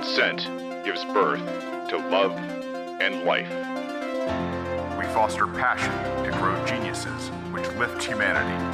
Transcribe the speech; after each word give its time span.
Consent 0.00 0.48
gives 0.82 1.04
birth 1.04 1.44
to 1.90 1.98
love 1.98 2.32
and 3.02 3.22
life. 3.24 3.50
We 4.98 5.04
foster 5.12 5.46
passion 5.46 5.92
to 6.24 6.30
grow 6.38 6.64
geniuses 6.64 7.28
which 7.52 7.68
lift 7.72 8.02
humanity. 8.02 8.64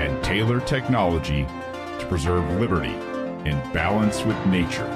And 0.00 0.24
tailor 0.24 0.60
technology 0.60 1.44
to 1.98 2.06
preserve 2.08 2.50
liberty 2.52 2.94
in 3.46 3.60
balance 3.74 4.24
with 4.24 4.38
nature. 4.46 4.88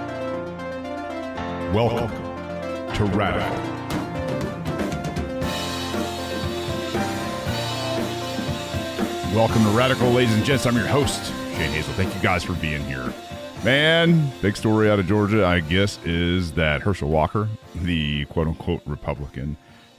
Welcome 1.74 2.08
to 2.94 3.04
Radical. 3.14 3.58
Welcome 9.36 9.64
to 9.64 9.70
Radical, 9.76 10.08
ladies 10.12 10.34
and 10.34 10.46
gents. 10.46 10.64
I'm 10.64 10.76
your 10.76 10.86
host, 10.86 11.26
Shane 11.26 11.72
Hazel. 11.72 11.92
Thank 11.92 12.14
you 12.14 12.22
guys 12.22 12.42
for 12.42 12.54
being 12.54 12.82
here. 12.84 13.12
Man, 13.64 14.30
big 14.40 14.56
story 14.56 14.88
out 14.88 15.00
of 15.00 15.06
Georgia, 15.06 15.44
I 15.44 15.60
guess, 15.60 15.98
is 16.04 16.52
that 16.52 16.80
Herschel 16.80 17.10
Walker, 17.10 17.48
the 17.74 18.24
quote 18.26 18.46
unquote 18.46 18.82
Republican, 18.86 19.56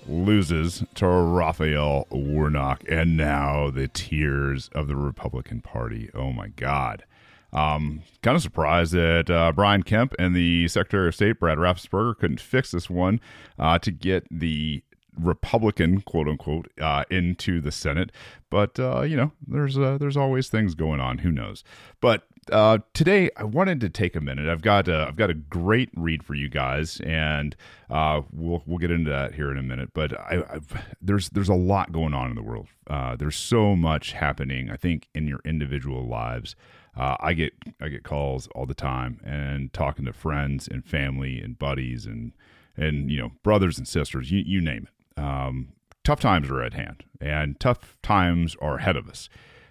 loses 0.08 0.84
to 0.96 1.08
Raphael 1.08 2.08
Warnock, 2.10 2.84
and 2.90 3.18
now 3.18 3.70
the 3.70 3.90
tears 3.90 4.70
of 4.74 4.88
the 4.88 4.96
Republican 4.96 5.62
Party. 5.62 6.10
Oh 6.16 6.32
my 6.32 6.48
God. 6.48 7.04
Um, 7.52 8.04
kind 8.24 8.36
of 8.36 8.42
surprised 8.42 8.94
that 8.94 9.30
uh, 9.30 9.52
Brian 9.52 9.84
Kemp 9.84 10.16
and 10.18 10.36
the 10.36 10.68
Secretary 10.68 11.10
of 11.10 11.16
State, 11.16 11.40
Brad 11.40 11.58
Raffensperger, 11.58 12.18
couldn't 12.18 12.42
fix 12.42 12.72
this 12.72 12.90
one 12.90 13.20
uh, 13.58 13.78
to 13.80 13.92
get 13.92 14.26
the 14.32 14.84
Republican, 15.20 16.02
quote 16.02 16.28
unquote, 16.28 16.72
uh, 16.80 17.04
into 17.10 17.60
the 17.60 17.72
Senate. 17.72 18.12
But 18.50 18.80
uh, 18.80 19.02
you 19.02 19.18
know, 19.18 19.32
there's 19.46 19.78
uh, 19.78 19.98
there's 20.00 20.18
always 20.18 20.48
things 20.48 20.76
going 20.76 21.00
on. 21.00 21.20
Who 21.20 21.32
knows? 21.32 21.64
But 22.02 22.24
uh, 22.52 22.80
today 22.94 23.30
I 23.38 23.44
wanted 23.44 23.80
to 23.82 23.90
take 23.90 24.16
a 24.16 24.22
minute. 24.22 24.48
I've 24.48 24.62
got 24.62 24.88
a, 24.88 25.06
I've 25.08 25.16
got 25.16 25.30
a 25.30 25.34
great 25.34 25.90
read 25.96 26.24
for 26.24 26.36
you 26.36 26.50
guys, 26.50 27.00
and 27.02 27.56
uh, 27.90 28.22
we'll 28.32 28.64
we'll 28.66 28.78
get 28.78 28.92
into 28.92 29.10
that 29.12 29.34
here 29.34 29.52
in 29.52 29.58
a 29.58 29.64
minute. 29.64 29.90
But 29.94 30.20
I, 30.20 30.44
I've, 30.50 30.96
there's 31.02 31.30
there's 31.30 31.50
a 31.50 31.56
lot 31.56 31.92
going 31.92 32.14
on 32.14 32.30
in 32.30 32.36
the 32.36 32.44
world. 32.44 32.68
Uh, 32.88 33.16
there's 33.16 33.36
so 33.36 33.76
much 33.76 34.14
happening. 34.14 34.70
I 34.70 34.78
think 34.78 35.08
in 35.14 35.28
your 35.28 35.40
individual 35.46 36.08
lives. 36.08 36.56
Uh, 36.98 37.16
I 37.20 37.34
get 37.34 37.54
I 37.80 37.88
get 37.88 38.04
calls 38.04 38.48
all 38.56 38.66
the 38.66 38.74
time 38.74 39.22
and 39.24 39.72
talking 39.72 40.06
to 40.06 40.12
friends 40.12 40.68
and 40.68 40.84
family 40.84 41.40
and 41.40 41.58
buddies 41.58 42.06
and 42.06 42.34
and 42.76 43.10
you 43.10 43.22
know 43.22 43.32
brothers 43.42 43.78
and 43.78 43.88
sisters 43.88 44.32
you 44.32 44.44
you 44.46 44.60
name 44.60 44.88
it 44.88 45.22
um, 45.22 45.70
tough 46.04 46.20
times 46.20 46.50
are 46.50 46.64
at 46.64 46.74
hand, 46.74 47.04
and 47.22 47.60
tough 47.60 47.96
times 48.02 48.56
are 48.62 48.78
ahead 48.78 48.96
of 48.96 49.08
us. 49.08 49.30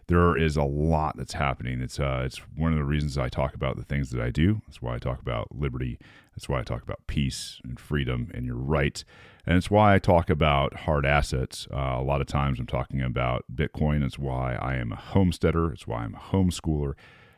There 0.09 0.37
is 0.37 0.57
a 0.57 0.65
lot 0.65 1.19
that's 1.19 1.35
happening. 1.35 1.83
It's 1.83 2.01
uh, 2.01 2.23
it's 2.25 2.39
one 2.57 2.73
of 2.73 2.79
the 2.79 2.85
reasons 2.85 3.19
I 3.19 3.29
talk 3.29 3.55
about 3.55 3.77
the 3.77 3.85
things 3.85 4.11
that 4.11 4.21
I 4.23 4.31
do. 4.31 4.63
That's 4.67 4.81
why 4.81 4.95
I 4.95 4.99
talk 4.99 5.21
about 5.21 5.55
liberty. 5.55 5.99
That's 6.35 6.49
why 6.49 6.61
I 6.61 6.63
talk 6.63 6.83
about 6.83 7.07
peace 7.07 7.61
and 7.63 7.79
freedom 7.79 8.31
and 8.33 8.47
your 8.47 8.57
rights. 8.57 9.05
And 9.45 9.59
it's 9.59 9.71
why 9.71 9.95
I 9.95 9.99
talk 9.99 10.31
about 10.31 10.81
hard 10.81 11.05
assets. 11.05 11.69
Uh, 11.71 11.97
a 11.99 12.03
lot 12.03 12.23
of 12.23 12.27
times 12.27 12.59
I'm 12.59 12.67
talking 12.67 13.03
about 13.03 13.45
Bitcoin. 13.55 14.03
It's 14.03 14.19
why 14.19 14.55
I 14.55 14.77
am 14.77 14.93
a 14.93 14.97
homesteader. 14.97 15.73
It's 15.73 15.87
why 15.87 16.05
I'm 16.05 16.15
a 16.15 16.19
homeschooler. 16.19 16.95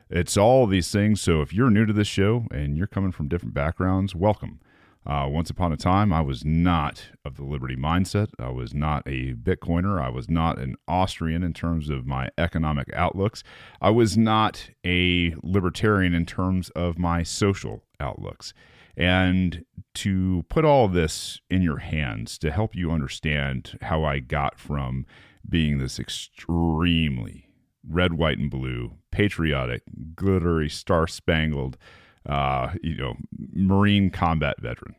It's 0.08 0.36
all 0.36 0.66
these 0.66 0.90
things. 0.92 1.20
So 1.20 1.40
if 1.40 1.52
you're 1.52 1.70
new 1.70 1.86
to 1.86 1.92
this 1.92 2.08
show 2.08 2.46
and 2.52 2.76
you're 2.76 2.86
coming 2.86 3.10
from 3.10 3.28
different 3.28 3.54
backgrounds, 3.54 4.14
welcome. 4.14 4.60
Uh, 5.06 5.26
once 5.28 5.48
upon 5.48 5.72
a 5.72 5.76
time, 5.76 6.12
I 6.12 6.20
was 6.20 6.44
not 6.44 7.08
of 7.24 7.36
the 7.36 7.44
liberty 7.44 7.76
mindset. 7.76 8.28
I 8.38 8.50
was 8.50 8.74
not 8.74 9.02
a 9.06 9.32
Bitcoiner. 9.32 10.00
I 10.00 10.10
was 10.10 10.28
not 10.28 10.58
an 10.58 10.76
Austrian 10.86 11.42
in 11.42 11.54
terms 11.54 11.88
of 11.88 12.06
my 12.06 12.28
economic 12.36 12.92
outlooks. 12.94 13.42
I 13.80 13.90
was 13.90 14.18
not 14.18 14.70
a 14.84 15.34
libertarian 15.42 16.14
in 16.14 16.26
terms 16.26 16.68
of 16.70 16.98
my 16.98 17.22
social 17.22 17.82
outlooks. 17.98 18.52
And 18.96 19.64
to 19.94 20.44
put 20.50 20.66
all 20.66 20.86
this 20.86 21.40
in 21.48 21.62
your 21.62 21.78
hands 21.78 22.36
to 22.38 22.50
help 22.50 22.74
you 22.74 22.90
understand 22.90 23.78
how 23.80 24.04
I 24.04 24.18
got 24.18 24.58
from 24.58 25.06
being 25.48 25.78
this 25.78 25.98
extremely 25.98 27.46
red, 27.88 28.12
white, 28.12 28.38
and 28.38 28.50
blue, 28.50 28.96
patriotic, 29.10 29.82
glittery, 30.14 30.68
star 30.68 31.06
spangled, 31.06 31.78
uh, 32.26 32.70
you 32.82 32.96
know, 32.96 33.16
Marine 33.52 34.10
combat 34.10 34.60
veteran 34.60 34.94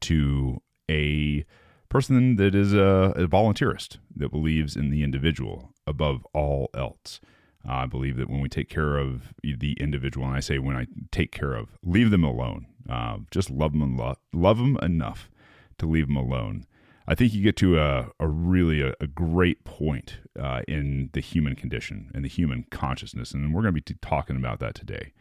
to 0.00 0.60
a 0.90 1.44
person 1.88 2.36
that 2.36 2.54
is 2.54 2.72
a, 2.72 3.12
a 3.16 3.26
volunteerist 3.26 3.98
that 4.16 4.30
believes 4.30 4.76
in 4.76 4.90
the 4.90 5.02
individual 5.02 5.72
above 5.86 6.26
all 6.32 6.70
else. 6.74 7.20
Uh, 7.68 7.72
I 7.72 7.86
believe 7.86 8.16
that 8.16 8.30
when 8.30 8.40
we 8.40 8.48
take 8.48 8.68
care 8.68 8.96
of 8.96 9.34
the 9.42 9.72
individual, 9.74 10.26
and 10.26 10.36
I 10.36 10.40
say 10.40 10.58
when 10.58 10.76
I 10.76 10.86
take 11.10 11.32
care 11.32 11.54
of, 11.54 11.68
leave 11.84 12.10
them 12.10 12.24
alone. 12.24 12.66
Uh, 12.88 13.18
just 13.30 13.50
love 13.50 13.72
them, 13.72 13.96
lo- 13.96 14.16
love 14.32 14.58
them 14.58 14.78
enough 14.82 15.30
to 15.78 15.86
leave 15.86 16.06
them 16.06 16.16
alone. 16.16 16.66
I 17.06 17.14
think 17.14 17.34
you 17.34 17.42
get 17.42 17.56
to 17.56 17.78
a, 17.78 18.08
a 18.20 18.28
really 18.28 18.80
a, 18.80 18.94
a 19.00 19.06
great 19.06 19.64
point 19.64 20.18
uh, 20.38 20.62
in 20.68 21.10
the 21.12 21.20
human 21.20 21.56
condition 21.56 22.10
and 22.14 22.24
the 22.24 22.28
human 22.28 22.64
consciousness, 22.70 23.32
and 23.32 23.52
we're 23.52 23.62
going 23.62 23.74
to 23.74 23.80
be 23.80 23.94
t- 23.94 23.96
talking 24.00 24.36
about 24.36 24.60
that 24.60 24.74
today. 24.74 25.12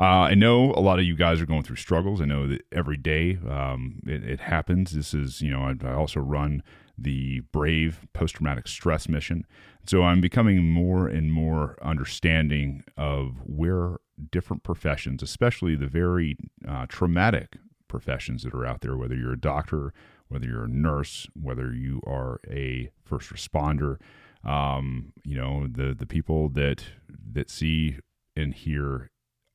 Uh, 0.00 0.28
I 0.30 0.34
know 0.34 0.72
a 0.72 0.80
lot 0.80 0.98
of 0.98 1.04
you 1.04 1.14
guys 1.14 1.42
are 1.42 1.46
going 1.46 1.62
through 1.62 1.76
struggles. 1.76 2.22
I 2.22 2.24
know 2.24 2.46
that 2.46 2.62
every 2.72 2.96
day 2.96 3.38
um, 3.46 4.00
it, 4.06 4.24
it, 4.24 4.40
happens. 4.40 4.92
This 4.92 5.12
is, 5.12 5.42
you 5.42 5.50
know, 5.50 5.60
I, 5.60 5.74
I 5.86 5.92
also 5.92 6.20
run 6.20 6.62
the 6.96 7.40
Brave 7.52 8.06
post 8.14 8.36
traumatic 8.36 8.66
stress 8.66 9.10
mission. 9.10 9.46
So 9.86 10.02
I'm 10.02 10.22
becoming 10.22 10.70
more 10.70 11.06
and 11.06 11.30
more 11.30 11.76
understanding 11.82 12.82
of 12.96 13.42
where 13.44 13.98
different 14.30 14.62
professions, 14.62 15.22
especially 15.22 15.76
the 15.76 15.86
very 15.86 16.38
uh, 16.66 16.86
traumatic 16.88 17.58
professions 17.86 18.42
that 18.44 18.54
are 18.54 18.64
out 18.64 18.80
there, 18.80 18.96
whether 18.96 19.14
you're 19.14 19.34
a 19.34 19.40
doctor, 19.40 19.92
whether 20.28 20.46
you're 20.46 20.64
a 20.64 20.68
nurse, 20.68 21.26
whether 21.34 21.74
you 21.74 22.00
are 22.06 22.40
a 22.50 22.90
first 23.04 23.30
responder, 23.30 23.98
um, 24.44 25.12
you 25.24 25.36
know, 25.36 25.66
the 25.70 25.94
the 25.94 26.06
people 26.06 26.48
that 26.48 26.84
that 27.32 27.50
see 27.50 27.98
and 28.34 28.54
hear 28.54 29.10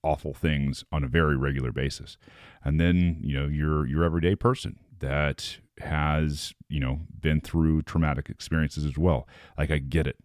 awful 0.05 0.33
things 0.33 0.85
on 0.91 1.03
a 1.03 1.07
very 1.07 1.35
regular 1.35 1.71
basis. 1.71 2.17
And 2.63 2.79
then, 2.79 3.17
you 3.21 3.38
know, 3.38 3.47
your 3.47 3.85
your 3.85 4.03
everyday 4.03 4.35
person 4.35 4.77
that 4.99 5.57
has, 5.79 6.53
you 6.69 6.79
know, 6.79 7.01
been 7.19 7.41
through 7.41 7.81
traumatic 7.81 8.29
experiences 8.29 8.85
as 8.85 8.97
well. 8.97 9.27
Like 9.57 9.71
I 9.71 9.79
get 9.79 10.07
it. 10.07 10.17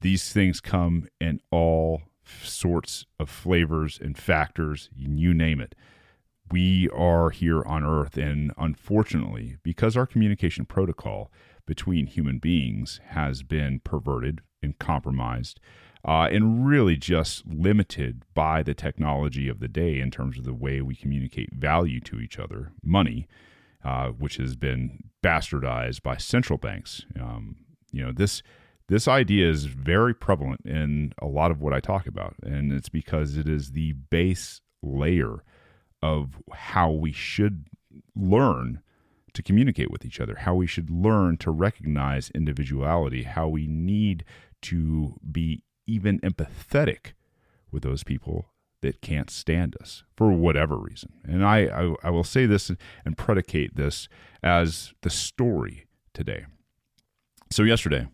These 0.00 0.32
things 0.32 0.60
come 0.60 1.08
in 1.20 1.40
all 1.50 2.02
sorts 2.42 3.04
of 3.18 3.28
flavors 3.28 3.98
and 4.00 4.16
factors, 4.16 4.88
you 4.96 5.34
name 5.34 5.60
it. 5.60 5.74
We 6.50 6.88
are 6.90 7.30
here 7.30 7.62
on 7.64 7.84
earth 7.84 8.16
and 8.16 8.52
unfortunately, 8.56 9.56
because 9.62 9.96
our 9.96 10.06
communication 10.06 10.64
protocol 10.64 11.30
between 11.66 12.06
human 12.06 12.38
beings 12.38 13.00
has 13.08 13.42
been 13.42 13.80
perverted 13.80 14.40
and 14.62 14.78
compromised, 14.78 15.58
uh, 16.04 16.28
and 16.30 16.66
really 16.66 16.96
just 16.96 17.46
limited 17.46 18.22
by 18.34 18.62
the 18.62 18.74
technology 18.74 19.48
of 19.48 19.60
the 19.60 19.68
day 19.68 20.00
in 20.00 20.10
terms 20.10 20.38
of 20.38 20.44
the 20.44 20.54
way 20.54 20.80
we 20.80 20.94
communicate 20.94 21.52
value 21.54 22.00
to 22.00 22.20
each 22.20 22.38
other, 22.38 22.72
money, 22.82 23.26
uh, 23.84 24.08
which 24.08 24.36
has 24.36 24.54
been 24.56 25.04
bastardized 25.22 26.02
by 26.02 26.16
central 26.16 26.58
banks. 26.58 27.04
Um, 27.18 27.56
you 27.90 28.04
know 28.04 28.12
this 28.12 28.42
this 28.88 29.08
idea 29.08 29.48
is 29.48 29.64
very 29.64 30.14
prevalent 30.14 30.60
in 30.66 31.14
a 31.22 31.26
lot 31.26 31.50
of 31.50 31.62
what 31.62 31.72
I 31.72 31.80
talk 31.80 32.06
about, 32.06 32.34
and 32.42 32.72
it's 32.72 32.90
because 32.90 33.36
it 33.36 33.48
is 33.48 33.72
the 33.72 33.92
base 33.92 34.60
layer 34.82 35.42
of 36.02 36.42
how 36.52 36.90
we 36.90 37.12
should 37.12 37.66
learn 38.14 38.80
to 39.32 39.42
communicate 39.42 39.90
with 39.90 40.04
each 40.04 40.20
other, 40.20 40.36
how 40.36 40.54
we 40.54 40.66
should 40.66 40.90
learn 40.90 41.38
to 41.38 41.50
recognize 41.50 42.30
individuality, 42.34 43.22
how 43.22 43.48
we 43.48 43.66
need 43.66 44.24
to 44.62 45.14
be 45.32 45.62
even 45.86 46.20
empathetic 46.20 47.12
with 47.70 47.82
those 47.82 48.04
people 48.04 48.46
that 48.84 49.00
can't 49.00 49.30
stand 49.30 49.74
us 49.80 50.04
for 50.14 50.30
whatever 50.30 50.76
reason. 50.76 51.12
And 51.24 51.44
I, 51.44 51.64
I, 51.64 51.94
I, 52.04 52.10
will 52.10 52.24
say 52.24 52.44
this 52.44 52.70
and 53.04 53.16
predicate 53.16 53.76
this 53.76 54.08
as 54.42 54.92
the 55.00 55.08
story 55.08 55.86
today. 56.12 56.44
So 57.50 57.62
yesterday, 57.62 58.06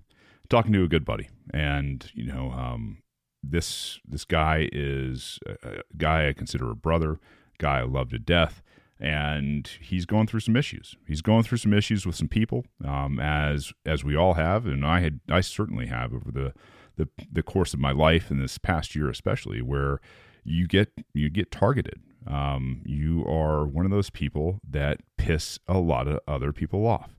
talking 0.48 0.72
to 0.72 0.84
a 0.84 0.88
good 0.88 1.04
buddy, 1.04 1.28
and 1.52 2.08
you 2.14 2.24
know, 2.24 2.52
um, 2.52 2.98
this 3.42 3.98
this 4.06 4.24
guy 4.24 4.68
is 4.70 5.38
a 5.62 5.80
guy 5.96 6.28
I 6.28 6.32
consider 6.34 6.70
a 6.70 6.76
brother, 6.76 7.18
guy 7.58 7.80
I 7.80 7.84
love 7.84 8.10
to 8.10 8.18
death, 8.18 8.62
and 9.00 9.68
he's 9.80 10.06
going 10.06 10.26
through 10.26 10.40
some 10.40 10.56
issues. 10.56 10.94
He's 11.06 11.22
going 11.22 11.42
through 11.42 11.58
some 11.58 11.72
issues 11.72 12.06
with 12.06 12.16
some 12.16 12.28
people, 12.28 12.64
um, 12.84 13.18
as 13.18 13.72
as 13.86 14.04
we 14.04 14.14
all 14.14 14.34
have, 14.34 14.66
and 14.66 14.84
I 14.84 15.00
had 15.00 15.20
I 15.28 15.40
certainly 15.40 15.86
have 15.86 16.12
over 16.12 16.30
the 16.30 16.52
the 17.00 17.08
the 17.32 17.42
course 17.42 17.72
of 17.74 17.80
my 17.80 17.92
life 17.92 18.30
and 18.30 18.40
this 18.40 18.58
past 18.58 18.94
year 18.94 19.08
especially 19.08 19.62
where 19.62 20.00
you 20.44 20.66
get 20.66 20.92
you 21.14 21.30
get 21.30 21.50
targeted 21.50 22.00
um, 22.26 22.82
you 22.84 23.24
are 23.26 23.66
one 23.66 23.86
of 23.86 23.90
those 23.90 24.10
people 24.10 24.60
that 24.68 25.00
piss 25.16 25.58
a 25.66 25.78
lot 25.78 26.06
of 26.06 26.20
other 26.28 26.52
people 26.52 26.86
off 26.86 27.16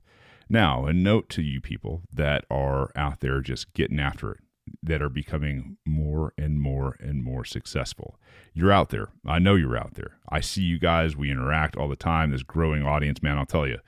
now 0.48 0.86
a 0.86 0.92
note 0.92 1.28
to 1.28 1.42
you 1.42 1.60
people 1.60 2.02
that 2.12 2.44
are 2.50 2.90
out 2.94 3.20
there 3.20 3.40
just 3.40 3.72
getting 3.74 3.98
after 3.98 4.32
it 4.32 4.40
that 4.82 5.02
are 5.02 5.08
becoming 5.08 5.76
more 5.84 6.32
and 6.38 6.60
more 6.60 6.96
and 7.00 7.22
more 7.22 7.44
successful. 7.44 8.18
You're 8.54 8.72
out 8.72 8.90
there. 8.90 9.08
I 9.26 9.38
know 9.38 9.54
you're 9.54 9.76
out 9.76 9.94
there. 9.94 10.18
I 10.28 10.40
see 10.40 10.62
you 10.62 10.78
guys. 10.78 11.16
We 11.16 11.30
interact 11.30 11.76
all 11.76 11.88
the 11.88 11.96
time. 11.96 12.30
This 12.30 12.42
growing 12.42 12.84
audience, 12.84 13.22
man, 13.22 13.38
I'll 13.38 13.46
tell 13.46 13.66
you. 13.66 13.78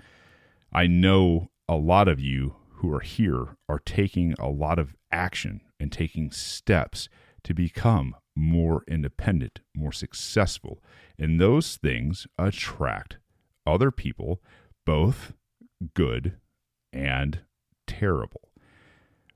I 0.73 0.87
know 0.87 1.51
a 1.69 1.77
lot 1.77 2.09
of 2.09 2.21
you 2.21 2.57
who 2.77 2.93
are 2.93 3.01
here 3.01 3.57
are 3.69 3.79
taking 3.79 4.35
a 4.39 4.49
lot 4.49 4.79
of 4.79 4.95
action 5.11 5.61
and 5.79 5.91
taking 5.93 6.31
steps 6.31 7.09
to 7.45 7.55
become 7.55 8.17
more 8.37 8.83
independent, 8.89 9.61
more 9.77 9.93
successful. 9.93 10.83
And 11.19 11.41
those 11.41 11.77
things 11.77 12.27
attract 12.39 13.19
other 13.67 13.91
people, 13.91 14.43
both 14.85 15.33
good 15.95 16.39
and 16.93 17.41
terrible. 17.87 18.49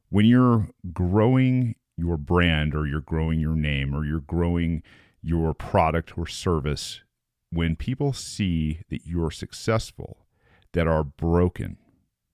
When 0.08 0.24
you're 0.24 0.68
growing 0.92 1.74
your 1.96 2.16
brand 2.16 2.74
or 2.74 2.86
you're 2.86 3.00
growing 3.00 3.40
your 3.40 3.56
name 3.56 3.94
or 3.94 4.04
you're 4.04 4.20
growing 4.20 4.82
your 5.22 5.52
product 5.52 6.16
or 6.16 6.26
service, 6.26 7.02
when 7.50 7.76
people 7.76 8.12
see 8.12 8.80
that 8.88 9.06
you're 9.06 9.30
successful, 9.30 10.26
that 10.72 10.86
are 10.86 11.04
broken, 11.04 11.78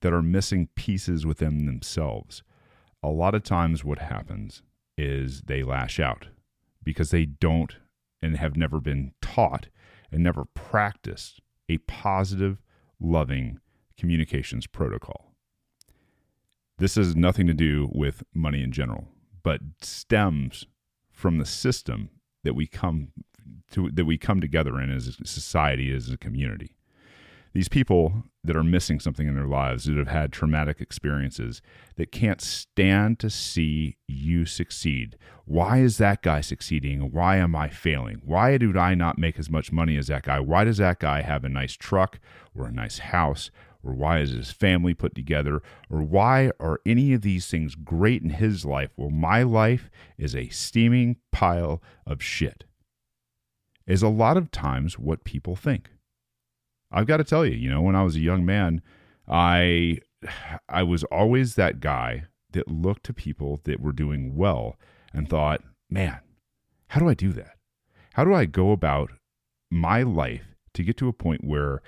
that 0.03 0.13
are 0.13 0.23
missing 0.23 0.69
pieces 0.75 1.25
within 1.25 1.67
themselves, 1.67 2.43
a 3.05 3.11
lot 3.11 3.35
of 3.35 3.43
times 3.43 3.85
what 3.85 3.99
happens 3.99 4.63
is 4.97 5.43
they 5.43 5.63
lash 5.63 6.01
out 6.01 6.29
because 6.83 7.11
they 7.11 7.27
don't 7.27 7.77
and 8.23 8.37
have 8.39 8.57
never 8.57 8.81
been 8.81 9.13
taught 9.21 9.69
and 10.11 10.23
never 10.23 10.47
practiced 10.55 11.41
a 11.69 11.79
positive, 11.79 12.63
loving 12.99 13.61
communications 13.99 14.67
protocol. 14.67 15.35
This 16.79 16.95
has 16.95 17.15
nothing 17.15 17.47
to 17.47 17.55
do 17.55 17.91
with 17.93 18.23
money 18.33 18.63
in 18.63 18.73
general, 18.73 19.09
but 19.43 19.61
stems 19.83 20.67
from 21.13 21.39
the 21.39 21.47
system 21.47 22.09
that 22.43 22.55
we 22.55 22.67
come 22.67 23.09
to 23.73 23.91
that 23.91 24.07
we 24.07 24.17
come 24.17 24.41
together 24.41 24.81
in 24.81 24.91
as 24.91 25.09
a 25.09 25.27
society, 25.27 25.95
as 25.95 26.11
a 26.11 26.17
community. 26.17 26.74
These 27.55 27.69
people 27.69 28.25
that 28.43 28.57
are 28.57 28.65
missing 28.65 28.99
something 28.99 29.29
in 29.29 29.37
their 29.37 29.47
lives, 29.47 29.85
that 29.85 29.97
have 29.97 30.09
had 30.09 30.33
traumatic 30.33 30.81
experiences, 30.81 31.63
that 31.95 32.11
can't 32.11 32.41
stand 32.41 33.21
to 33.21 33.31
see 33.31 33.97
you 34.09 34.45
succeed. 34.45 35.17
Why 35.45 35.79
is 35.79 35.99
that 35.99 36.21
guy 36.21 36.41
succeeding? 36.41 37.13
Why 37.13 37.37
am 37.37 37.55
I 37.55 37.69
failing? 37.69 38.21
Why 38.25 38.59
do 38.59 38.77
I 38.77 38.95
not 38.95 39.19
make 39.19 39.39
as 39.39 39.49
much 39.49 39.71
money 39.71 39.97
as 39.97 40.09
that 40.09 40.25
guy? 40.25 40.41
Why 40.41 40.65
does 40.65 40.79
that 40.79 40.99
guy 40.99 41.23
have 41.23 41.45
a 41.45 41.49
nice 41.49 41.75
truck 41.75 42.19
or 42.57 42.67
a 42.67 42.73
nice 42.73 42.99
house? 42.99 43.53
Or 43.85 43.95
why 43.95 44.19
is 44.19 44.31
his 44.31 44.51
family 44.51 44.93
put 44.93 45.15
together? 45.15 45.63
Or 45.89 46.03
why 46.03 46.51
are 46.59 46.81
any 46.85 47.13
of 47.13 47.23
these 47.23 47.47
things 47.47 47.77
great 47.77 48.23
in 48.23 48.31
his 48.31 48.65
life? 48.65 48.91
Well, 48.97 49.11
my 49.11 49.45
life 49.45 49.91
is 50.19 50.35
a 50.35 50.49
steaming 50.49 51.19
pile 51.31 51.81
of 52.05 52.21
shit, 52.21 52.65
is 53.87 54.03
a 54.03 54.09
lot 54.09 54.37
of 54.37 54.51
times 54.51 54.99
what 54.99 55.23
people 55.23 55.55
think. 55.55 55.91
I've 56.95 57.07
got 57.07 57.17
to 57.19 57.25
tell 57.25 57.45
you, 57.45 57.57
you 57.57 57.69
know, 57.69 57.83
when 57.83 57.97
I 57.97 58.05
was 58.05 58.15
a 58.17 58.21
young 58.21 58.47
man, 58.47 58.81
I 59.29 59.99
I 60.69 60.85
was 60.85 61.05
always 61.05 61.57
that 61.57 61.81
guy 61.81 62.25
that 62.53 62.69
looked 62.69 63.05
to 63.07 63.13
people 63.13 63.61
that 63.65 63.81
were 63.81 63.93
doing 63.93 64.37
well 64.37 64.77
and 65.13 65.29
thought, 65.29 65.61
"Man, 65.91 66.21
how 66.89 67.01
do 67.01 67.09
I 67.09 67.15
do 67.15 67.33
that? 67.33 67.57
How 68.13 68.25
do 68.25 68.33
I 68.33 68.45
go 68.47 68.71
about 68.71 69.11
my 69.71 70.03
life 70.03 70.55
to 70.75 70.85
get 70.85 70.97
to 70.99 71.09
a 71.09 71.13
point 71.13 71.45
where 71.45 71.83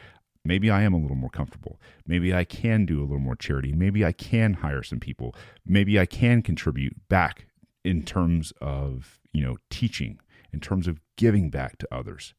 maybe 0.44 0.70
I 0.70 0.82
am 0.82 0.94
a 0.94 0.98
little 0.98 1.16
more 1.16 1.30
comfortable. 1.30 1.80
Maybe 2.06 2.34
I 2.34 2.44
can 2.44 2.86
do 2.86 3.00
a 3.00 3.02
little 3.02 3.18
more 3.18 3.36
charity. 3.36 3.72
Maybe 3.72 4.04
I 4.04 4.12
can 4.12 4.54
hire 4.54 4.82
some 4.82 5.00
people. 5.00 5.34
Maybe 5.64 5.98
I 5.98 6.06
can 6.06 6.42
contribute 6.42 7.08
back 7.08 7.46
in 7.84 8.02
terms 8.02 8.52
of, 8.60 9.20
you 9.32 9.44
know, 9.44 9.56
teaching, 9.70 10.18
in 10.52 10.60
terms 10.60 10.86
of 10.86 11.00
giving 11.16 11.50
back 11.50 11.78
to 11.78 11.88
others. 11.92 12.34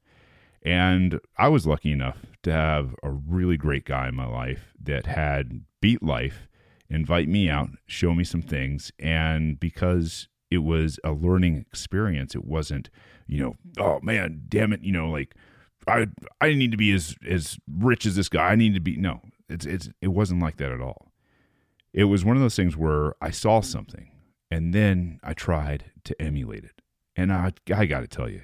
And 0.68 1.22
I 1.38 1.48
was 1.48 1.66
lucky 1.66 1.94
enough 1.94 2.18
to 2.44 2.52
have 2.52 2.94
a 3.02 3.10
really 3.10 3.56
great 3.56 3.86
guy 3.86 4.10
in 4.10 4.16
my 4.16 4.26
life 4.26 4.74
that 4.84 5.06
had 5.06 5.62
beat 5.80 6.04
life, 6.04 6.50
invite 6.90 7.30
me 7.30 7.50
out, 7.50 7.70
show 7.86 8.14
me 8.14 8.26
some 8.26 8.42
things. 8.42 8.92
And 9.00 9.58
because 9.62 10.28
it 10.52 10.58
was 10.58 11.00
a 11.06 11.12
learning 11.14 11.66
experience, 11.70 12.36
it 12.36 12.44
wasn't, 12.44 12.90
you 13.28 13.40
know, 13.40 13.56
oh 13.80 14.02
man, 14.02 14.42
damn 14.50 14.74
it, 14.74 14.82
you 14.82 14.92
know, 14.92 15.10
like 15.10 15.36
I 15.88 16.08
I 16.42 16.54
need 16.54 16.72
to 16.72 16.78
be 16.78 16.92
as 16.92 17.16
as 17.26 17.58
rich 17.80 18.06
as 18.06 18.18
this 18.18 18.28
guy. 18.28 18.50
I 18.50 18.56
need 18.58 18.74
to 18.74 18.82
be 18.82 18.98
no, 18.98 19.22
it's 19.48 19.66
it's 19.66 19.90
it 20.02 20.10
wasn't 20.10 20.42
like 20.42 20.58
that 20.58 20.74
at 20.74 20.82
all. 20.82 21.14
It 21.94 22.06
was 22.06 22.26
one 22.26 22.36
of 22.36 22.42
those 22.42 22.58
things 22.58 22.76
where 22.76 23.16
I 23.22 23.32
saw 23.32 23.62
something 23.62 24.12
and 24.52 24.74
then 24.74 25.22
I 25.24 25.34
tried 25.34 25.92
to 26.04 26.22
emulate 26.22 26.66
it. 26.66 26.82
And 27.16 27.32
I 27.32 27.54
I 27.74 27.86
got 27.86 28.02
to 28.02 28.08
tell 28.08 28.28
you, 28.30 28.42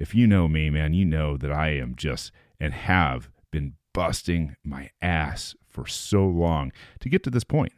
if 0.00 0.14
you 0.14 0.26
know 0.26 0.48
me, 0.48 0.70
man, 0.70 0.94
you 0.94 1.04
know 1.04 1.36
that 1.36 1.52
I 1.52 1.68
am 1.76 1.94
just 1.94 2.32
and 2.58 2.72
have 2.72 3.28
been 3.50 3.74
busting 3.92 4.56
my 4.64 4.90
ass 5.02 5.54
for 5.68 5.86
so 5.86 6.26
long 6.26 6.72
to 7.00 7.10
get 7.10 7.22
to 7.24 7.30
this 7.30 7.44
point. 7.44 7.74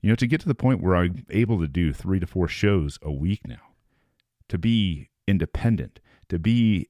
You 0.00 0.08
know, 0.08 0.16
to 0.16 0.26
get 0.26 0.40
to 0.40 0.48
the 0.48 0.54
point 0.54 0.82
where 0.82 0.96
I'm 0.96 1.26
able 1.28 1.60
to 1.60 1.68
do 1.68 1.92
three 1.92 2.18
to 2.18 2.26
four 2.26 2.48
shows 2.48 2.98
a 3.02 3.12
week 3.12 3.46
now, 3.46 3.74
to 4.48 4.56
be 4.56 5.10
independent, 5.28 6.00
to 6.30 6.38
be 6.38 6.88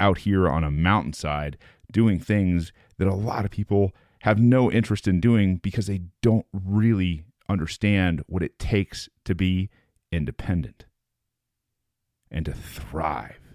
out 0.00 0.18
here 0.18 0.48
on 0.48 0.64
a 0.64 0.72
mountainside 0.72 1.56
doing 1.92 2.18
things 2.18 2.72
that 2.98 3.06
a 3.06 3.14
lot 3.14 3.44
of 3.44 3.52
people 3.52 3.92
have 4.22 4.40
no 4.40 4.72
interest 4.72 5.06
in 5.06 5.20
doing 5.20 5.56
because 5.56 5.86
they 5.86 6.02
don't 6.20 6.46
really 6.52 7.24
understand 7.48 8.24
what 8.26 8.42
it 8.42 8.58
takes 8.58 9.08
to 9.24 9.36
be 9.36 9.70
independent 10.10 10.84
and 12.28 12.44
to 12.46 12.52
thrive. 12.52 13.49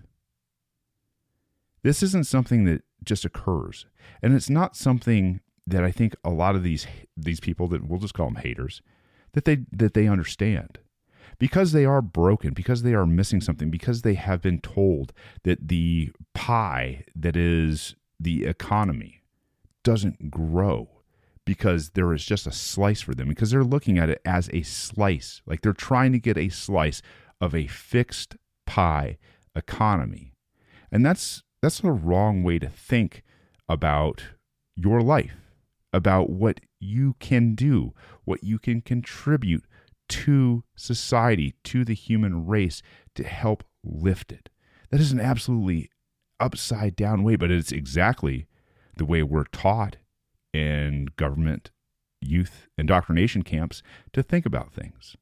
This 1.85 2.01
isn't 2.01 2.25
something 2.25 2.65
that 2.65 2.81
just 3.03 3.25
occurs. 3.25 3.85
And 4.23 4.33
it's 4.33 4.49
not 4.49 4.75
something 4.75 5.41
that 5.67 5.83
I 5.83 5.91
think 5.91 6.15
a 6.23 6.31
lot 6.31 6.55
of 6.55 6.63
these 6.63 6.87
these 7.15 7.39
people 7.39 7.67
that 7.67 7.87
we'll 7.87 7.99
just 7.99 8.15
call 8.15 8.25
them 8.25 8.41
haters 8.41 8.81
that 9.33 9.45
they 9.45 9.59
that 9.71 9.93
they 9.93 10.07
understand. 10.07 10.79
Because 11.37 11.73
they 11.73 11.85
are 11.85 12.01
broken, 12.01 12.55
because 12.55 12.81
they 12.81 12.95
are 12.95 13.05
missing 13.05 13.39
something, 13.39 13.69
because 13.69 14.01
they 14.01 14.15
have 14.15 14.41
been 14.41 14.61
told 14.61 15.13
that 15.43 15.67
the 15.67 16.11
pie 16.33 17.03
that 17.15 17.35
is 17.35 17.95
the 18.19 18.47
economy 18.47 19.21
doesn't 19.83 20.31
grow 20.31 20.89
because 21.45 21.91
there 21.91 22.11
is 22.13 22.25
just 22.25 22.47
a 22.47 22.51
slice 22.51 23.01
for 23.01 23.13
them 23.13 23.27
because 23.27 23.51
they're 23.51 23.63
looking 23.63 23.99
at 23.99 24.09
it 24.09 24.21
as 24.25 24.49
a 24.51 24.63
slice 24.63 25.43
like 25.45 25.61
they're 25.61 25.73
trying 25.73 26.11
to 26.11 26.17
get 26.17 26.37
a 26.37 26.49
slice 26.49 27.03
of 27.39 27.53
a 27.53 27.67
fixed 27.67 28.35
pie 28.65 29.19
economy 29.55 30.33
and 30.91 31.05
that's 31.05 31.43
that's 31.65 31.79
the 31.79 31.91
wrong 31.91 32.43
way 32.43 32.59
to 32.59 32.69
think 32.69 33.23
about 33.67 34.23
your 34.75 35.01
life, 35.01 35.33
about 35.91 36.29
what 36.29 36.59
you 36.79 37.15
can 37.17 37.55
do, 37.55 37.91
what 38.23 38.43
you 38.43 38.59
can 38.59 38.81
contribute 38.81 39.63
to 40.07 40.63
society, 40.75 41.55
to 41.63 41.83
the 41.83 41.95
human 41.95 42.45
race 42.45 42.83
to 43.15 43.23
help 43.23 43.63
lift 43.83 44.31
it. 44.31 44.49
That 44.91 44.99
is 44.99 45.11
an 45.11 45.19
absolutely 45.19 45.89
upside 46.39 46.95
down 46.95 47.23
way, 47.23 47.35
but 47.35 47.49
it's 47.49 47.71
exactly 47.71 48.45
the 48.97 49.05
way 49.05 49.23
we're 49.23 49.45
taught 49.45 49.97
in 50.53 51.07
government 51.15 51.71
youth 52.21 52.67
indoctrination 52.77 53.41
camps 53.41 53.81
to 54.13 54.21
think 54.21 54.45
about 54.45 54.71
things. 54.71 55.17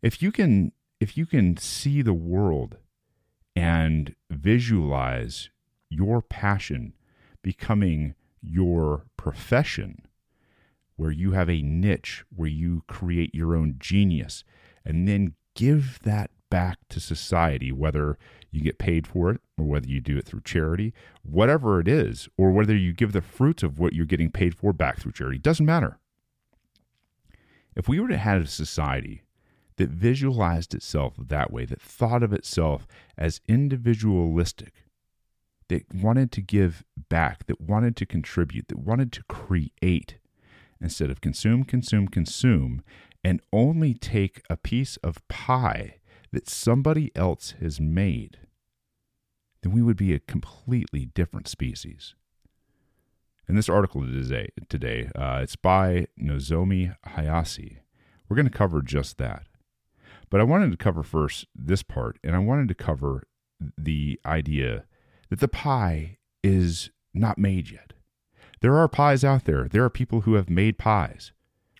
If 0.00 0.22
you 0.22 0.30
can 0.30 0.70
if 1.00 1.16
you 1.16 1.26
can 1.26 1.56
see 1.56 2.02
the 2.02 2.14
world 2.14 2.76
and 3.58 4.14
visualize 4.30 5.50
your 5.90 6.22
passion 6.22 6.92
becoming 7.42 8.14
your 8.40 9.06
profession, 9.16 10.06
where 10.94 11.10
you 11.10 11.32
have 11.32 11.50
a 11.50 11.62
niche, 11.62 12.24
where 12.34 12.48
you 12.48 12.82
create 12.86 13.34
your 13.34 13.56
own 13.56 13.74
genius, 13.80 14.44
and 14.84 15.08
then 15.08 15.34
give 15.54 15.98
that 16.04 16.30
back 16.50 16.78
to 16.88 17.00
society, 17.00 17.72
whether 17.72 18.16
you 18.52 18.60
get 18.60 18.78
paid 18.78 19.08
for 19.08 19.30
it 19.30 19.40
or 19.58 19.64
whether 19.64 19.88
you 19.88 20.00
do 20.00 20.16
it 20.16 20.24
through 20.24 20.42
charity, 20.42 20.94
whatever 21.22 21.80
it 21.80 21.88
is, 21.88 22.28
or 22.38 22.52
whether 22.52 22.76
you 22.76 22.92
give 22.92 23.12
the 23.12 23.20
fruits 23.20 23.64
of 23.64 23.78
what 23.78 23.92
you're 23.92 24.06
getting 24.06 24.30
paid 24.30 24.54
for 24.54 24.72
back 24.72 25.00
through 25.00 25.12
charity, 25.12 25.38
doesn't 25.38 25.66
matter. 25.66 25.98
If 27.74 27.88
we 27.88 27.98
were 27.98 28.08
to 28.08 28.16
have 28.16 28.42
a 28.42 28.46
society 28.46 29.22
that 29.78 29.88
visualized 29.88 30.74
itself 30.74 31.14
that 31.18 31.52
way, 31.52 31.64
that 31.64 31.80
thought 31.80 32.22
of 32.22 32.32
itself 32.32 32.86
as 33.16 33.40
individualistic, 33.48 34.84
that 35.68 35.84
wanted 35.94 36.30
to 36.32 36.40
give 36.40 36.84
back, 37.08 37.46
that 37.46 37.60
wanted 37.60 37.96
to 37.96 38.06
contribute, 38.06 38.68
that 38.68 38.78
wanted 38.78 39.12
to 39.12 39.22
create 39.24 40.18
instead 40.80 41.10
of 41.10 41.20
consume, 41.20 41.64
consume, 41.64 42.08
consume, 42.08 42.82
and 43.24 43.40
only 43.52 43.94
take 43.94 44.42
a 44.50 44.56
piece 44.56 44.96
of 44.98 45.26
pie 45.28 45.96
that 46.32 46.48
somebody 46.48 47.10
else 47.16 47.54
has 47.60 47.80
made, 47.80 48.38
then 49.62 49.72
we 49.72 49.82
would 49.82 49.96
be 49.96 50.12
a 50.12 50.20
completely 50.20 51.06
different 51.06 51.48
species. 51.48 52.14
In 53.48 53.56
this 53.56 53.68
article 53.68 54.02
today, 54.02 54.50
today 54.68 55.10
uh, 55.14 55.40
it's 55.42 55.56
by 55.56 56.06
Nozomi 56.20 56.94
Hayase. 57.06 57.78
We're 58.28 58.36
going 58.36 58.50
to 58.50 58.56
cover 58.56 58.82
just 58.82 59.18
that 59.18 59.44
But 60.30 60.40
I 60.40 60.44
wanted 60.44 60.70
to 60.70 60.76
cover 60.76 61.02
first 61.02 61.46
this 61.54 61.82
part, 61.82 62.18
and 62.22 62.36
I 62.36 62.38
wanted 62.38 62.68
to 62.68 62.74
cover 62.74 63.24
the 63.76 64.20
idea 64.26 64.84
that 65.30 65.40
the 65.40 65.48
pie 65.48 66.18
is 66.42 66.90
not 67.14 67.38
made 67.38 67.70
yet. 67.70 67.94
There 68.60 68.76
are 68.76 68.88
pies 68.88 69.24
out 69.24 69.44
there. 69.44 69.68
There 69.68 69.84
are 69.84 69.90
people 69.90 70.22
who 70.22 70.34
have 70.34 70.50
made 70.50 70.78
pies, 70.78 71.32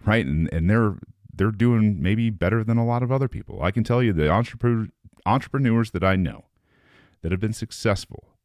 right? 0.04 0.24
And 0.24 0.52
and 0.52 0.70
they're 0.70 0.96
they're 1.32 1.50
doing 1.50 2.02
maybe 2.02 2.30
better 2.30 2.64
than 2.64 2.78
a 2.78 2.86
lot 2.86 3.02
of 3.02 3.12
other 3.12 3.28
people. 3.28 3.62
I 3.62 3.70
can 3.70 3.84
tell 3.84 4.02
you 4.02 4.12
the 4.12 4.30
entrepreneur, 4.30 4.88
entrepreneurs 5.26 5.90
that 5.92 6.04
I 6.04 6.16
know 6.16 6.46
that 7.22 7.32
have 7.32 7.40
been 7.40 7.52
successful 7.52 8.38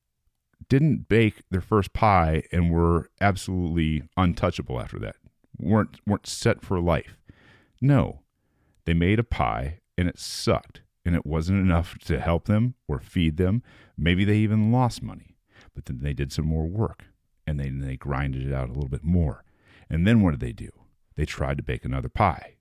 didn't 0.70 1.08
bake 1.08 1.44
their 1.52 1.62
first 1.62 1.94
pie 1.94 2.44
and 2.52 2.72
were 2.72 3.10
absolutely 3.22 4.04
untouchable 4.18 4.80
after 4.80 5.00
that. 5.00 5.16
weren't 5.58 6.00
weren't 6.08 6.28
set 6.28 6.62
for 6.62 6.80
life. 6.80 7.18
No. 7.82 8.22
They 8.86 8.94
made 8.94 9.20
a 9.20 9.24
pie 9.24 9.80
and 9.98 10.08
it 10.08 10.20
sucked 10.20 10.82
and 11.06 11.16
it 11.16 11.26
wasn't 11.26 11.60
enough 11.60 11.98
to 12.00 12.20
help 12.20 12.46
them 12.46 12.76
or 12.88 13.00
feed 13.00 13.38
them. 13.38 13.62
Maybe 13.98 14.26
they 14.26 14.38
even 14.38 14.72
lost 14.72 15.04
money. 15.04 15.36
But 15.76 15.86
then 15.86 16.00
they 16.02 16.14
did 16.14 16.32
some 16.32 16.46
more 16.46 16.68
work 16.68 17.06
and 17.46 17.60
they 17.60 17.70
they 17.70 17.98
grinded 17.98 18.46
it 18.46 18.54
out 18.54 18.70
a 18.70 18.74
little 18.74 18.90
bit 18.90 19.04
more. 19.04 19.44
And 19.90 20.08
then 20.08 20.22
what 20.22 20.32
did 20.32 20.40
they 20.40 20.54
do? 20.54 20.70
They 21.16 21.26
tried 21.26 21.58
to 21.58 21.64
bake 21.64 21.86
another 21.86 22.10
pie. 22.10 22.56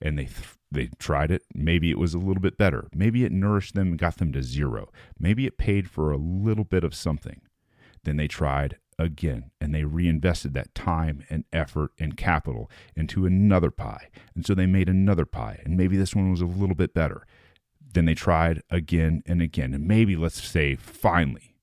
And 0.00 0.18
they 0.18 0.24
th- 0.24 0.58
they 0.70 0.88
tried 0.98 1.30
it. 1.30 1.42
Maybe 1.54 1.90
it 1.90 1.98
was 1.98 2.14
a 2.14 2.18
little 2.18 2.42
bit 2.42 2.58
better. 2.58 2.88
Maybe 2.92 3.24
it 3.24 3.32
nourished 3.32 3.74
them 3.74 3.88
and 3.88 3.98
got 3.98 4.16
them 4.16 4.32
to 4.32 4.42
zero. 4.42 4.90
Maybe 5.18 5.46
it 5.46 5.56
paid 5.56 5.88
for 5.88 6.10
a 6.10 6.16
little 6.16 6.64
bit 6.64 6.82
of 6.84 6.94
something. 6.94 7.42
Then 8.02 8.16
they 8.16 8.26
tried 8.26 8.78
again 8.98 9.50
and 9.60 9.74
they 9.74 9.84
reinvested 9.84 10.54
that 10.54 10.74
time 10.74 11.24
and 11.30 11.44
effort 11.52 11.92
and 11.98 12.16
capital 12.16 12.70
into 12.96 13.26
another 13.26 13.70
pie. 13.70 14.08
And 14.34 14.46
so 14.46 14.54
they 14.54 14.66
made 14.66 14.88
another 14.88 15.24
pie. 15.24 15.60
And 15.64 15.76
maybe 15.76 15.96
this 15.96 16.14
one 16.14 16.30
was 16.30 16.40
a 16.40 16.46
little 16.46 16.74
bit 16.74 16.94
better. 16.94 17.26
Then 17.92 18.04
they 18.04 18.14
tried 18.14 18.62
again 18.70 19.22
and 19.26 19.40
again. 19.40 19.72
And 19.74 19.86
maybe, 19.86 20.16
let's 20.16 20.42
say, 20.42 20.74
finally, 20.74 21.56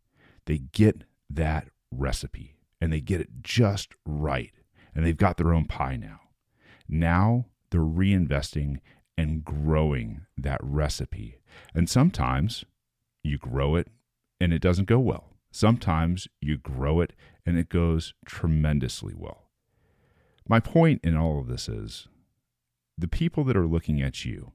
they 0.46 0.60
get 0.60 1.04
that 1.30 1.68
recipe 1.92 2.56
and 2.80 2.92
they 2.92 3.02
get 3.02 3.22
it 3.22 3.30
just 3.42 3.94
right. 4.06 4.52
And 4.96 5.06
they've 5.06 5.18
got 5.18 5.38
their 5.38 5.54
own 5.54 5.66
pie 5.66 5.98
now. 5.98 6.22
Now 6.88 7.46
they're 7.70 7.82
reinvesting 7.82 8.80
and 9.18 9.44
growing 9.46 10.26
that 10.38 10.60
recipe. 10.64 11.40
And 11.74 11.90
sometimes 11.90 12.66
you 13.24 13.38
grow 13.38 13.76
it 13.76 13.88
and 14.40 14.54
it 14.54 14.62
doesn't 14.62 14.86
go 14.86 15.00
well. 15.00 15.36
Sometimes 15.52 16.28
you 16.40 16.58
grow 16.58 17.02
it 17.02 17.14
and 17.46 17.58
it 17.58 17.70
goes 17.70 18.14
tremendously 18.26 19.14
well. 19.16 19.50
My 20.48 20.60
point 20.60 21.02
in 21.04 21.16
all 21.16 21.40
of 21.40 21.48
this 21.48 21.70
is 21.70 22.08
the 22.98 23.08
people 23.08 23.44
that 23.44 23.58
are 23.58 23.68
looking 23.68 24.02
at 24.02 24.26
you, 24.26 24.54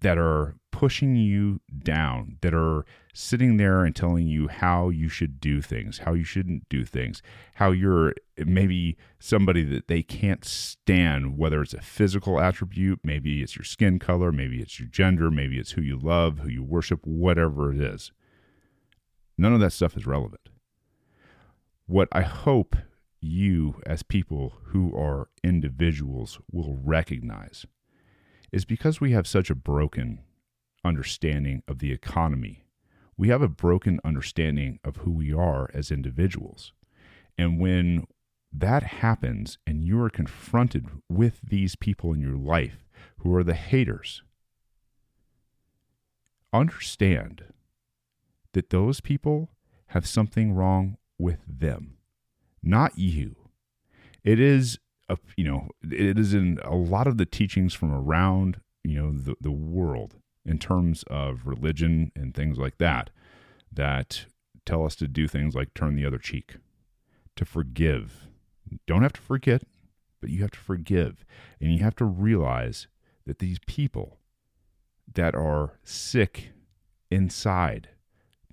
that 0.00 0.18
are 0.18 0.56
pushing 0.70 1.16
you 1.16 1.60
down, 1.78 2.36
that 2.42 2.52
are 2.52 2.84
sitting 3.14 3.56
there 3.56 3.84
and 3.84 3.94
telling 3.94 4.26
you 4.26 4.48
how 4.48 4.88
you 4.90 5.08
should 5.08 5.40
do 5.40 5.62
things, 5.62 5.98
how 5.98 6.12
you 6.12 6.24
shouldn't 6.24 6.68
do 6.68 6.84
things, 6.84 7.22
how 7.54 7.70
you're 7.70 8.12
maybe 8.44 8.96
somebody 9.18 9.62
that 9.62 9.88
they 9.88 10.02
can't 10.02 10.44
stand, 10.44 11.38
whether 11.38 11.62
it's 11.62 11.74
a 11.74 11.80
physical 11.80 12.40
attribute, 12.40 13.00
maybe 13.02 13.40
it's 13.40 13.56
your 13.56 13.64
skin 13.64 13.98
color, 13.98 14.32
maybe 14.32 14.60
it's 14.60 14.78
your 14.78 14.88
gender, 14.88 15.30
maybe 15.30 15.58
it's 15.58 15.72
who 15.72 15.80
you 15.80 15.98
love, 15.98 16.40
who 16.40 16.48
you 16.48 16.62
worship, 16.62 17.06
whatever 17.06 17.72
it 17.72 17.80
is. 17.80 18.12
None 19.36 19.52
of 19.52 19.60
that 19.60 19.72
stuff 19.72 19.96
is 19.96 20.06
relevant. 20.06 20.48
What 21.86 22.08
I 22.12 22.22
hope 22.22 22.76
you, 23.20 23.80
as 23.86 24.02
people 24.02 24.54
who 24.66 24.94
are 24.96 25.28
individuals, 25.42 26.38
will 26.52 26.78
recognize 26.82 27.66
is 28.52 28.64
because 28.64 29.00
we 29.00 29.12
have 29.12 29.26
such 29.26 29.50
a 29.50 29.54
broken 29.54 30.20
understanding 30.84 31.62
of 31.66 31.78
the 31.78 31.92
economy, 31.92 32.64
we 33.16 33.28
have 33.28 33.42
a 33.42 33.48
broken 33.48 34.00
understanding 34.04 34.78
of 34.84 34.96
who 34.98 35.10
we 35.10 35.32
are 35.32 35.70
as 35.72 35.90
individuals. 35.90 36.72
And 37.38 37.58
when 37.58 38.06
that 38.52 38.82
happens 38.84 39.58
and 39.66 39.82
you 39.84 40.00
are 40.00 40.10
confronted 40.10 40.86
with 41.08 41.40
these 41.42 41.74
people 41.74 42.12
in 42.12 42.20
your 42.20 42.36
life 42.36 42.84
who 43.18 43.34
are 43.34 43.44
the 43.44 43.54
haters, 43.54 44.22
understand 46.52 47.44
that 48.54 48.70
those 48.70 49.00
people 49.00 49.50
have 49.88 50.06
something 50.06 50.52
wrong 50.52 50.96
with 51.18 51.38
them, 51.46 51.98
not 52.62 52.98
you. 52.98 53.36
It 54.24 54.40
is 54.40 54.78
a, 55.08 55.18
you 55.36 55.44
know, 55.44 55.68
it 55.82 56.18
is 56.18 56.32
in 56.32 56.58
a 56.64 56.74
lot 56.74 57.06
of 57.06 57.18
the 57.18 57.26
teachings 57.26 57.74
from 57.74 57.92
around, 57.92 58.60
you 58.82 59.00
know, 59.00 59.12
the, 59.12 59.36
the 59.40 59.50
world 59.50 60.14
in 60.46 60.58
terms 60.58 61.04
of 61.08 61.46
religion 61.46 62.10
and 62.16 62.34
things 62.34 62.58
like 62.58 62.78
that, 62.78 63.10
that 63.72 64.26
tell 64.64 64.84
us 64.84 64.96
to 64.96 65.08
do 65.08 65.28
things 65.28 65.54
like 65.54 65.74
turn 65.74 65.94
the 65.94 66.06
other 66.06 66.18
cheek, 66.18 66.56
to 67.36 67.44
forgive. 67.44 68.28
Don't 68.86 69.02
have 69.02 69.12
to 69.14 69.20
forget, 69.20 69.62
but 70.20 70.30
you 70.30 70.40
have 70.42 70.52
to 70.52 70.58
forgive. 70.58 71.24
And 71.60 71.72
you 71.72 71.82
have 71.82 71.96
to 71.96 72.04
realize 72.04 72.86
that 73.26 73.38
these 73.38 73.58
people 73.66 74.18
that 75.12 75.34
are 75.34 75.78
sick 75.84 76.52
inside 77.10 77.88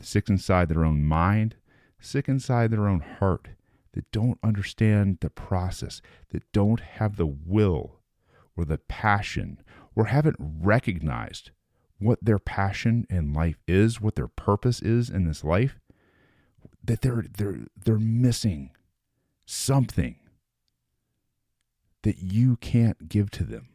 sick 0.06 0.30
inside 0.30 0.70
their 0.70 0.86
own 0.86 1.04
mind, 1.04 1.56
sick 2.00 2.28
inside 2.28 2.72
their 2.72 2.88
own 2.88 3.00
heart, 3.00 3.50
that 3.94 4.12
don't 4.12 4.40
understand 4.44 5.18
the 5.22 5.30
process, 5.30 6.02
that 6.30 6.52
don't 6.52 6.80
have 6.80 7.18
the 7.18 7.26
will 7.26 8.00
or 8.56 8.66
the 8.66 8.78
passion, 8.78 9.62
or 9.96 10.06
haven't 10.06 10.38
recognized 10.40 11.52
what 12.00 12.20
their 12.22 12.40
passion 12.40 13.06
in 13.10 13.34
life 13.34 13.62
is, 13.68 14.02
what 14.02 14.16
their 14.16 14.28
purpose 14.28 14.82
is 14.82 15.10
in 15.10 15.26
this 15.26 15.44
life, 15.44 15.80
that 16.84 17.02
they're 17.02 17.26
they're 17.38 17.60
they're 17.76 18.00
missing 18.00 18.72
something 19.46 20.16
that 22.04 22.18
you 22.20 22.56
can't 22.58 23.08
give 23.08 23.30
to 23.32 23.44
them. 23.44 23.68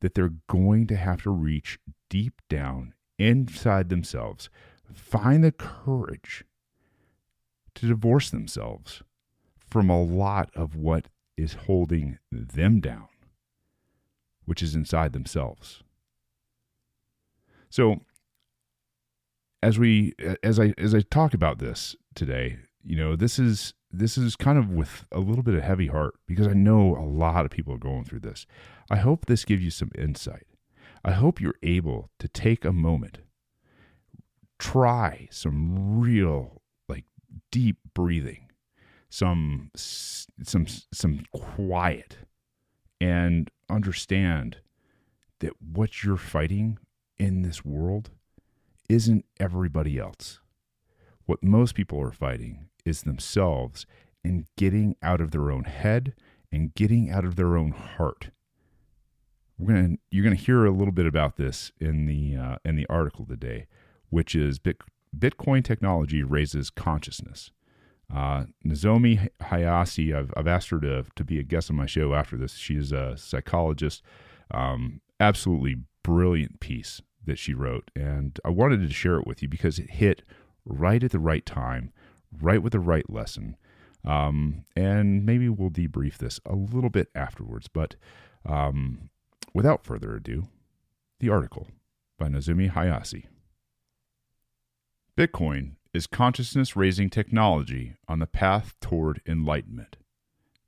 That 0.00 0.14
they're 0.14 0.34
going 0.48 0.86
to 0.88 0.96
have 0.96 1.22
to 1.22 1.30
reach 1.30 1.78
deep 2.10 2.42
down 2.48 2.94
inside 3.18 3.88
themselves 3.88 4.50
find 4.94 5.44
the 5.44 5.52
courage 5.52 6.44
to 7.74 7.86
divorce 7.86 8.30
themselves 8.30 9.02
from 9.58 9.90
a 9.90 10.02
lot 10.02 10.50
of 10.54 10.76
what 10.76 11.08
is 11.36 11.54
holding 11.66 12.18
them 12.30 12.80
down, 12.80 13.08
which 14.44 14.62
is 14.62 14.74
inside 14.74 15.12
themselves. 15.12 15.82
So 17.70 18.00
as 19.62 19.78
we 19.78 20.14
as 20.42 20.60
I 20.60 20.74
as 20.78 20.94
I 20.94 21.00
talk 21.00 21.34
about 21.34 21.58
this 21.58 21.96
today, 22.14 22.58
you 22.84 22.96
know, 22.96 23.16
this 23.16 23.38
is 23.38 23.74
this 23.90 24.16
is 24.16 24.36
kind 24.36 24.58
of 24.58 24.70
with 24.70 25.06
a 25.10 25.20
little 25.20 25.42
bit 25.42 25.54
of 25.54 25.62
heavy 25.62 25.88
heart 25.88 26.14
because 26.26 26.46
I 26.46 26.52
know 26.52 26.96
a 26.96 27.06
lot 27.06 27.44
of 27.44 27.50
people 27.50 27.74
are 27.74 27.78
going 27.78 28.04
through 28.04 28.20
this. 28.20 28.46
I 28.90 28.96
hope 28.96 29.26
this 29.26 29.44
gives 29.44 29.64
you 29.64 29.70
some 29.70 29.90
insight. 29.96 30.46
I 31.04 31.12
hope 31.12 31.40
you're 31.40 31.58
able 31.62 32.10
to 32.18 32.28
take 32.28 32.64
a 32.64 32.72
moment 32.72 33.18
try 34.64 35.28
some 35.30 36.00
real 36.00 36.62
like 36.88 37.04
deep 37.50 37.76
breathing 37.94 38.48
some 39.10 39.70
some 39.74 40.66
some 40.92 41.24
quiet 41.32 42.16
and 43.00 43.50
understand 43.70 44.56
that 45.38 45.52
what 45.60 46.02
you're 46.02 46.16
fighting 46.16 46.78
in 47.16 47.42
this 47.42 47.64
world 47.64 48.10
isn't 48.88 49.24
everybody 49.38 49.98
else. 49.98 50.40
What 51.26 51.44
most 51.44 51.74
people 51.74 52.00
are 52.00 52.10
fighting 52.10 52.70
is 52.84 53.02
themselves 53.02 53.86
and 54.24 54.46
getting 54.56 54.96
out 55.00 55.20
of 55.20 55.30
their 55.30 55.50
own 55.50 55.64
head 55.64 56.14
and 56.50 56.74
getting 56.74 57.08
out 57.08 57.24
of 57.24 57.36
their 57.36 57.56
own 57.56 57.70
heart. 57.70 58.30
We're 59.58 59.74
gonna 59.74 59.96
you're 60.10 60.24
gonna 60.24 60.34
hear 60.34 60.64
a 60.64 60.72
little 60.72 60.92
bit 60.92 61.06
about 61.06 61.36
this 61.36 61.70
in 61.78 62.06
the 62.06 62.36
uh, 62.36 62.56
in 62.64 62.74
the 62.74 62.86
article 62.88 63.26
today 63.26 63.66
which 64.14 64.36
is 64.36 64.60
Bitcoin 64.60 65.64
technology 65.64 66.22
raises 66.22 66.70
consciousness. 66.70 67.50
Uh, 68.14 68.44
Nozomi 68.64 69.28
Hayase, 69.42 70.14
I've, 70.16 70.32
I've 70.36 70.46
asked 70.46 70.70
her 70.70 70.78
to, 70.78 71.04
to 71.16 71.24
be 71.24 71.40
a 71.40 71.42
guest 71.42 71.68
on 71.68 71.76
my 71.76 71.86
show 71.86 72.14
after 72.14 72.36
this. 72.36 72.54
She 72.54 72.76
is 72.76 72.92
a 72.92 73.16
psychologist. 73.16 74.02
Um, 74.52 75.00
absolutely 75.18 75.78
brilliant 76.04 76.60
piece 76.60 77.02
that 77.24 77.40
she 77.40 77.54
wrote. 77.54 77.90
And 77.96 78.38
I 78.44 78.50
wanted 78.50 78.86
to 78.86 78.94
share 78.94 79.16
it 79.16 79.26
with 79.26 79.42
you 79.42 79.48
because 79.48 79.80
it 79.80 79.90
hit 79.90 80.22
right 80.64 81.02
at 81.02 81.10
the 81.10 81.18
right 81.18 81.44
time, 81.44 81.90
right 82.40 82.62
with 82.62 82.72
the 82.72 82.78
right 82.78 83.10
lesson. 83.10 83.56
Um, 84.04 84.64
and 84.76 85.26
maybe 85.26 85.48
we'll 85.48 85.70
debrief 85.70 86.18
this 86.18 86.38
a 86.46 86.54
little 86.54 86.90
bit 86.90 87.08
afterwards. 87.16 87.66
But 87.66 87.96
um, 88.46 89.10
without 89.52 89.82
further 89.82 90.14
ado, 90.14 90.46
the 91.18 91.30
article 91.30 91.66
by 92.16 92.28
Nozomi 92.28 92.70
Hayase. 92.70 93.24
Bitcoin 95.16 95.76
is 95.92 96.08
consciousness 96.08 96.74
raising 96.74 97.08
technology 97.08 97.94
on 98.08 98.18
the 98.18 98.26
path 98.26 98.74
toward 98.80 99.22
enlightenment. 99.24 99.96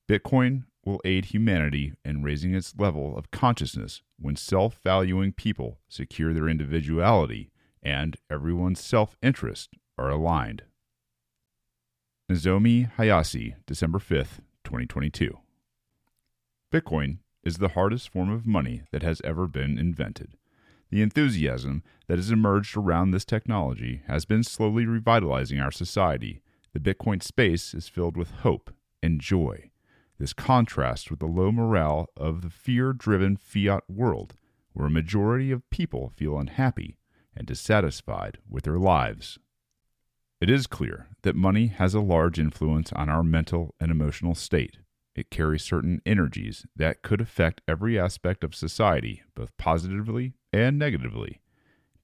Bitcoin 0.08 0.66
will 0.84 1.00
aid 1.04 1.24
humanity 1.26 1.94
in 2.04 2.22
raising 2.22 2.54
its 2.54 2.72
level 2.78 3.18
of 3.18 3.32
consciousness 3.32 4.02
when 4.20 4.36
self 4.36 4.78
valuing 4.84 5.32
people 5.32 5.80
secure 5.88 6.32
their 6.32 6.48
individuality 6.48 7.50
and 7.82 8.18
everyone's 8.30 8.78
self 8.78 9.16
interest 9.20 9.70
are 9.98 10.10
aligned. 10.10 10.62
Nozomi 12.30 12.92
Hayase, 12.98 13.56
December 13.66 13.98
5th, 13.98 14.38
2022. 14.62 15.36
Bitcoin 16.72 17.18
is 17.42 17.56
the 17.56 17.70
hardest 17.70 18.10
form 18.10 18.30
of 18.30 18.46
money 18.46 18.82
that 18.92 19.02
has 19.02 19.20
ever 19.24 19.48
been 19.48 19.76
invented. 19.76 20.34
The 20.90 21.02
enthusiasm 21.02 21.82
that 22.06 22.18
has 22.18 22.30
emerged 22.30 22.76
around 22.76 23.10
this 23.10 23.24
technology 23.24 24.02
has 24.06 24.24
been 24.24 24.44
slowly 24.44 24.86
revitalizing 24.86 25.58
our 25.58 25.72
society. 25.72 26.42
The 26.72 26.80
Bitcoin 26.80 27.22
space 27.22 27.74
is 27.74 27.88
filled 27.88 28.16
with 28.16 28.30
hope 28.30 28.70
and 29.02 29.20
joy. 29.20 29.70
This 30.18 30.32
contrasts 30.32 31.10
with 31.10 31.18
the 31.18 31.26
low 31.26 31.50
morale 31.50 32.08
of 32.16 32.42
the 32.42 32.50
fear 32.50 32.92
driven 32.92 33.36
fiat 33.36 33.82
world, 33.88 34.36
where 34.72 34.86
a 34.86 34.90
majority 34.90 35.50
of 35.50 35.68
people 35.70 36.12
feel 36.16 36.38
unhappy 36.38 36.98
and 37.34 37.46
dissatisfied 37.46 38.38
with 38.48 38.64
their 38.64 38.78
lives. 38.78 39.38
It 40.40 40.50
is 40.50 40.66
clear 40.66 41.08
that 41.22 41.34
money 41.34 41.66
has 41.68 41.94
a 41.94 42.00
large 42.00 42.38
influence 42.38 42.92
on 42.92 43.08
our 43.08 43.22
mental 43.22 43.74
and 43.80 43.90
emotional 43.90 44.34
state. 44.34 44.78
It 45.14 45.30
carries 45.30 45.62
certain 45.62 46.02
energies 46.04 46.66
that 46.76 47.02
could 47.02 47.22
affect 47.22 47.62
every 47.66 47.98
aspect 47.98 48.44
of 48.44 48.54
society, 48.54 49.22
both 49.34 49.56
positively 49.56 50.34
and 50.56 50.78
negatively. 50.78 51.40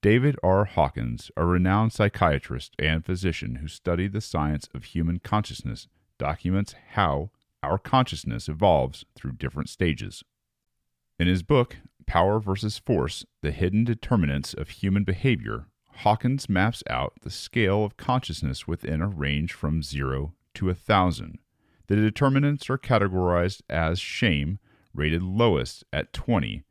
David 0.03 0.37
R. 0.43 0.67
Hawkins, 0.67 1.31
a 1.37 1.45
renowned 1.47 1.93
psychiatrist 1.93 2.75
and 2.79 3.05
physician 3.05 3.57
who 3.57 3.69
studied 3.69 4.13
the 4.13 4.21
science 4.21 4.69
of 4.75 4.85
human 4.85 5.21
consciousness, 5.21 5.89
documents 6.19 6.75
how 6.91 7.31
our 7.63 7.79
consciousness 7.79 8.49
evolves 8.49 9.07
through 9.15 9.33
different 9.33 9.71
stages. 9.71 10.23
In 11.19 11.29
his 11.29 11.43
book, 11.43 11.79
Power 12.07 12.41
versus 12.41 12.79
Force 12.79 13.25
The 13.41 13.53
Hidden 13.53 13.85
Determinants 13.85 14.53
of 14.53 14.69
Human 14.69 15.05
Behavior, 15.05 15.67
Hawkins 15.99 16.49
maps 16.49 16.83
out 16.91 17.15
the 17.23 17.31
scale 17.31 17.85
of 17.85 17.97
consciousness 17.97 18.67
within 18.67 19.01
a 19.01 19.09
range 19.09 19.53
from 19.53 19.83
0 19.83 20.35
to 20.55 20.67
a 20.67 20.73
1,000. 20.73 21.39
The 21.87 21.97
determinants 21.97 22.69
are 22.69 22.79
categorized 22.79 23.63
as 23.71 23.99
shame, 23.99 24.59
rated 24.93 25.23
lowest 25.23 25.85
at 25.93 26.13
20, 26.13 26.65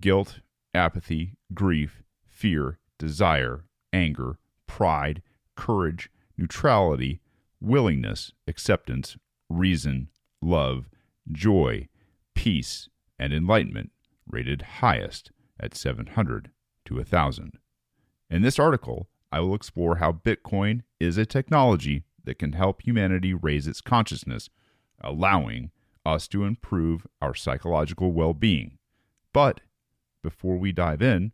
guilt, 0.00 0.40
apathy, 0.76 1.32
grief, 1.54 2.02
fear, 2.28 2.78
desire, 2.98 3.64
anger, 3.92 4.38
pride, 4.66 5.22
courage, 5.56 6.10
neutrality, 6.36 7.20
willingness, 7.60 8.32
acceptance, 8.46 9.16
reason, 9.48 10.08
love, 10.40 10.88
joy, 11.32 11.88
peace, 12.34 12.88
and 13.18 13.32
enlightenment, 13.32 13.90
rated 14.28 14.62
highest 14.80 15.30
at 15.58 15.74
700 15.74 16.50
to 16.84 16.96
1,000. 16.96 17.58
In 18.30 18.42
this 18.42 18.58
article, 18.58 19.08
I 19.32 19.40
will 19.40 19.54
explore 19.54 19.96
how 19.96 20.12
Bitcoin 20.12 20.82
is 21.00 21.16
a 21.16 21.26
technology 21.26 22.04
that 22.24 22.38
can 22.38 22.52
help 22.52 22.82
humanity 22.82 23.34
raise 23.34 23.66
its 23.66 23.80
consciousness, 23.80 24.50
allowing 25.00 25.70
us 26.04 26.28
to 26.28 26.44
improve 26.44 27.06
our 27.20 27.34
psychological 27.34 28.12
well 28.12 28.34
being. 28.34 28.78
But 29.32 29.60
before 30.26 30.56
we 30.56 30.72
dive 30.72 31.00
in, 31.00 31.30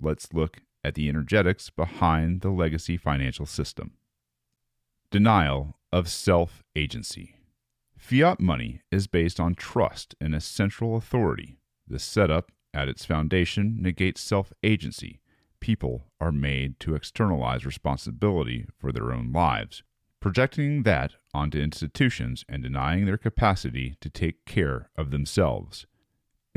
let's 0.00 0.32
look 0.32 0.58
at 0.84 0.94
the 0.94 1.08
energetics 1.08 1.70
behind 1.70 2.40
the 2.40 2.50
legacy 2.50 2.96
financial 2.96 3.46
system. 3.46 3.94
Denial 5.10 5.76
of 5.92 6.08
self 6.08 6.62
agency. 6.76 7.34
Fiat 7.96 8.38
money 8.38 8.80
is 8.92 9.08
based 9.08 9.40
on 9.40 9.56
trust 9.56 10.14
in 10.20 10.34
a 10.34 10.40
central 10.40 10.94
authority. 10.94 11.58
This 11.84 12.04
setup, 12.04 12.52
at 12.72 12.88
its 12.88 13.04
foundation, 13.04 13.78
negates 13.80 14.20
self 14.20 14.52
agency. 14.62 15.18
People 15.58 16.04
are 16.20 16.30
made 16.30 16.78
to 16.78 16.94
externalize 16.94 17.66
responsibility 17.66 18.66
for 18.78 18.92
their 18.92 19.10
own 19.10 19.32
lives, 19.32 19.82
projecting 20.20 20.84
that 20.84 21.14
onto 21.34 21.58
institutions 21.58 22.44
and 22.48 22.62
denying 22.62 23.04
their 23.04 23.18
capacity 23.18 23.96
to 24.00 24.08
take 24.08 24.44
care 24.44 24.90
of 24.96 25.10
themselves. 25.10 25.88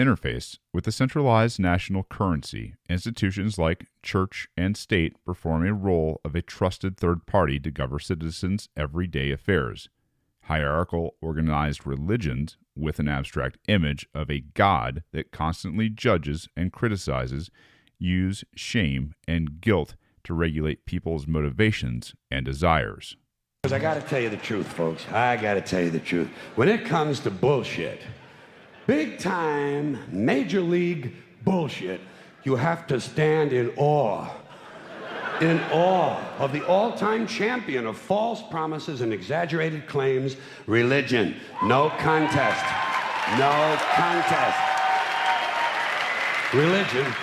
Interface 0.01 0.57
with 0.73 0.85
the 0.85 0.91
centralized 0.91 1.59
national 1.59 2.01
currency, 2.03 2.73
institutions 2.89 3.59
like 3.59 3.85
church 4.01 4.47
and 4.57 4.75
state 4.75 5.13
perform 5.23 5.63
a 5.63 5.73
role 5.73 6.19
of 6.25 6.33
a 6.33 6.41
trusted 6.41 6.97
third 6.97 7.27
party 7.27 7.59
to 7.59 7.69
govern 7.69 7.99
citizens' 7.99 8.67
everyday 8.75 9.29
affairs 9.31 9.89
hierarchical 10.45 11.15
organized 11.21 11.85
religions 11.85 12.57
with 12.75 12.99
an 12.99 13.07
abstract 13.07 13.57
image 13.67 14.07
of 14.13 14.29
a 14.29 14.39
God 14.39 15.03
that 15.13 15.31
constantly 15.31 15.87
judges 15.89 16.47
and 16.57 16.73
criticizes 16.73 17.51
use 17.99 18.43
shame 18.55 19.13
and 19.27 19.61
guilt 19.61 19.95
to 20.23 20.33
regulate 20.33 20.85
people's 20.85 21.27
motivations 21.27 22.13
and 22.29 22.45
desires. 22.45 23.15
Because 23.63 23.73
I 23.73 23.79
got 23.79 23.93
to 23.93 24.01
tell 24.01 24.19
you 24.19 24.29
the 24.29 24.37
truth, 24.37 24.67
folks. 24.67 25.05
I 25.11 25.37
got 25.37 25.53
to 25.53 25.61
tell 25.61 25.81
you 25.81 25.91
the 25.91 25.99
truth. 25.99 26.29
When 26.55 26.67
it 26.67 26.83
comes 26.85 27.19
to 27.21 27.29
bullshit, 27.29 28.01
big 28.91 29.17
time, 29.19 29.97
major 30.11 30.59
league 30.59 31.13
bullshit, 31.45 32.01
you 32.43 32.57
have 32.57 32.85
to 32.85 32.99
stand 32.99 33.53
in 33.53 33.71
awe 33.77 34.29
in 35.39 35.61
awe 35.71 36.19
of 36.39 36.51
the 36.51 36.61
all 36.67 36.91
time 36.91 37.25
champion 37.25 37.87
of 37.87 37.97
false 37.97 38.43
promises 38.51 38.99
and 38.99 39.13
exaggerated 39.13 39.87
claims, 39.87 40.35
religion. 40.67 41.33
No 41.63 41.89
contest. 41.99 42.65
No 43.39 43.77
contest. 43.93 44.59
Religion. 46.53 47.13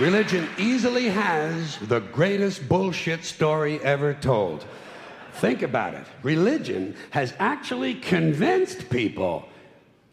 Religion 0.00 0.48
easily 0.58 1.08
has 1.08 1.78
the 1.86 2.00
greatest 2.00 2.68
bullshit 2.68 3.24
story 3.24 3.78
ever 3.84 4.14
told. 4.14 4.64
Think 5.34 5.62
about 5.62 5.94
it. 5.94 6.06
Religion 6.24 6.96
has 7.10 7.34
actually 7.38 7.94
convinced 7.94 8.90
people 8.90 9.48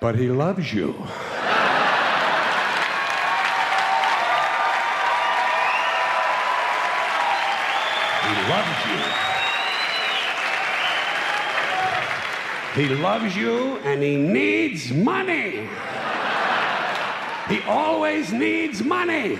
But 0.00 0.16
he 0.16 0.28
loves 0.28 0.72
you. 0.72 0.92
He 8.22 8.34
loves 8.50 8.86
you. 8.86 9.26
He 12.76 12.88
loves 12.94 13.36
you 13.36 13.78
and 13.84 14.02
he 14.02 14.16
needs 14.16 14.92
money. 14.92 15.66
He 17.48 17.62
always 17.62 18.32
needs 18.32 18.82
money. 18.82 19.38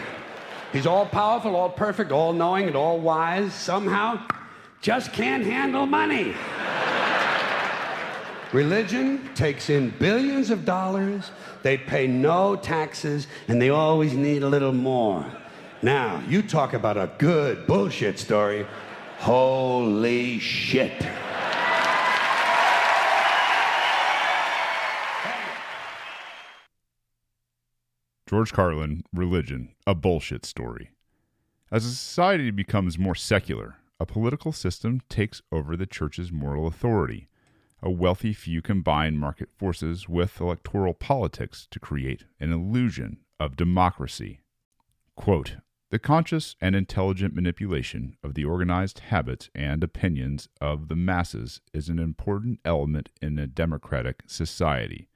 He's 0.73 0.87
all 0.87 1.05
powerful, 1.05 1.55
all 1.55 1.69
perfect, 1.69 2.13
all 2.13 2.33
knowing, 2.33 2.67
and 2.67 2.77
all 2.77 2.99
wise. 2.99 3.53
Somehow, 3.53 4.27
just 4.81 5.13
can't 5.13 5.45
handle 5.45 5.87
money. 5.87 6.35
Religion 8.53 9.29
takes 9.35 9.71
in 9.71 9.91
billions 9.99 10.51
of 10.51 10.65
dollars, 10.65 11.33
they 11.63 11.77
pay 11.77 12.07
no 12.07 12.55
taxes, 12.55 13.27
and 13.49 13.61
they 13.61 13.71
always 13.71 14.15
need 14.15 14.45
a 14.45 14.49
little 14.49 14.73
more. 14.73 15.27
Now, 15.83 16.23
you 16.29 16.43
talk 16.43 16.73
about 16.73 16.97
a 16.97 17.11
good 17.19 17.67
bullshit 17.67 18.19
story. 18.19 18.67
Holy 19.19 20.39
shit. 20.39 21.07
George 28.29 28.53
Carlin, 28.53 29.05
Religion, 29.13 29.75
a 29.87 29.95
Bullshit 29.95 30.45
Story. 30.45 30.91
As 31.71 31.85
a 31.85 31.91
society 31.91 32.51
becomes 32.51 32.99
more 32.99 33.15
secular, 33.15 33.77
a 34.01 34.07
political 34.07 34.53
system 34.53 35.01
takes 35.09 35.43
over 35.53 35.77
the 35.77 35.87
church's 35.87 36.33
moral 36.33 36.67
authority. 36.67 37.29
A 37.83 37.91
wealthy 37.91 38.33
few 38.33 38.63
combine 38.63 39.19
market 39.19 39.51
forces 39.55 40.09
with 40.09 40.41
electoral 40.41 40.95
politics 40.95 41.69
to 41.71 41.79
create 41.79 42.25
an 42.41 42.51
illusion 42.53 43.19
of 43.39 43.57
democracy. 43.57 44.41
Quote, 45.15 45.57
The 45.91 45.99
conscious 45.99 46.57
and 46.61 46.75
intelligent 46.75 47.35
manipulation 47.35 48.17
of 48.23 48.35
the 48.35 48.45
organized 48.45 49.01
habits 49.01 49.51
and 49.55 49.85
opinions 49.85 50.49
of 50.61 50.89
the 50.89 50.97
masses 50.97 51.61
is 51.75 51.89
an 51.89 51.99
important 51.99 52.61
element 52.65 53.11
in 53.21 53.39
a 53.39 53.47
democratic 53.47 54.23
society. 54.27 55.09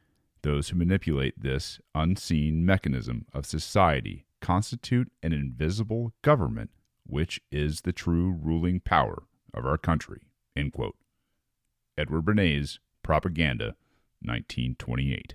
Those 0.42 0.68
who 0.68 0.78
manipulate 0.78 1.42
this 1.42 1.80
unseen 1.94 2.64
mechanism 2.64 3.26
of 3.32 3.46
society 3.46 4.26
constitute 4.40 5.10
an 5.22 5.32
invisible 5.32 6.12
government, 6.22 6.70
which 7.06 7.40
is 7.50 7.80
the 7.82 7.92
true 7.92 8.30
ruling 8.30 8.80
power 8.80 9.24
of 9.54 9.64
our 9.64 9.78
country. 9.78 10.22
Edward 12.00 12.24
Bernays, 12.24 12.78
Propaganda, 13.02 13.76
1928. 14.22 15.34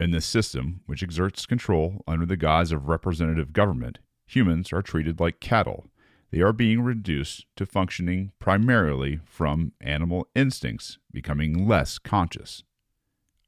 In 0.00 0.10
this 0.10 0.26
system, 0.26 0.80
which 0.86 1.00
exerts 1.00 1.46
control 1.46 2.02
under 2.08 2.26
the 2.26 2.36
guise 2.36 2.72
of 2.72 2.88
representative 2.88 3.52
government, 3.52 4.00
humans 4.26 4.72
are 4.72 4.82
treated 4.82 5.20
like 5.20 5.38
cattle. 5.38 5.86
They 6.32 6.40
are 6.40 6.52
being 6.52 6.80
reduced 6.80 7.46
to 7.54 7.64
functioning 7.66 8.32
primarily 8.40 9.20
from 9.24 9.74
animal 9.80 10.26
instincts, 10.34 10.98
becoming 11.12 11.68
less 11.68 11.98
conscious. 11.98 12.64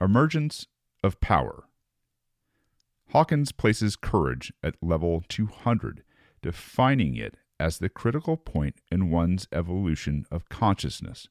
Emergence 0.00 0.68
of 1.02 1.20
power. 1.20 1.64
Hawkins 3.10 3.50
places 3.50 3.96
courage 3.96 4.52
at 4.62 4.76
level 4.80 5.24
200, 5.28 6.04
defining 6.40 7.16
it 7.16 7.34
as 7.58 7.78
the 7.78 7.88
critical 7.88 8.36
point 8.36 8.76
in 8.92 9.10
one's 9.10 9.48
evolution 9.52 10.24
of 10.30 10.48
consciousness, 10.48 11.28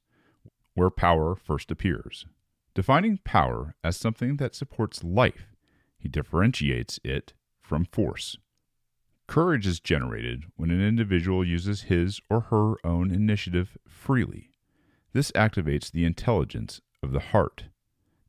where 0.77 0.91
power 0.91 1.33
first 1.33 1.71
appears. 1.71 2.27
Defining 2.75 3.17
power 3.25 3.73
as 3.83 3.97
something 3.97 4.37
that 4.37 4.53
supports 4.53 5.03
life, 5.03 5.55
he 5.97 6.07
differentiates 6.07 6.99
it 7.03 7.33
from 7.59 7.83
force. 7.83 8.37
Courage 9.25 9.65
is 9.65 9.79
generated 9.79 10.43
when 10.55 10.69
an 10.69 10.79
individual 10.79 11.43
uses 11.43 11.83
his 11.83 12.21
or 12.29 12.41
her 12.51 12.75
own 12.85 13.09
initiative 13.09 13.75
freely. 13.87 14.51
This 15.13 15.31
activates 15.31 15.91
the 15.91 16.05
intelligence 16.05 16.79
of 17.01 17.11
the 17.11 17.31
heart. 17.31 17.63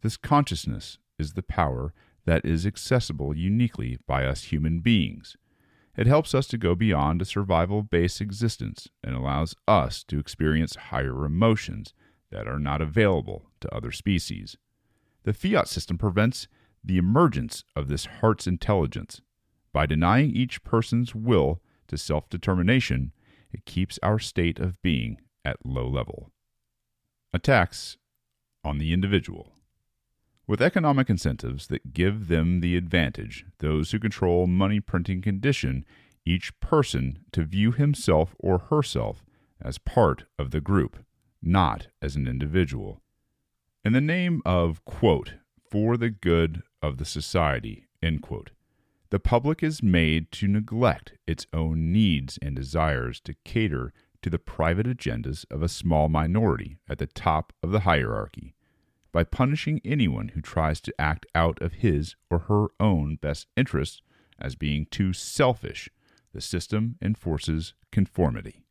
This 0.00 0.16
consciousness 0.16 0.96
is 1.18 1.34
the 1.34 1.42
power 1.42 1.92
that 2.24 2.46
is 2.46 2.64
accessible 2.64 3.36
uniquely 3.36 3.98
by 4.06 4.24
us 4.24 4.44
human 4.44 4.80
beings. 4.80 5.36
It 5.98 6.06
helps 6.06 6.34
us 6.34 6.46
to 6.46 6.56
go 6.56 6.74
beyond 6.74 7.20
a 7.20 7.26
survival 7.26 7.82
based 7.82 8.22
existence 8.22 8.88
and 9.04 9.14
allows 9.14 9.54
us 9.66 10.02
to 10.04 10.18
experience 10.18 10.76
higher 10.76 11.26
emotions 11.26 11.92
that 12.30 12.46
are 12.46 12.58
not 12.58 12.80
available 12.80 13.50
to 13.60 13.74
other 13.74 13.92
species. 13.92 14.56
The 15.24 15.32
fiat 15.32 15.68
system 15.68 15.98
prevents 15.98 16.48
the 16.84 16.98
emergence 16.98 17.64
of 17.74 17.88
this 17.88 18.06
heart's 18.06 18.46
intelligence 18.46 19.20
by 19.72 19.86
denying 19.86 20.34
each 20.34 20.64
person's 20.64 21.14
will 21.14 21.60
to 21.88 21.98
self 21.98 22.28
determination, 22.28 23.12
it 23.52 23.64
keeps 23.64 23.98
our 24.02 24.18
state 24.18 24.58
of 24.58 24.80
being 24.82 25.18
at 25.44 25.64
low 25.64 25.88
level. 25.88 26.30
Attacks 27.32 27.96
on 28.64 28.78
the 28.78 28.92
individual. 28.92 29.52
With 30.46 30.62
economic 30.62 31.10
incentives 31.10 31.66
that 31.66 31.92
give 31.92 32.28
them 32.28 32.60
the 32.60 32.76
advantage, 32.76 33.44
those 33.58 33.90
who 33.90 33.98
control 33.98 34.46
money 34.46 34.80
printing 34.80 35.20
condition 35.20 35.84
each 36.24 36.58
person 36.60 37.20
to 37.32 37.44
view 37.44 37.72
himself 37.72 38.34
or 38.38 38.58
herself 38.58 39.24
as 39.60 39.78
part 39.78 40.24
of 40.38 40.50
the 40.50 40.60
group, 40.60 41.04
not 41.42 41.88
as 42.02 42.16
an 42.16 42.26
individual. 42.26 43.00
In 43.84 43.92
the 43.92 44.00
name 44.00 44.42
of, 44.44 44.84
quote, 44.84 45.34
for 45.70 45.96
the 45.96 46.10
good 46.10 46.62
of 46.82 46.98
the 46.98 47.04
society, 47.04 47.86
end 48.02 48.22
quote, 48.22 48.50
the 49.10 49.18
public 49.18 49.62
is 49.62 49.82
made 49.82 50.30
to 50.32 50.46
neglect 50.46 51.14
its 51.26 51.46
own 51.52 51.92
needs 51.92 52.38
and 52.42 52.54
desires 52.54 53.20
to 53.20 53.34
cater 53.44 53.92
to 54.20 54.28
the 54.28 54.38
private 54.38 54.86
agendas 54.86 55.46
of 55.50 55.62
a 55.62 55.68
small 55.68 56.08
minority 56.08 56.76
at 56.88 56.98
the 56.98 57.06
top 57.06 57.52
of 57.62 57.70
the 57.70 57.80
hierarchy. 57.80 58.54
By 59.12 59.24
punishing 59.24 59.80
anyone 59.84 60.28
who 60.28 60.42
tries 60.42 60.80
to 60.82 61.00
act 61.00 61.24
out 61.34 61.60
of 61.62 61.74
his 61.74 62.16
or 62.30 62.40
her 62.40 62.66
own 62.78 63.16
best 63.16 63.46
interests 63.56 64.02
as 64.38 64.54
being 64.54 64.86
too 64.90 65.12
selfish, 65.12 65.88
the 66.34 66.40
system 66.40 66.96
enforces 67.00 67.72
conformity. 67.90 68.62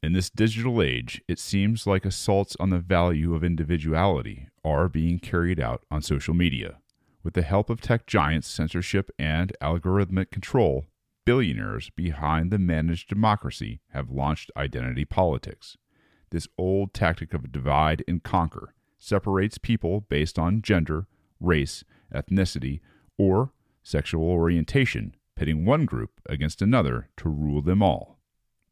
In 0.00 0.12
this 0.12 0.30
digital 0.30 0.80
age, 0.80 1.20
it 1.26 1.40
seems 1.40 1.84
like 1.84 2.04
assaults 2.04 2.56
on 2.60 2.70
the 2.70 2.78
value 2.78 3.34
of 3.34 3.42
individuality 3.42 4.46
are 4.64 4.88
being 4.88 5.18
carried 5.18 5.58
out 5.58 5.84
on 5.90 6.02
social 6.02 6.34
media. 6.34 6.78
With 7.24 7.34
the 7.34 7.42
help 7.42 7.68
of 7.68 7.80
tech 7.80 8.06
giants, 8.06 8.46
censorship, 8.46 9.10
and 9.18 9.52
algorithmic 9.60 10.30
control, 10.30 10.86
billionaires 11.24 11.90
behind 11.90 12.52
the 12.52 12.60
managed 12.60 13.08
democracy 13.08 13.80
have 13.88 14.08
launched 14.08 14.52
identity 14.56 15.04
politics. 15.04 15.76
This 16.30 16.46
old 16.56 16.94
tactic 16.94 17.34
of 17.34 17.50
divide 17.50 18.04
and 18.06 18.22
conquer 18.22 18.74
separates 19.00 19.58
people 19.58 20.02
based 20.02 20.38
on 20.38 20.62
gender, 20.62 21.08
race, 21.40 21.82
ethnicity, 22.14 22.80
or 23.18 23.52
sexual 23.82 24.30
orientation, 24.30 25.16
pitting 25.34 25.64
one 25.64 25.86
group 25.86 26.20
against 26.28 26.62
another 26.62 27.08
to 27.16 27.28
rule 27.28 27.62
them 27.62 27.82
all. 27.82 28.17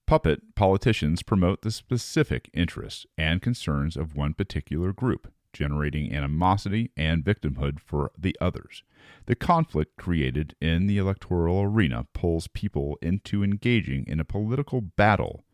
Puppet 0.06 0.54
politicians 0.54 1.24
promote 1.24 1.62
the 1.62 1.70
specific 1.72 2.48
interests 2.54 3.06
and 3.18 3.42
concerns 3.42 3.96
of 3.96 4.14
one 4.14 4.34
particular 4.34 4.92
group, 4.92 5.32
generating 5.52 6.14
animosity 6.14 6.92
and 6.96 7.24
victimhood 7.24 7.80
for 7.80 8.12
the 8.16 8.36
others. 8.40 8.84
The 9.26 9.34
conflict 9.34 9.96
created 9.96 10.54
in 10.60 10.86
the 10.86 10.98
electoral 10.98 11.60
arena 11.60 12.06
pulls 12.12 12.46
people 12.46 12.98
into 13.02 13.42
engaging 13.42 14.04
in 14.06 14.20
a 14.20 14.24
political 14.24 14.80
battle. 14.80 15.44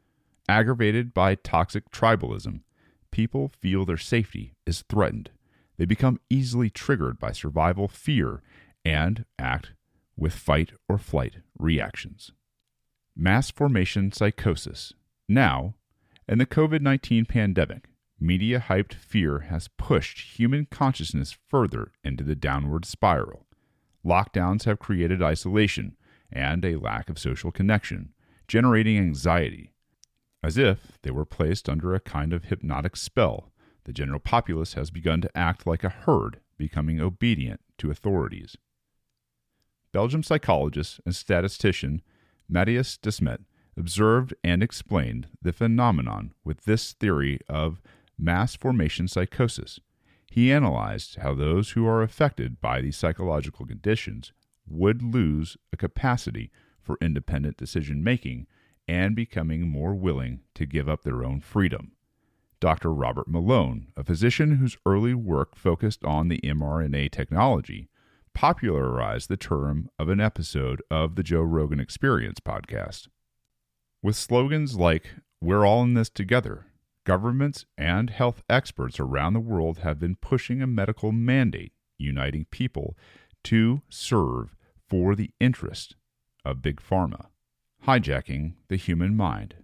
Aggravated 0.51 1.15
by 1.15 1.35
toxic 1.37 1.91
tribalism, 1.91 2.61
people 3.11 3.53
feel 3.59 3.87
their 3.87 3.97
safety 3.97 4.55
is 4.67 4.83
threatened. 4.83 5.31
They 5.79 5.87
become 5.87 6.21
easily 6.29 6.69
triggered 6.69 7.19
by 7.19 7.33
survival 7.33 7.88
fear 7.88 8.43
and 8.85 9.25
act 9.38 9.73
with 10.15 10.35
fight 10.35 10.73
or 10.91 10.99
flight 10.99 11.37
reactions. 11.59 12.33
Mass 13.14 13.51
formation 13.51 14.11
psychosis. 14.11 14.94
Now, 15.29 15.75
in 16.27 16.38
the 16.38 16.46
COVID 16.46 16.81
19 16.81 17.27
pandemic, 17.27 17.88
media 18.18 18.64
hyped 18.68 18.94
fear 18.94 19.40
has 19.40 19.68
pushed 19.77 20.38
human 20.38 20.66
consciousness 20.70 21.37
further 21.48 21.92
into 22.03 22.25
the 22.25 22.35
downward 22.35 22.85
spiral. 22.87 23.46
Lockdowns 24.05 24.64
have 24.64 24.79
created 24.79 25.22
isolation 25.22 25.96
and 26.33 26.64
a 26.64 26.77
lack 26.77 27.11
of 27.11 27.18
social 27.18 27.53
connection, 27.53 28.14
generating 28.48 28.96
anxiety. 28.96 29.72
As 30.42 30.57
if 30.57 30.98
they 31.03 31.11
were 31.11 31.27
placed 31.27 31.68
under 31.68 31.94
a 31.94 32.01
kind 32.01 32.33
of 32.33 32.44
hypnotic 32.44 32.96
spell, 32.96 33.53
the 33.85 33.92
general 33.92 34.20
populace 34.20 34.72
has 34.75 34.90
begun 34.90 35.20
to 35.20 35.37
act 35.37 35.66
like 35.66 35.85
a 35.85 35.90
herd, 35.90 36.40
becoming 36.57 37.01
obedient 37.01 37.61
to 37.79 37.90
authorities. 37.90 38.57
Belgium 39.92 40.22
psychologist 40.22 41.01
and 41.05 41.14
statistician 41.14 42.01
Mattias 42.51 42.99
Desmet 42.99 43.45
observed 43.77 44.35
and 44.45 44.63
explained 44.63 45.29
the 45.41 45.53
phenomenon 45.53 46.33
with 46.45 46.65
this 46.65 46.93
theory 46.93 47.41
of 47.49 47.81
mass 48.19 48.55
formation 48.55 49.09
psychosis. 49.09 49.81
He 50.31 50.53
analyzed 50.53 51.17
how 51.17 51.35
those 51.35 51.71
who 51.71 51.87
are 51.87 52.03
affected 52.03 52.61
by 52.61 52.81
these 52.81 52.97
psychological 52.97 53.67
conditions 53.67 54.33
would 54.67 55.03
lose 55.03 55.57
a 55.73 55.77
capacity 55.77 56.51
for 56.81 56.99
independent 57.01 57.57
decision 57.57 58.03
making 58.03 58.47
and 58.89 59.15
becoming 59.15 59.69
more 59.69 59.95
willing 59.95 60.41
to 60.55 60.67
give 60.67 60.89
up 60.89 61.03
their 61.03 61.25
own 61.25 61.41
freedom. 61.41 61.93
Dr. 62.61 62.93
Robert 62.93 63.29
Malone, 63.29 63.89
a 63.97 64.05
physician 64.05 64.57
whose 64.57 64.77
early 64.87 65.15
work 65.15 65.57
focused 65.57 66.05
on 66.05 66.29
the 66.29 66.41
mRNA 66.45 67.11
technology, 67.11 67.89
popularized 68.35 69.29
the 69.29 69.37
term 69.37 69.88
of 69.99 70.09
an 70.09 70.21
episode 70.21 70.83
of 70.90 71.14
the 71.16 71.23
Joe 71.23 71.42
Rogan 71.42 71.81
Experience 71.81 72.40
podcast. 72.40 73.09
With 74.03 74.16
slogans 74.16 74.77
like, 74.77 75.11
We're 75.40 75.66
all 75.66 75.83
in 75.83 75.95
this 75.95 76.11
together, 76.11 76.66
Governments 77.05 77.66
and 77.77 78.11
health 78.11 78.45
experts 78.49 79.01
around 79.01 79.33
the 79.33 79.40
world 79.40 79.79
have 79.79 79.99
been 79.99 80.14
pushing 80.14 80.62
a 80.62 80.68
medical 80.68 81.11
mandate 81.11 81.73
uniting 81.99 82.47
people 82.51 82.97
to 83.45 83.83
serve 83.88 84.55
for 84.88 85.16
the 85.16 85.31
interest 85.40 85.97
of 86.45 86.62
Big 86.62 86.81
Pharma, 86.81 87.27
hijacking 87.87 88.55
the 88.68 88.77
human 88.77 89.16
mind. 89.16 89.57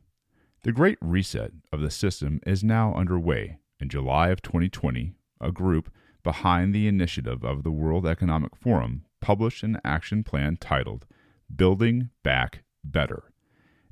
The 0.64 0.72
Great 0.72 0.98
Reset 1.00 1.52
of 1.72 1.80
the 1.80 1.92
system 1.92 2.40
is 2.44 2.64
now 2.64 2.92
underway. 2.94 3.58
In 3.78 3.88
July 3.88 4.30
of 4.30 4.42
2020, 4.42 5.12
a 5.40 5.52
group 5.52 5.92
behind 6.22 6.74
the 6.74 6.86
initiative 6.86 7.44
of 7.44 7.62
the 7.62 7.70
World 7.70 8.06
Economic 8.06 8.56
Forum 8.56 9.04
published 9.20 9.62
an 9.62 9.80
action 9.84 10.24
plan 10.24 10.56
titled 10.56 11.06
Building 11.54 12.10
Back 12.22 12.64
Better 12.84 13.32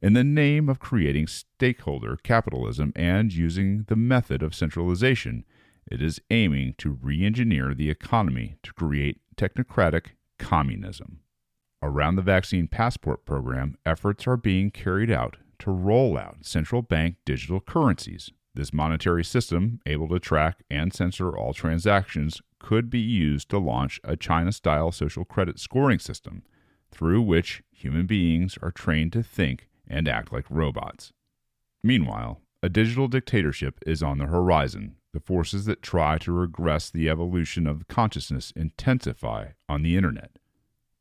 in 0.03 0.13
the 0.13 0.25
name 0.25 0.69
of 0.69 0.79
creating 0.79 1.27
stakeholder 1.27 2.17
capitalism 2.23 2.93
and 2.95 3.33
using 3.33 3.85
the 3.89 3.97
method 3.97 4.43
of 4.43 4.55
centralization, 4.55 5.45
it 5.91 6.03
is 6.03 6.21
aiming 6.31 6.75
to 6.79 6.99
re 7.01 7.25
engineer 7.25 7.75
the 7.75 7.91
economy 7.91 8.57
to 8.63 8.73
create 8.73 9.21
technocratic 9.37 10.11
communism. 10.39 11.21
Around 11.83 12.17
the 12.17 12.23
vaccine 12.23 12.69
passport 12.69 13.25
program, 13.25 13.79
efforts 13.87 14.27
are 14.27 14.37
being 14.37 14.71
carried 14.71 15.11
out 15.11 15.37
to 15.61 15.71
roll 15.71 16.19
out 16.19 16.45
central 16.45 16.83
bank 16.83 17.17
digital 17.25 17.61
currencies. 17.61 18.31
This 18.57 18.73
monetary 18.73 19.23
system, 19.23 19.81
able 19.85 20.09
to 20.09 20.19
track 20.19 20.63
and 20.71 20.91
censor 20.91 21.37
all 21.37 21.53
transactions, 21.53 22.41
could 22.59 22.89
be 22.89 22.99
used 22.99 23.51
to 23.51 23.59
launch 23.59 24.01
a 24.03 24.17
China 24.17 24.51
style 24.51 24.91
social 24.93 25.27
credit 25.27 25.61
scoring 25.61 25.99
system 25.99 26.43
through 26.91 27.21
which 27.21 27.63
human 27.71 28.07
beings 28.07 28.57
are 28.63 28.71
trained 28.71 29.13
to 29.13 29.23
think 29.23 29.69
and 29.87 30.09
act 30.09 30.33
like 30.33 30.47
robots. 30.49 31.13
Meanwhile, 31.83 32.41
a 32.63 32.71
digital 32.71 33.09
dictatorship 33.09 33.79
is 33.87 34.03
on 34.03 34.17
the 34.17 34.27
horizon. 34.27 34.97
The 35.13 35.21
forces 35.21 35.67
that 35.67 35.83
try 35.83 36.17
to 36.19 36.33
regress 36.33 36.89
the 36.89 37.11
evolution 37.11 37.67
of 37.67 37.89
consciousness 37.89 38.55
intensify 38.57 39.49
on 39.69 39.83
the 39.83 39.99
internet. 39.99 40.39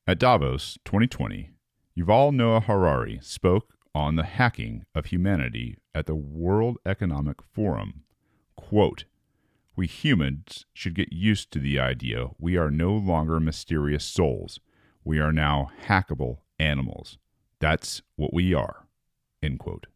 At 0.05 0.19
Davos 0.19 0.77
2020, 0.83 1.51
Yuval 1.97 2.33
Noah 2.33 2.59
Harari 2.59 3.19
spoke 3.21 3.74
on 3.95 4.17
the 4.17 4.23
hacking 4.23 4.83
of 4.93 5.05
humanity 5.05 5.77
at 5.95 6.05
the 6.05 6.15
World 6.15 6.77
Economic 6.85 7.41
Forum. 7.41 8.03
Quote, 8.57 9.05
we 9.77 9.87
humans 9.87 10.65
should 10.73 10.93
get 10.93 11.13
used 11.13 11.49
to 11.51 11.59
the 11.59 11.79
idea 11.79 12.27
we 12.37 12.57
are 12.57 12.69
no 12.69 12.91
longer 12.93 13.39
mysterious 13.39 14.03
souls. 14.03 14.59
We 15.05 15.19
are 15.19 15.31
now 15.31 15.69
hackable 15.87 16.39
animals. 16.59 17.17
That's 17.59 18.01
what 18.17 18.33
we 18.33 18.53
are. 18.53 18.85
End 19.41 19.59
quote. 19.59 19.87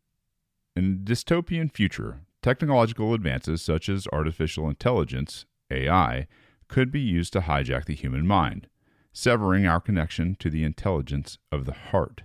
In 0.76 0.94
a 0.94 1.10
dystopian 1.10 1.72
future, 1.72 2.22
technological 2.42 3.14
advances 3.14 3.62
such 3.62 3.90
as 3.90 4.08
artificial 4.14 4.70
intelligence, 4.70 5.46
AI, 5.70 6.28
could 6.70 6.92
be 6.92 7.02
used 7.02 7.34
to 7.34 7.42
hijack 7.42 7.86
the 7.86 7.96
human 7.96 8.26
mind, 8.26 8.68
severing 9.12 9.66
our 9.66 9.82
connection 9.82 10.36
to 10.40 10.50
the 10.50 10.64
intelligence 10.64 11.38
of 11.52 11.66
the 11.66 11.74
heart. 11.74 12.24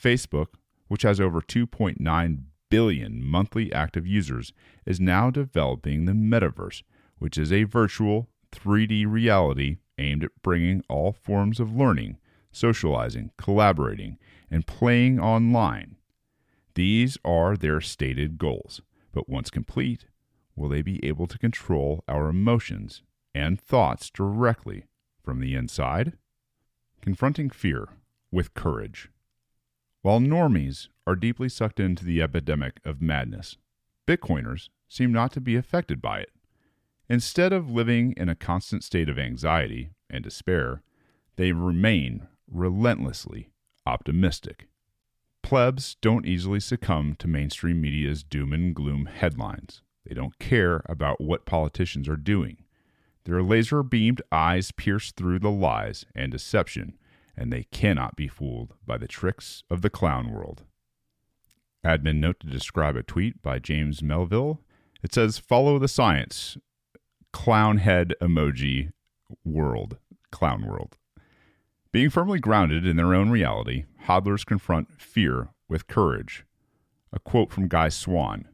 Facebook, 0.00 0.48
which 0.92 1.04
has 1.04 1.18
over 1.18 1.40
2.9 1.40 2.42
billion 2.68 3.24
monthly 3.24 3.72
active 3.72 4.06
users, 4.06 4.52
is 4.84 5.00
now 5.00 5.30
developing 5.30 6.04
the 6.04 6.12
metaverse, 6.12 6.82
which 7.18 7.38
is 7.38 7.50
a 7.50 7.62
virtual 7.62 8.28
3D 8.50 9.10
reality 9.10 9.78
aimed 9.96 10.22
at 10.22 10.42
bringing 10.42 10.84
all 10.90 11.10
forms 11.10 11.58
of 11.58 11.74
learning, 11.74 12.18
socializing, 12.50 13.30
collaborating, 13.38 14.18
and 14.50 14.66
playing 14.66 15.18
online. 15.18 15.96
These 16.74 17.16
are 17.24 17.56
their 17.56 17.80
stated 17.80 18.36
goals, 18.36 18.82
but 19.14 19.30
once 19.30 19.48
complete, 19.48 20.08
will 20.54 20.68
they 20.68 20.82
be 20.82 21.02
able 21.02 21.26
to 21.26 21.38
control 21.38 22.04
our 22.06 22.28
emotions 22.28 23.00
and 23.34 23.58
thoughts 23.58 24.10
directly 24.10 24.84
from 25.24 25.40
the 25.40 25.54
inside? 25.54 26.12
Confronting 27.00 27.48
fear 27.48 27.88
with 28.30 28.52
courage. 28.52 29.08
While 30.02 30.18
normies 30.18 30.88
are 31.06 31.14
deeply 31.14 31.48
sucked 31.48 31.78
into 31.78 32.04
the 32.04 32.20
epidemic 32.20 32.80
of 32.84 33.00
madness, 33.00 33.56
Bitcoiners 34.06 34.68
seem 34.88 35.12
not 35.12 35.32
to 35.32 35.40
be 35.40 35.54
affected 35.54 36.02
by 36.02 36.20
it. 36.20 36.32
Instead 37.08 37.52
of 37.52 37.70
living 37.70 38.12
in 38.16 38.28
a 38.28 38.34
constant 38.34 38.82
state 38.82 39.08
of 39.08 39.18
anxiety 39.18 39.90
and 40.10 40.24
despair, 40.24 40.82
they 41.36 41.52
remain 41.52 42.26
relentlessly 42.50 43.50
optimistic. 43.86 44.66
Plebs 45.42 45.96
don't 46.00 46.26
easily 46.26 46.60
succumb 46.60 47.14
to 47.20 47.28
mainstream 47.28 47.80
media's 47.80 48.24
doom 48.24 48.52
and 48.52 48.74
gloom 48.74 49.06
headlines. 49.06 49.82
They 50.04 50.14
don't 50.14 50.38
care 50.40 50.82
about 50.86 51.20
what 51.20 51.46
politicians 51.46 52.08
are 52.08 52.16
doing. 52.16 52.64
Their 53.24 53.42
laser 53.42 53.84
beamed 53.84 54.20
eyes 54.32 54.72
pierce 54.72 55.12
through 55.12 55.38
the 55.38 55.50
lies 55.50 56.04
and 56.14 56.32
deception, 56.32 56.98
and 57.36 57.52
they 57.52 57.64
cannot 57.64 58.16
be 58.16 58.28
fooled 58.28 58.74
by 58.86 58.98
the 58.98 59.08
tricks 59.08 59.62
of 59.70 59.82
the 59.82 59.90
clown 59.90 60.30
world. 60.30 60.64
Admin 61.84 62.16
note 62.16 62.40
to 62.40 62.46
describe 62.46 62.96
a 62.96 63.02
tweet 63.02 63.42
by 63.42 63.58
James 63.58 64.02
Melville. 64.02 64.60
It 65.02 65.12
says, 65.12 65.38
Follow 65.38 65.78
the 65.78 65.88
science. 65.88 66.56
Clown 67.32 67.78
head 67.78 68.14
emoji 68.20 68.92
world. 69.44 69.98
Clown 70.30 70.66
world. 70.66 70.96
Being 71.90 72.10
firmly 72.10 72.38
grounded 72.38 72.86
in 72.86 72.96
their 72.96 73.14
own 73.14 73.30
reality, 73.30 73.84
hodlers 74.06 74.46
confront 74.46 75.00
fear 75.00 75.48
with 75.68 75.88
courage. 75.88 76.44
A 77.12 77.18
quote 77.18 77.52
from 77.52 77.68
Guy 77.68 77.88
Swan 77.88 78.48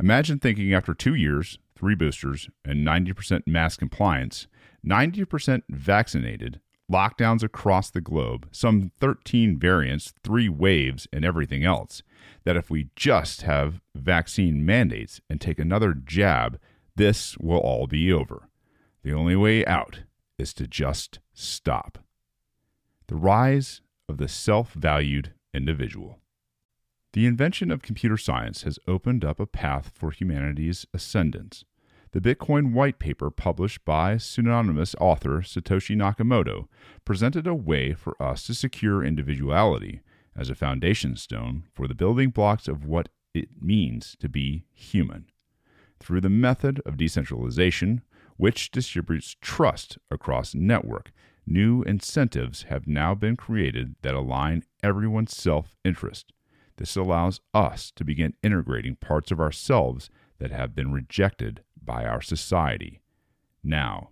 Imagine 0.00 0.38
thinking 0.38 0.74
after 0.74 0.94
two 0.94 1.14
years, 1.14 1.58
three 1.76 1.94
boosters, 1.94 2.50
and 2.64 2.86
90% 2.86 3.46
mask 3.46 3.78
compliance, 3.78 4.48
90% 4.84 5.62
vaccinated, 5.68 6.60
lockdowns 6.92 7.42
across 7.42 7.90
the 7.90 8.00
globe, 8.00 8.48
some 8.52 8.92
13 9.00 9.58
variants, 9.58 10.12
three 10.22 10.48
waves, 10.48 11.08
and 11.12 11.24
everything 11.24 11.64
else, 11.64 12.02
that 12.44 12.56
if 12.56 12.70
we 12.70 12.90
just 12.94 13.42
have 13.42 13.80
vaccine 13.94 14.64
mandates 14.64 15.20
and 15.30 15.40
take 15.40 15.58
another 15.58 15.94
jab, 15.94 16.60
this 16.94 17.36
will 17.38 17.58
all 17.58 17.86
be 17.86 18.12
over. 18.12 18.48
The 19.02 19.12
only 19.12 19.34
way 19.34 19.64
out 19.66 20.00
is 20.38 20.52
to 20.54 20.66
just 20.66 21.18
stop. 21.32 21.98
The 23.08 23.16
rise 23.16 23.80
of 24.08 24.18
the 24.18 24.28
self 24.28 24.72
valued 24.72 25.32
individual. 25.54 26.18
The 27.12 27.26
invention 27.26 27.70
of 27.70 27.82
computer 27.82 28.16
science 28.16 28.62
has 28.62 28.78
opened 28.86 29.24
up 29.24 29.38
a 29.38 29.46
path 29.46 29.92
for 29.94 30.10
humanity's 30.10 30.86
ascendance. 30.94 31.64
The 32.12 32.20
Bitcoin 32.20 32.72
white 32.74 32.98
paper, 32.98 33.30
published 33.30 33.86
by 33.86 34.18
pseudonymous 34.18 34.94
author 35.00 35.40
Satoshi 35.40 35.96
Nakamoto, 35.96 36.68
presented 37.06 37.46
a 37.46 37.54
way 37.54 37.94
for 37.94 38.22
us 38.22 38.46
to 38.46 38.54
secure 38.54 39.02
individuality 39.02 40.02
as 40.36 40.50
a 40.50 40.54
foundation 40.54 41.16
stone 41.16 41.64
for 41.72 41.88
the 41.88 41.94
building 41.94 42.28
blocks 42.28 42.68
of 42.68 42.84
what 42.84 43.08
it 43.32 43.62
means 43.62 44.14
to 44.20 44.28
be 44.28 44.66
human. 44.74 45.24
Through 46.00 46.20
the 46.20 46.28
method 46.28 46.82
of 46.84 46.98
decentralization, 46.98 48.02
which 48.36 48.70
distributes 48.70 49.36
trust 49.40 49.96
across 50.10 50.54
network, 50.54 51.12
new 51.46 51.82
incentives 51.82 52.64
have 52.64 52.86
now 52.86 53.14
been 53.14 53.36
created 53.36 53.94
that 54.02 54.14
align 54.14 54.64
everyone's 54.82 55.34
self 55.34 55.76
interest. 55.82 56.34
This 56.76 56.94
allows 56.94 57.40
us 57.54 57.90
to 57.96 58.04
begin 58.04 58.34
integrating 58.42 58.96
parts 58.96 59.30
of 59.30 59.40
ourselves 59.40 60.10
that 60.38 60.50
have 60.50 60.74
been 60.74 60.92
rejected 60.92 61.62
by 61.84 62.04
our 62.04 62.20
society. 62.20 63.00
Now, 63.62 64.10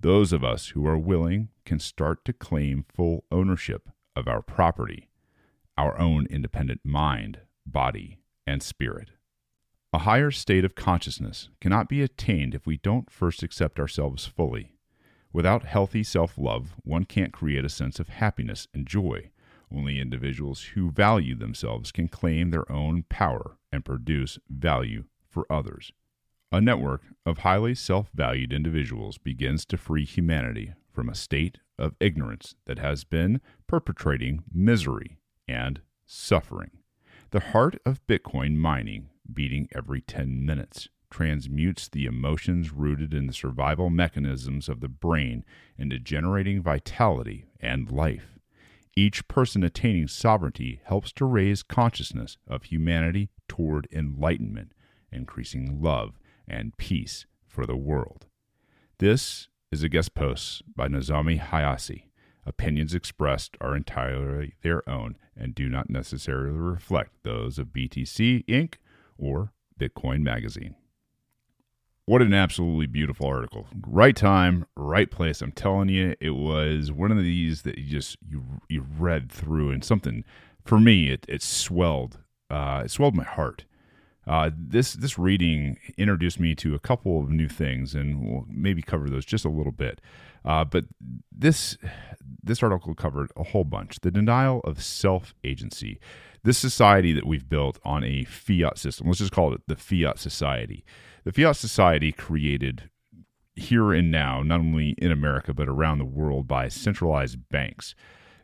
those 0.00 0.32
of 0.32 0.42
us 0.42 0.68
who 0.68 0.86
are 0.86 0.98
willing 0.98 1.48
can 1.64 1.78
start 1.78 2.24
to 2.24 2.32
claim 2.32 2.84
full 2.88 3.24
ownership 3.30 3.88
of 4.16 4.26
our 4.26 4.42
property, 4.42 5.08
our 5.76 5.98
own 5.98 6.26
independent 6.30 6.80
mind, 6.84 7.40
body, 7.66 8.18
and 8.46 8.62
spirit. 8.62 9.10
A 9.92 9.98
higher 9.98 10.30
state 10.30 10.64
of 10.64 10.74
consciousness 10.74 11.48
cannot 11.60 11.88
be 11.88 12.00
attained 12.00 12.54
if 12.54 12.66
we 12.66 12.76
don't 12.76 13.10
first 13.10 13.42
accept 13.42 13.80
ourselves 13.80 14.24
fully. 14.24 14.72
Without 15.32 15.64
healthy 15.64 16.02
self 16.02 16.38
love, 16.38 16.74
one 16.82 17.04
can't 17.04 17.32
create 17.32 17.64
a 17.64 17.68
sense 17.68 18.00
of 18.00 18.08
happiness 18.08 18.68
and 18.72 18.86
joy. 18.86 19.30
Only 19.72 20.00
individuals 20.00 20.62
who 20.74 20.90
value 20.90 21.34
themselves 21.34 21.92
can 21.92 22.08
claim 22.08 22.50
their 22.50 22.70
own 22.70 23.04
power 23.08 23.58
and 23.72 23.84
produce 23.84 24.38
value 24.48 25.04
for 25.28 25.46
others. 25.50 25.92
A 26.52 26.60
network 26.60 27.02
of 27.24 27.38
highly 27.38 27.76
self 27.76 28.10
valued 28.12 28.52
individuals 28.52 29.18
begins 29.18 29.64
to 29.66 29.76
free 29.76 30.04
humanity 30.04 30.72
from 30.92 31.08
a 31.08 31.14
state 31.14 31.58
of 31.78 31.94
ignorance 32.00 32.56
that 32.64 32.80
has 32.80 33.04
been 33.04 33.40
perpetrating 33.68 34.42
misery 34.52 35.18
and 35.46 35.80
suffering. 36.06 36.72
The 37.30 37.38
heart 37.38 37.76
of 37.86 38.04
Bitcoin 38.08 38.56
mining, 38.56 39.10
beating 39.32 39.68
every 39.76 40.00
10 40.00 40.44
minutes, 40.44 40.88
transmutes 41.08 41.88
the 41.88 42.06
emotions 42.06 42.72
rooted 42.72 43.14
in 43.14 43.28
the 43.28 43.32
survival 43.32 43.88
mechanisms 43.88 44.68
of 44.68 44.80
the 44.80 44.88
brain 44.88 45.44
into 45.78 46.00
generating 46.00 46.62
vitality 46.62 47.44
and 47.60 47.92
life. 47.92 48.40
Each 48.96 49.26
person 49.28 49.62
attaining 49.62 50.08
sovereignty 50.08 50.80
helps 50.82 51.12
to 51.12 51.26
raise 51.26 51.62
consciousness 51.62 52.38
of 52.48 52.64
humanity 52.64 53.30
toward 53.46 53.86
enlightenment, 53.92 54.72
increasing 55.12 55.80
love 55.80 56.19
and 56.48 56.76
peace 56.76 57.26
for 57.46 57.66
the 57.66 57.76
world. 57.76 58.26
This 58.98 59.48
is 59.72 59.82
a 59.82 59.88
guest 59.88 60.14
post 60.14 60.62
by 60.74 60.88
Nozomi 60.88 61.40
Hayase. 61.40 62.04
Opinions 62.46 62.94
expressed 62.94 63.56
are 63.60 63.76
entirely 63.76 64.54
their 64.62 64.88
own 64.88 65.16
and 65.36 65.54
do 65.54 65.68
not 65.68 65.90
necessarily 65.90 66.50
reflect 66.50 67.12
those 67.22 67.58
of 67.58 67.68
BTC 67.68 68.44
Inc. 68.46 68.74
or 69.18 69.52
Bitcoin 69.78 70.22
Magazine. 70.22 70.74
What 72.06 72.22
an 72.22 72.34
absolutely 72.34 72.86
beautiful 72.86 73.26
article. 73.26 73.68
Right 73.86 74.16
time, 74.16 74.66
right 74.74 75.08
place. 75.08 75.40
I'm 75.40 75.52
telling 75.52 75.88
you, 75.88 76.16
it 76.20 76.30
was 76.30 76.90
one 76.90 77.12
of 77.12 77.18
these 77.18 77.62
that 77.62 77.78
you 77.78 77.84
just 77.84 78.16
you 78.28 78.42
you 78.68 78.84
read 78.98 79.30
through 79.30 79.70
and 79.70 79.84
something 79.84 80.24
for 80.64 80.80
me 80.80 81.10
it, 81.10 81.24
it 81.28 81.42
swelled 81.42 82.18
uh, 82.50 82.82
it 82.84 82.90
swelled 82.90 83.14
my 83.14 83.24
heart 83.24 83.64
Uh, 84.30 84.48
this 84.56 84.92
this 84.92 85.18
reading 85.18 85.76
introduced 85.98 86.38
me 86.38 86.54
to 86.54 86.72
a 86.72 86.78
couple 86.78 87.18
of 87.18 87.30
new 87.30 87.48
things, 87.48 87.96
and 87.96 88.24
we'll 88.24 88.46
maybe 88.48 88.80
cover 88.80 89.10
those 89.10 89.24
just 89.24 89.44
a 89.44 89.48
little 89.48 89.72
bit. 89.72 90.00
Uh, 90.44 90.64
but 90.64 90.84
this 91.36 91.76
this 92.40 92.62
article 92.62 92.94
covered 92.94 93.32
a 93.36 93.42
whole 93.42 93.64
bunch. 93.64 93.98
The 94.02 94.12
denial 94.12 94.60
of 94.60 94.84
self 94.84 95.34
agency. 95.42 95.98
This 96.44 96.58
society 96.58 97.12
that 97.12 97.26
we've 97.26 97.48
built 97.48 97.80
on 97.84 98.04
a 98.04 98.22
fiat 98.22 98.78
system. 98.78 99.08
Let's 99.08 99.18
just 99.18 99.32
call 99.32 99.52
it 99.52 99.62
the 99.66 99.74
fiat 99.74 100.20
society. 100.20 100.84
The 101.24 101.32
fiat 101.32 101.56
society 101.56 102.12
created 102.12 102.88
here 103.56 103.92
and 103.92 104.12
now, 104.12 104.44
not 104.44 104.60
only 104.60 104.90
in 104.96 105.10
America 105.10 105.52
but 105.52 105.68
around 105.68 105.98
the 105.98 106.04
world, 106.04 106.46
by 106.46 106.68
centralized 106.68 107.48
banks. 107.48 107.96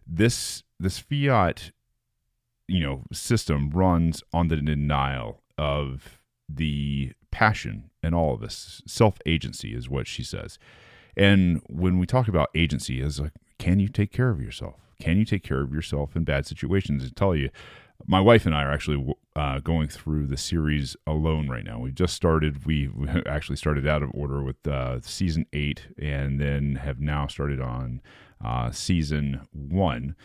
This 0.04 0.64
this 0.80 0.98
fiat, 0.98 1.70
you 2.66 2.80
know, 2.80 3.04
system 3.12 3.70
runs 3.70 4.24
on 4.32 4.48
the 4.48 4.56
denial 4.56 5.44
of 5.58 6.20
the 6.48 7.12
passion 7.30 7.90
in 8.02 8.14
all 8.14 8.34
of 8.34 8.42
us. 8.42 8.82
Self 8.86 9.18
agency 9.26 9.74
is 9.74 9.88
what 9.88 10.06
she 10.06 10.22
says. 10.22 10.58
And 11.16 11.62
when 11.66 11.98
we 11.98 12.06
talk 12.06 12.28
about 12.28 12.50
agency, 12.54 13.00
is 13.00 13.20
like, 13.20 13.32
can 13.58 13.78
you 13.78 13.88
take 13.88 14.12
care 14.12 14.30
of 14.30 14.40
yourself? 14.40 14.80
Can 15.00 15.18
you 15.18 15.24
take 15.24 15.42
care 15.42 15.62
of 15.62 15.72
yourself 15.72 16.14
in 16.14 16.24
bad 16.24 16.46
situations? 16.46 17.04
I 17.04 17.08
tell 17.14 17.34
you, 17.34 17.50
my 18.06 18.20
wife 18.20 18.46
and 18.46 18.54
I 18.54 18.62
are 18.62 18.72
actually 18.72 19.14
uh, 19.34 19.60
going 19.60 19.88
through 19.88 20.26
the 20.26 20.36
series 20.36 20.96
alone 21.06 21.48
right 21.48 21.64
now. 21.64 21.78
We 21.78 21.92
just 21.92 22.14
started. 22.14 22.66
We, 22.66 22.88
we 22.88 23.08
actually 23.26 23.56
started 23.56 23.86
out 23.86 24.02
of 24.02 24.10
order 24.14 24.42
with 24.42 24.66
uh, 24.66 25.00
season 25.00 25.46
eight, 25.52 25.88
and 25.98 26.40
then 26.40 26.76
have 26.76 27.00
now 27.00 27.26
started 27.26 27.60
on 27.60 28.02
uh, 28.44 28.70
season 28.70 29.46
one. 29.52 30.16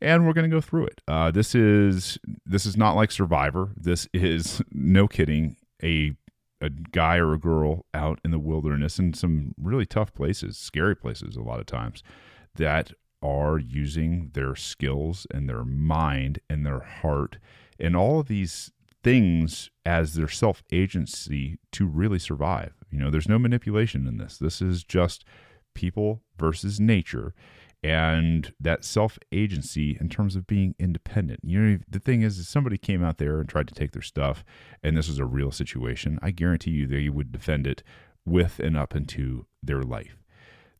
And 0.00 0.26
we're 0.26 0.32
going 0.32 0.48
to 0.48 0.54
go 0.54 0.60
through 0.60 0.86
it. 0.86 1.00
Uh, 1.08 1.30
this 1.30 1.54
is 1.54 2.18
this 2.46 2.66
is 2.66 2.76
not 2.76 2.92
like 2.92 3.10
Survivor. 3.10 3.70
This 3.76 4.08
is 4.12 4.62
no 4.72 5.08
kidding 5.08 5.56
a 5.82 6.14
a 6.60 6.70
guy 6.70 7.16
or 7.16 7.34
a 7.34 7.38
girl 7.38 7.84
out 7.94 8.20
in 8.24 8.32
the 8.32 8.38
wilderness 8.38 8.98
in 8.98 9.14
some 9.14 9.54
really 9.60 9.86
tough 9.86 10.12
places, 10.12 10.58
scary 10.58 10.96
places 10.96 11.36
a 11.36 11.42
lot 11.42 11.60
of 11.60 11.66
times, 11.66 12.02
that 12.56 12.92
are 13.22 13.58
using 13.58 14.30
their 14.34 14.56
skills 14.56 15.26
and 15.32 15.48
their 15.48 15.64
mind 15.64 16.40
and 16.48 16.64
their 16.66 16.80
heart 16.80 17.38
and 17.78 17.96
all 17.96 18.20
of 18.20 18.28
these 18.28 18.72
things 19.02 19.70
as 19.86 20.14
their 20.14 20.28
self 20.28 20.62
agency 20.72 21.58
to 21.72 21.86
really 21.86 22.18
survive. 22.18 22.72
You 22.90 22.98
know, 22.98 23.10
there's 23.10 23.28
no 23.28 23.38
manipulation 23.38 24.06
in 24.06 24.18
this. 24.18 24.38
This 24.38 24.60
is 24.60 24.82
just 24.82 25.24
people 25.74 26.22
versus 26.36 26.80
nature 26.80 27.34
and 27.82 28.52
that 28.60 28.84
self 28.84 29.18
agency 29.32 29.96
in 30.00 30.08
terms 30.08 30.36
of 30.36 30.46
being 30.46 30.74
independent. 30.78 31.40
You 31.42 31.60
know, 31.60 31.78
the 31.88 32.00
thing 32.00 32.22
is, 32.22 32.38
if 32.38 32.46
somebody 32.46 32.78
came 32.78 33.04
out 33.04 33.18
there 33.18 33.40
and 33.40 33.48
tried 33.48 33.68
to 33.68 33.74
take 33.74 33.92
their 33.92 34.02
stuff, 34.02 34.44
and 34.82 34.96
this 34.96 35.08
was 35.08 35.18
a 35.18 35.24
real 35.24 35.50
situation, 35.50 36.18
I 36.22 36.30
guarantee 36.30 36.72
you 36.72 36.86
they 36.86 37.08
would 37.08 37.32
defend 37.32 37.66
it 37.66 37.82
with 38.24 38.58
and 38.58 38.76
up 38.76 38.94
into 38.94 39.46
their 39.62 39.82
life. 39.82 40.22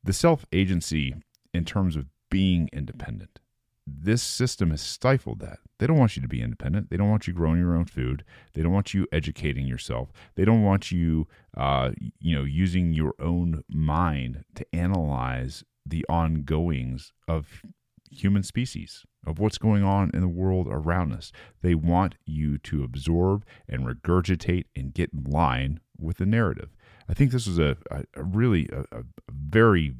The 0.02 0.12
self 0.12 0.44
agency 0.52 1.14
in 1.54 1.64
terms 1.64 1.96
of 1.96 2.06
being 2.30 2.68
independent. 2.72 3.38
This 3.86 4.22
system 4.22 4.70
has 4.70 4.82
stifled 4.82 5.40
that. 5.40 5.60
They 5.78 5.86
don't 5.86 5.96
want 5.96 6.14
you 6.14 6.20
to 6.20 6.28
be 6.28 6.42
independent. 6.42 6.90
They 6.90 6.98
don't 6.98 7.08
want 7.08 7.26
you 7.26 7.32
growing 7.32 7.58
your 7.58 7.74
own 7.74 7.86
food. 7.86 8.22
They 8.52 8.62
don't 8.62 8.72
want 8.72 8.92
you 8.92 9.06
educating 9.12 9.66
yourself. 9.66 10.12
They 10.34 10.44
don't 10.44 10.62
want 10.62 10.92
you, 10.92 11.26
uh, 11.56 11.92
you 12.18 12.36
know, 12.36 12.44
using 12.44 12.92
your 12.92 13.14
own 13.18 13.64
mind 13.68 14.44
to 14.56 14.66
analyze 14.74 15.64
the 15.88 16.04
ongoings 16.08 17.12
of 17.26 17.62
human 18.10 18.42
species, 18.42 19.04
of 19.26 19.38
what's 19.38 19.58
going 19.58 19.84
on 19.84 20.10
in 20.14 20.20
the 20.20 20.28
world 20.28 20.66
around 20.70 21.12
us. 21.12 21.30
They 21.62 21.74
want 21.74 22.14
you 22.24 22.58
to 22.58 22.84
absorb 22.84 23.44
and 23.68 23.86
regurgitate 23.86 24.64
and 24.74 24.94
get 24.94 25.10
in 25.12 25.24
line 25.24 25.80
with 25.98 26.18
the 26.18 26.26
narrative. 26.26 26.70
I 27.08 27.14
think 27.14 27.32
this 27.32 27.46
is 27.46 27.58
a, 27.58 27.76
a, 27.90 28.04
a 28.14 28.22
really 28.22 28.68
a, 28.72 28.80
a 28.96 29.02
very 29.30 29.94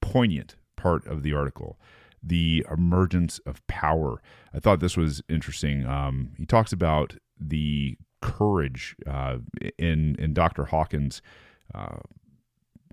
poignant 0.00 0.56
part 0.76 1.06
of 1.06 1.22
the 1.22 1.34
article 1.34 1.78
the 2.22 2.66
emergence 2.70 3.38
of 3.46 3.64
power. 3.68 4.20
I 4.52 4.58
thought 4.58 4.80
this 4.80 4.96
was 4.96 5.22
interesting. 5.28 5.86
Um, 5.86 6.32
he 6.36 6.44
talks 6.44 6.72
about 6.72 7.16
the 7.38 7.96
courage 8.20 8.96
uh, 9.06 9.38
in 9.78 10.16
in 10.18 10.34
Dr. 10.34 10.64
Hawkins' 10.64 11.22
uh, 11.74 11.98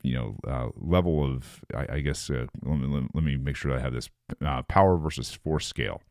you 0.04 0.14
know 0.14 0.36
uh, 0.48 0.68
level 0.76 1.24
of 1.24 1.64
I, 1.76 1.96
I 1.96 2.00
guess 2.02 2.30
uh, 2.30 2.46
let, 2.64 2.80
me, 2.80 3.08
let, 3.14 3.24
me 3.24 3.38
make 3.38 3.56
sure 3.56 3.74
I 3.74 3.80
have 3.80 3.94
this 3.94 4.10
uh, 4.46 4.62
power 4.64 4.98
versus 4.98 5.34
force 5.34 5.66
scale. 5.66 6.02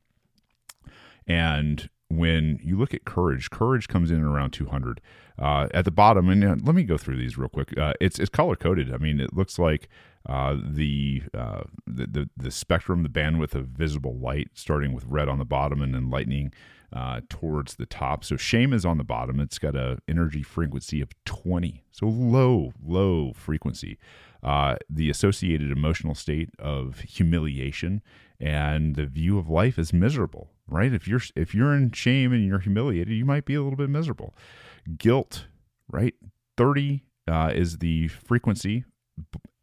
And 1.26 1.88
when 2.08 2.58
you 2.62 2.76
look 2.76 2.94
at 2.94 3.04
courage, 3.04 3.50
courage 3.50 3.88
comes 3.88 4.10
in 4.10 4.22
around 4.22 4.50
200 4.52 5.00
uh, 5.38 5.68
at 5.72 5.84
the 5.84 5.90
bottom. 5.90 6.28
And 6.28 6.44
uh, 6.44 6.56
let 6.62 6.74
me 6.74 6.82
go 6.82 6.98
through 6.98 7.16
these 7.16 7.38
real 7.38 7.48
quick. 7.48 7.76
Uh, 7.78 7.94
it's 8.00 8.18
it's 8.18 8.30
color 8.30 8.56
coded. 8.56 8.92
I 8.92 8.98
mean, 8.98 9.20
it 9.20 9.32
looks 9.32 9.58
like 9.58 9.88
the, 10.26 11.22
the 11.32 12.06
the 12.06 12.30
the 12.36 12.50
spectrum, 12.50 13.02
the 13.02 13.08
bandwidth 13.08 13.54
of 13.54 13.66
visible 13.68 14.16
light, 14.16 14.48
starting 14.54 14.92
with 14.92 15.04
red 15.06 15.28
on 15.28 15.38
the 15.38 15.44
bottom 15.44 15.82
and 15.82 15.94
then 15.94 16.10
lightning 16.10 16.52
uh, 16.92 17.20
towards 17.28 17.76
the 17.76 17.86
top. 17.86 18.24
So 18.24 18.36
shame 18.36 18.72
is 18.72 18.84
on 18.84 18.98
the 18.98 19.04
bottom. 19.04 19.40
It's 19.40 19.58
got 19.58 19.74
a 19.74 19.98
energy 20.06 20.42
frequency 20.42 21.00
of 21.00 21.10
20. 21.24 21.84
So 21.90 22.06
low, 22.06 22.72
low 22.84 23.32
frequency. 23.32 23.98
Uh, 24.42 24.76
the 24.90 25.08
associated 25.08 25.70
emotional 25.70 26.14
state 26.14 26.50
of 26.58 27.00
humiliation 27.00 28.02
and 28.40 28.96
the 28.96 29.06
view 29.06 29.38
of 29.38 29.48
life 29.48 29.78
is 29.78 29.92
miserable, 29.92 30.50
right? 30.66 30.92
If 30.92 31.06
you're 31.06 31.20
if 31.36 31.54
you're 31.54 31.74
in 31.74 31.92
shame 31.92 32.32
and 32.32 32.44
you're 32.44 32.58
humiliated, 32.58 33.14
you 33.14 33.24
might 33.24 33.44
be 33.44 33.54
a 33.54 33.62
little 33.62 33.76
bit 33.76 33.88
miserable. 33.88 34.34
Guilt, 34.98 35.46
right? 35.90 36.14
30 36.56 37.04
uh, 37.28 37.52
is 37.54 37.78
the 37.78 38.08
frequency 38.08 38.84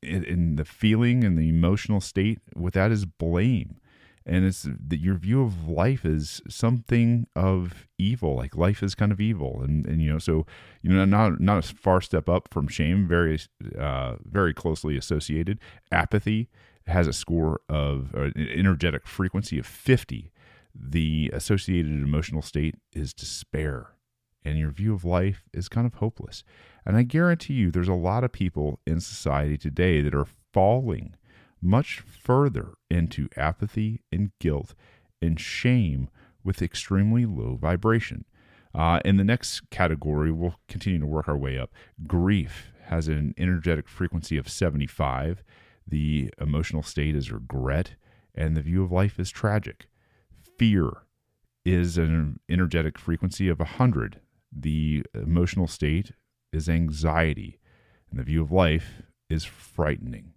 in, 0.01 0.23
in 0.23 0.55
the 0.55 0.65
feeling 0.65 1.23
and 1.23 1.37
the 1.37 1.49
emotional 1.49 2.01
state 2.01 2.39
with 2.55 2.73
that 2.73 2.91
is 2.91 3.05
blame. 3.05 3.79
And 4.25 4.45
it's 4.45 4.67
that 4.87 4.99
your 4.99 5.15
view 5.15 5.41
of 5.41 5.67
life 5.67 6.05
is 6.05 6.41
something 6.47 7.25
of 7.35 7.87
evil 7.97 8.35
like 8.35 8.55
life 8.55 8.83
is 8.83 8.93
kind 8.93 9.11
of 9.11 9.19
evil. 9.19 9.61
And 9.63 9.85
and 9.87 10.01
you 10.01 10.11
know 10.13 10.19
so 10.19 10.45
you 10.81 10.91
know 10.91 11.05
not 11.05 11.39
not 11.39 11.57
a 11.57 11.73
far 11.73 11.99
step 12.01 12.29
up 12.29 12.47
from 12.51 12.67
shame 12.67 13.07
very 13.07 13.39
uh 13.77 14.15
very 14.23 14.53
closely 14.53 14.97
associated. 14.97 15.59
Apathy 15.91 16.49
has 16.85 17.07
a 17.07 17.13
score 17.13 17.61
of 17.69 18.13
an 18.13 18.33
energetic 18.35 19.07
frequency 19.07 19.59
of 19.59 19.65
50 19.65 20.31
the 20.75 21.29
associated 21.33 21.91
emotional 21.91 22.41
state 22.41 22.75
is 22.93 23.13
despair 23.13 23.89
and 24.43 24.57
your 24.57 24.71
view 24.71 24.93
of 24.93 25.05
life 25.05 25.43
is 25.53 25.69
kind 25.69 25.85
of 25.85 25.95
hopeless 25.95 26.43
and 26.85 26.97
i 26.97 27.03
guarantee 27.03 27.53
you 27.53 27.71
there's 27.71 27.87
a 27.87 27.93
lot 27.93 28.23
of 28.23 28.31
people 28.31 28.79
in 28.85 28.99
society 28.99 29.57
today 29.57 30.01
that 30.01 30.15
are 30.15 30.27
falling 30.53 31.15
much 31.61 31.99
further 31.99 32.73
into 32.89 33.27
apathy 33.35 34.01
and 34.11 34.31
guilt 34.39 34.73
and 35.21 35.39
shame 35.39 36.09
with 36.43 36.61
extremely 36.61 37.25
low 37.25 37.55
vibration. 37.55 38.25
Uh, 38.73 38.99
in 39.03 39.17
the 39.17 39.23
next 39.23 39.69
category, 39.69 40.31
we'll 40.31 40.55
continue 40.67 40.99
to 40.99 41.05
work 41.05 41.27
our 41.27 41.37
way 41.37 41.57
up. 41.57 41.71
Grief 42.07 42.71
has 42.85 43.07
an 43.07 43.33
energetic 43.37 43.87
frequency 43.87 44.37
of 44.37 44.47
75. 44.47 45.43
The 45.87 46.31
emotional 46.39 46.83
state 46.83 47.15
is 47.15 47.31
regret, 47.31 47.95
and 48.35 48.55
the 48.55 48.61
view 48.61 48.83
of 48.83 48.91
life 48.91 49.19
is 49.19 49.29
tragic. 49.29 49.87
Fear 50.57 50.91
is 51.65 51.97
an 51.97 52.39
energetic 52.49 52.97
frequency 52.97 53.49
of 53.49 53.59
100. 53.59 54.21
The 54.51 55.03
emotional 55.13 55.67
state 55.67 56.13
is 56.51 56.67
anxiety, 56.67 57.59
and 58.09 58.19
the 58.19 58.23
view 58.23 58.41
of 58.41 58.51
life 58.51 59.03
is 59.29 59.45
frightening. 59.45 60.33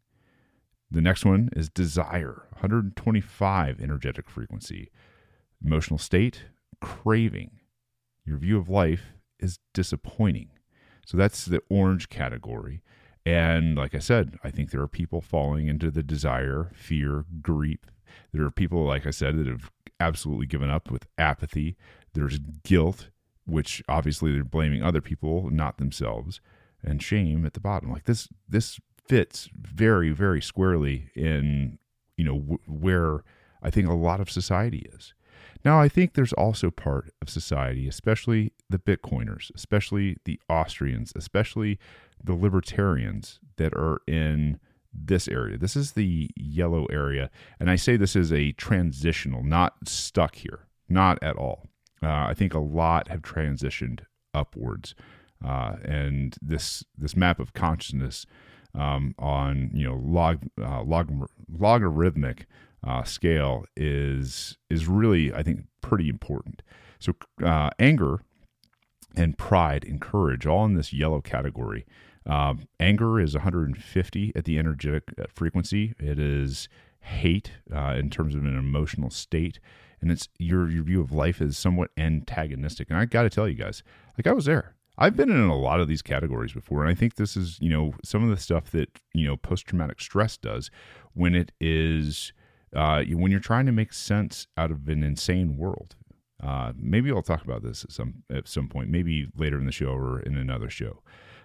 The 0.90 1.01
next 1.01 1.25
one 1.25 1.48
is 1.57 1.70
desire, 1.70 2.46
125 2.53 3.81
energetic 3.81 4.29
frequency. 4.29 4.90
Emotional 5.64 5.98
state, 5.98 6.44
craving. 6.83 7.61
Your 8.27 8.37
view 8.37 8.59
of 8.59 8.68
life 8.68 9.14
is 9.40 9.59
disappointing. 9.72 10.51
So 11.07 11.16
that's 11.16 11.46
the 11.46 11.62
orange 11.70 12.09
category. 12.11 12.83
And 13.25 13.77
like 13.77 13.94
I 13.94 14.01
said, 14.01 14.37
I 14.44 14.51
think 14.51 14.70
there 14.70 14.83
are 14.83 14.88
people 14.88 15.20
falling 15.20 15.68
into 15.68 15.90
the 15.90 16.03
desire, 16.03 16.70
fear, 16.75 17.25
grief. 17.40 17.81
There 18.33 18.44
are 18.44 18.51
people, 18.51 18.85
like 18.85 19.07
I 19.07 19.11
said, 19.11 19.38
that 19.38 19.46
have 19.46 19.70
absolutely 19.98 20.46
given 20.46 20.70
up 20.70 20.90
with 20.90 21.07
apathy. 21.16 21.77
There's 22.14 22.38
guilt, 22.64 23.09
which 23.46 23.83
obviously 23.88 24.33
they're 24.33 24.44
blaming 24.44 24.83
other 24.83 25.00
people, 25.00 25.50
not 25.50 25.78
themselves, 25.78 26.40
and 26.83 27.02
shame 27.02 27.44
at 27.44 27.55
the 27.55 27.61
bottom. 27.61 27.90
Like 27.90 28.05
this, 28.05 28.28
this 28.48 28.78
fits 29.07 29.48
very, 29.55 30.11
very 30.11 30.40
squarely 30.40 31.11
in, 31.14 31.78
you 32.16 32.24
know, 32.24 32.38
w- 32.38 32.59
where 32.66 33.24
I 33.62 33.70
think 33.70 33.88
a 33.88 33.93
lot 33.93 34.20
of 34.20 34.30
society 34.30 34.88
is. 34.93 35.14
Now, 35.64 35.80
I 35.80 35.88
think 35.88 36.14
there's 36.14 36.32
also 36.32 36.70
part 36.70 37.12
of 37.20 37.28
society, 37.28 37.86
especially 37.86 38.53
the 38.68 38.78
Bitcoiners, 38.78 39.51
especially 39.55 40.16
the 40.24 40.40
Austrians, 40.49 41.12
especially 41.14 41.78
the 42.22 42.34
libertarians 42.34 43.38
that 43.57 43.72
are 43.74 44.01
in 44.07 44.59
this 44.93 45.28
area. 45.28 45.57
This 45.57 45.76
is 45.76 45.93
the 45.93 46.30
yellow 46.36 46.86
area. 46.86 47.30
And 47.59 47.70
I 47.70 47.76
say 47.76 47.97
this 47.97 48.16
is 48.16 48.32
a 48.32 48.53
transitional, 48.53 49.43
not 49.43 49.88
stuck 49.88 50.36
here, 50.36 50.66
not 50.88 51.22
at 51.22 51.36
all. 51.36 51.68
Uh, 52.03 52.26
I 52.28 52.34
think 52.34 52.55
a 52.55 52.59
lot 52.59 53.09
have 53.09 53.22
transitioned 53.22 54.00
upwards. 54.34 54.94
Uh, 55.44 55.76
and 55.84 56.36
this 56.40 56.84
this 56.96 57.16
map 57.16 57.40
of 57.40 57.53
consciousness 57.53 58.26
um, 58.74 59.14
on 59.18 59.70
you 59.74 59.86
know 59.86 60.00
log, 60.03 60.40
uh, 60.61 60.82
log 60.82 61.11
logarithmic 61.48 62.46
uh, 62.86 63.03
scale 63.03 63.64
is 63.76 64.57
is 64.70 64.86
really 64.86 65.32
I 65.32 65.42
think 65.42 65.66
pretty 65.80 66.09
important. 66.09 66.62
So 66.98 67.14
uh, 67.44 67.70
anger 67.78 68.20
and 69.16 69.36
pride 69.36 69.84
and 69.84 70.00
courage 70.00 70.46
all 70.46 70.64
in 70.64 70.74
this 70.74 70.92
yellow 70.92 71.20
category. 71.20 71.84
Um, 72.24 72.68
anger 72.78 73.18
is 73.18 73.34
150 73.34 74.32
at 74.36 74.44
the 74.44 74.59
energetic 74.59 75.12
uh, 75.18 75.24
frequency. 75.28 75.94
It 75.98 76.18
is 76.18 76.68
hate 77.00 77.53
uh, 77.74 77.96
in 77.98 78.11
terms 78.11 78.34
of 78.34 78.44
an 78.44 78.57
emotional 78.57 79.11
state, 79.11 79.59
and 80.03 80.11
it's 80.11 80.28
your 80.38 80.68
your 80.68 80.82
view 80.82 81.00
of 81.00 81.12
life 81.12 81.40
is 81.40 81.57
somewhat 81.57 81.90
antagonistic. 81.96 82.90
And 82.90 82.98
I 82.98 83.07
got 83.07 83.22
to 83.22 83.30
tell 83.30 83.48
you 83.48 83.55
guys, 83.55 83.82
like 84.18 84.26
I 84.26 84.32
was 84.32 84.44
there. 84.44 84.74
I've 84.98 85.16
been 85.16 85.30
in 85.30 85.48
a 85.48 85.57
lot 85.57 85.80
of 85.80 85.88
these 85.88 86.03
categories 86.03 86.53
before, 86.53 86.82
and 86.82 86.90
I 86.90 86.94
think 86.94 87.14
this 87.14 87.36
is 87.36 87.59
you 87.61 87.70
know 87.70 87.94
some 88.05 88.22
of 88.22 88.28
the 88.28 88.36
stuff 88.36 88.70
that 88.72 88.90
you 89.14 89.26
know 89.26 89.36
post 89.36 89.66
traumatic 89.66 90.00
stress 90.00 90.36
does 90.36 90.70
when 91.14 91.34
it 91.34 91.53
is 91.61 92.32
uh, 92.76 93.03
when 93.05 93.30
you're 93.30 93.40
trying 93.40 93.66
to 93.66 93.72
make 93.72 93.92
sense 93.92 94.46
out 94.59 94.70
of 94.70 94.88
an 94.88 95.03
insane 95.03 95.57
world. 95.57 95.94
Uh, 96.42 96.72
maybe 96.76 97.11
I'll 97.11 97.22
talk 97.22 97.44
about 97.44 97.62
this 97.62 97.84
at 97.84 97.92
some 97.92 98.24
at 98.30 98.48
some 98.48 98.68
point, 98.68 98.90
maybe 98.90 99.28
later 99.36 99.59
in 99.59 99.66
the 99.66 99.72
show 99.72 99.92
or 99.92 100.20
in 100.20 100.36
another 100.36 100.68
show. 100.68 101.03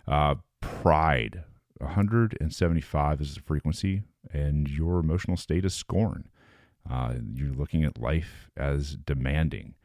Uh, 0.07 0.35
pride, 0.59 1.43
175 1.77 3.21
is 3.21 3.35
the 3.35 3.41
frequency, 3.41 4.01
and 4.33 4.67
your 4.67 4.99
emotional 4.99 5.37
state 5.37 5.65
is 5.65 5.73
scorn. 5.73 6.29
Uh, 6.89 7.15
you're 7.33 7.53
looking 7.53 7.83
at 7.83 7.99
life 7.99 8.49
as 8.55 8.95
demanding. 8.95 9.75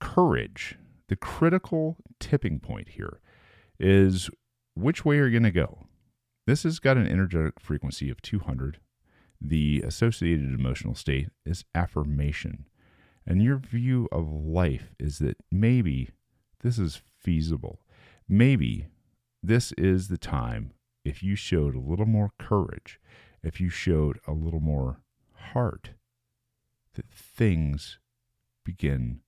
Courage, 0.00 0.76
the 1.08 1.16
critical 1.16 1.96
tipping 2.20 2.60
point 2.60 2.90
here, 2.90 3.20
is 3.78 4.30
which 4.74 5.04
way 5.04 5.18
are 5.18 5.26
you 5.26 5.40
going 5.40 5.42
to 5.42 5.50
go? 5.50 5.86
This 6.46 6.62
has 6.62 6.78
got 6.78 6.96
an 6.96 7.06
energetic 7.06 7.60
frequency 7.60 8.08
of 8.10 8.22
200. 8.22 8.78
The 9.40 9.82
associated 9.82 10.58
emotional 10.58 10.94
state 10.94 11.28
is 11.44 11.64
affirmation. 11.74 12.66
And 13.26 13.42
your 13.42 13.58
view 13.58 14.08
of 14.10 14.32
life 14.32 14.94
is 14.98 15.18
that 15.18 15.36
maybe 15.50 16.10
this 16.62 16.78
is 16.78 17.02
feasible. 17.18 17.80
Maybe 18.26 18.86
this 19.42 19.72
is 19.72 20.08
the 20.08 20.18
time 20.18 20.72
if 21.04 21.22
you 21.22 21.36
showed 21.36 21.74
a 21.74 21.80
little 21.80 22.06
more 22.06 22.32
courage, 22.38 22.98
if 23.42 23.60
you 23.60 23.68
showed 23.68 24.18
a 24.26 24.32
little 24.32 24.60
more 24.60 25.00
heart, 25.52 25.90
that 26.98 27.08
things 27.10 28.00
begin 28.64 29.20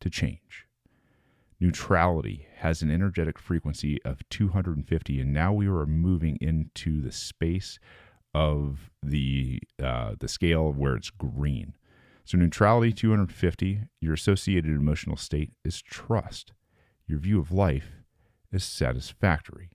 to 0.00 0.08
change. 0.08 0.66
Neutrality 1.60 2.46
has 2.56 2.80
an 2.80 2.90
energetic 2.90 3.38
frequency 3.38 4.02
of 4.02 4.26
250, 4.30 5.20
and 5.20 5.32
now 5.32 5.52
we 5.52 5.66
are 5.66 5.84
moving 5.84 6.38
into 6.40 7.02
the 7.02 7.12
space 7.12 7.78
of 8.32 8.90
the 9.02 9.60
uh, 9.82 10.14
the 10.18 10.28
scale 10.28 10.72
where 10.72 10.96
it's 10.96 11.10
green. 11.10 11.74
So 12.24 12.38
neutrality 12.38 12.92
250, 12.92 13.82
your 14.00 14.14
associated 14.14 14.70
emotional 14.70 15.16
state 15.16 15.52
is 15.64 15.82
trust. 15.82 16.52
Your 17.06 17.18
view 17.18 17.40
of 17.40 17.52
life 17.52 17.92
is 18.50 18.64
satisfactory. 18.64 19.70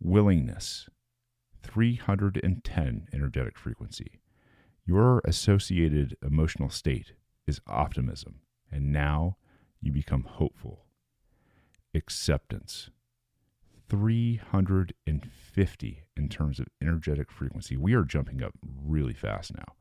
Willingness 0.00 0.88
310 1.62 3.08
energetic 3.12 3.58
frequency. 3.58 4.20
Your 4.88 5.20
associated 5.26 6.16
emotional 6.24 6.70
state 6.70 7.12
is 7.46 7.60
optimism, 7.66 8.40
and 8.72 8.90
now 8.90 9.36
you 9.82 9.92
become 9.92 10.22
hopeful. 10.22 10.86
Acceptance 11.94 12.88
350 13.90 16.04
in 16.16 16.28
terms 16.30 16.58
of 16.58 16.68
energetic 16.80 17.30
frequency. 17.30 17.76
We 17.76 17.92
are 17.92 18.02
jumping 18.02 18.42
up 18.42 18.54
really 18.82 19.12
fast 19.12 19.54
now. 19.54 19.74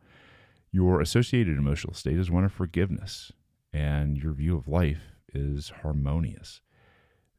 Your 0.74 1.00
associated 1.00 1.58
emotional 1.58 1.94
state 1.94 2.18
is 2.18 2.30
one 2.30 2.44
of 2.44 2.52
forgiveness, 2.52 3.32
and 3.72 4.18
your 4.18 4.34
view 4.34 4.58
of 4.58 4.68
life 4.68 5.16
is 5.34 5.72
harmonious. 5.84 6.60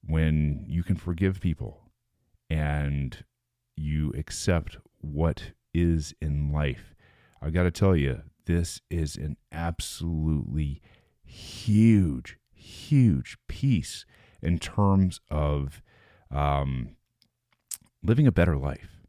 When 0.02 0.64
you 0.66 0.82
can 0.82 0.96
forgive 0.96 1.42
people 1.42 1.82
and 2.48 3.22
you 3.76 4.14
accept 4.16 4.78
what 5.02 5.52
is 5.74 6.14
in 6.22 6.50
life, 6.50 6.94
I 7.40 7.50
got 7.50 7.64
to 7.64 7.70
tell 7.70 7.96
you, 7.96 8.22
this 8.46 8.80
is 8.90 9.16
an 9.16 9.36
absolutely 9.52 10.80
huge, 11.24 12.38
huge 12.52 13.36
piece 13.46 14.04
in 14.42 14.58
terms 14.58 15.20
of 15.30 15.82
um, 16.30 16.96
living 18.02 18.26
a 18.26 18.32
better 18.32 18.56
life, 18.56 19.04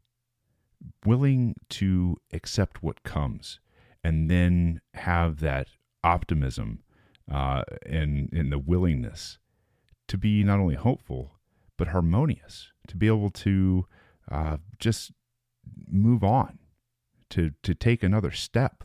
willing 1.04 1.54
to 1.70 2.16
accept 2.32 2.82
what 2.82 3.02
comes 3.02 3.60
and 4.04 4.30
then 4.30 4.80
have 4.94 5.40
that 5.40 5.68
optimism 6.02 6.82
uh, 7.30 7.62
and, 7.86 8.30
and 8.32 8.52
the 8.52 8.58
willingness 8.58 9.38
to 10.08 10.18
be 10.18 10.42
not 10.42 10.58
only 10.58 10.74
hopeful 10.74 11.36
but 11.76 11.88
harmonious, 11.88 12.72
to 12.86 12.96
be 12.96 13.06
able 13.06 13.30
to 13.30 13.86
uh, 14.30 14.58
just 14.78 15.12
move 15.88 16.22
on, 16.22 16.58
to 17.30 17.52
to 17.62 17.74
take 17.74 18.02
another 18.02 18.30
step, 18.30 18.84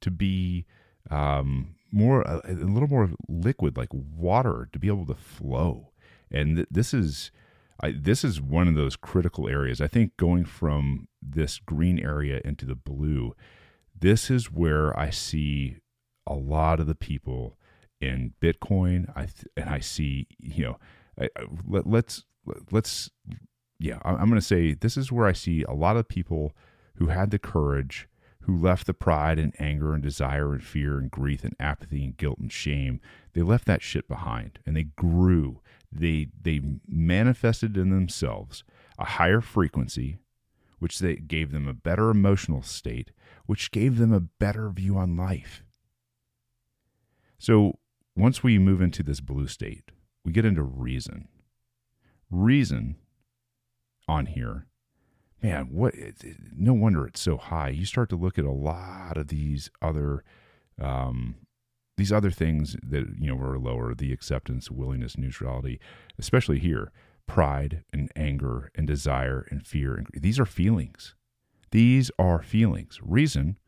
to 0.00 0.10
be 0.10 0.66
um, 1.10 1.74
more 1.90 2.22
a, 2.22 2.40
a, 2.44 2.52
little 2.52 2.88
more 2.88 3.10
liquid, 3.28 3.76
like 3.76 3.90
water, 3.92 4.68
to 4.72 4.78
be 4.78 4.88
able 4.88 5.06
to 5.06 5.14
flow. 5.14 5.92
And 6.30 6.56
th- 6.56 6.68
this 6.70 6.92
is 6.94 7.30
I, 7.82 7.92
this 7.92 8.24
is 8.24 8.40
one 8.40 8.68
of 8.68 8.74
those 8.74 8.96
critical 8.96 9.48
areas. 9.48 9.80
I 9.80 9.88
think 9.88 10.16
going 10.16 10.44
from 10.44 11.08
this 11.22 11.58
green 11.58 11.98
area 11.98 12.40
into 12.44 12.66
the 12.66 12.76
blue 12.76 13.34
this 13.98 14.30
is 14.30 14.50
where 14.50 14.98
I 14.98 15.10
see 15.10 15.76
a 16.26 16.34
lot 16.34 16.80
of 16.80 16.86
the 16.86 16.94
people 16.94 17.56
in 18.00 18.34
Bitcoin. 18.40 19.10
I 19.16 19.22
th- 19.22 19.46
and 19.56 19.70
I 19.70 19.78
see, 19.80 20.26
you 20.38 20.64
know, 20.64 20.78
I, 21.18 21.28
I, 21.36 21.44
let, 21.66 21.86
let's 21.86 22.24
let's 22.70 23.10
yeah, 23.78 23.98
I'm 24.04 24.28
going 24.28 24.34
to 24.34 24.40
say 24.40 24.74
this 24.74 24.96
is 24.96 25.12
where 25.12 25.26
I 25.26 25.32
see 25.32 25.62
a 25.62 25.72
lot 25.72 25.96
of 25.96 26.08
people 26.08 26.52
who 26.96 27.08
had 27.08 27.30
the 27.30 27.38
courage, 27.38 28.08
who 28.42 28.56
left 28.56 28.86
the 28.86 28.94
pride 28.94 29.38
and 29.38 29.54
anger 29.58 29.94
and 29.94 30.02
desire 30.02 30.52
and 30.52 30.62
fear 30.62 30.98
and 30.98 31.10
grief 31.10 31.44
and 31.44 31.56
apathy 31.58 32.04
and 32.04 32.16
guilt 32.16 32.38
and 32.38 32.52
shame. 32.52 33.00
They 33.32 33.42
left 33.42 33.66
that 33.66 33.82
shit 33.82 34.06
behind 34.06 34.58
and 34.66 34.76
they 34.76 34.84
grew. 34.84 35.60
They 35.90 36.28
they 36.40 36.60
manifested 36.86 37.76
in 37.76 37.90
themselves 37.90 38.64
a 38.98 39.04
higher 39.04 39.40
frequency, 39.40 40.18
which 40.78 40.98
they 40.98 41.16
gave 41.16 41.52
them 41.52 41.66
a 41.66 41.74
better 41.74 42.10
emotional 42.10 42.62
state 42.62 43.10
which 43.46 43.70
gave 43.70 43.98
them 43.98 44.12
a 44.12 44.20
better 44.20 44.70
view 44.70 44.96
on 44.96 45.16
life. 45.16 45.62
So 47.38 47.78
once 48.16 48.42
we 48.42 48.58
move 48.58 48.80
into 48.80 49.02
this 49.02 49.20
blue 49.20 49.46
state, 49.46 49.90
we 50.24 50.32
get 50.32 50.44
into 50.44 50.62
reason. 50.62 51.28
Reason 52.30 52.96
on 54.08 54.26
here, 54.26 54.66
man, 55.44 55.68
what? 55.70 55.94
no 56.56 56.72
wonder 56.72 57.06
it's 57.06 57.20
so 57.20 57.36
high. 57.36 57.68
You 57.68 57.84
start 57.84 58.08
to 58.08 58.16
look 58.16 58.38
at 58.38 58.46
a 58.46 58.50
lot 58.50 59.18
of 59.18 59.28
these 59.28 59.70
other, 59.82 60.24
um, 60.80 61.34
these 61.98 62.10
other 62.10 62.30
things 62.30 62.76
that 62.82 63.04
you 63.20 63.28
know 63.28 63.34
were 63.34 63.58
lower: 63.58 63.94
the 63.94 64.10
acceptance, 64.10 64.70
willingness, 64.70 65.18
neutrality, 65.18 65.78
especially 66.18 66.58
here, 66.58 66.90
pride 67.26 67.84
and 67.92 68.10
anger 68.16 68.70
and 68.74 68.86
desire 68.86 69.46
and 69.50 69.66
fear. 69.66 70.02
These 70.14 70.40
are 70.40 70.46
feelings. 70.46 71.14
These 71.70 72.10
are 72.18 72.42
feelings. 72.42 73.00
Reason 73.02 73.58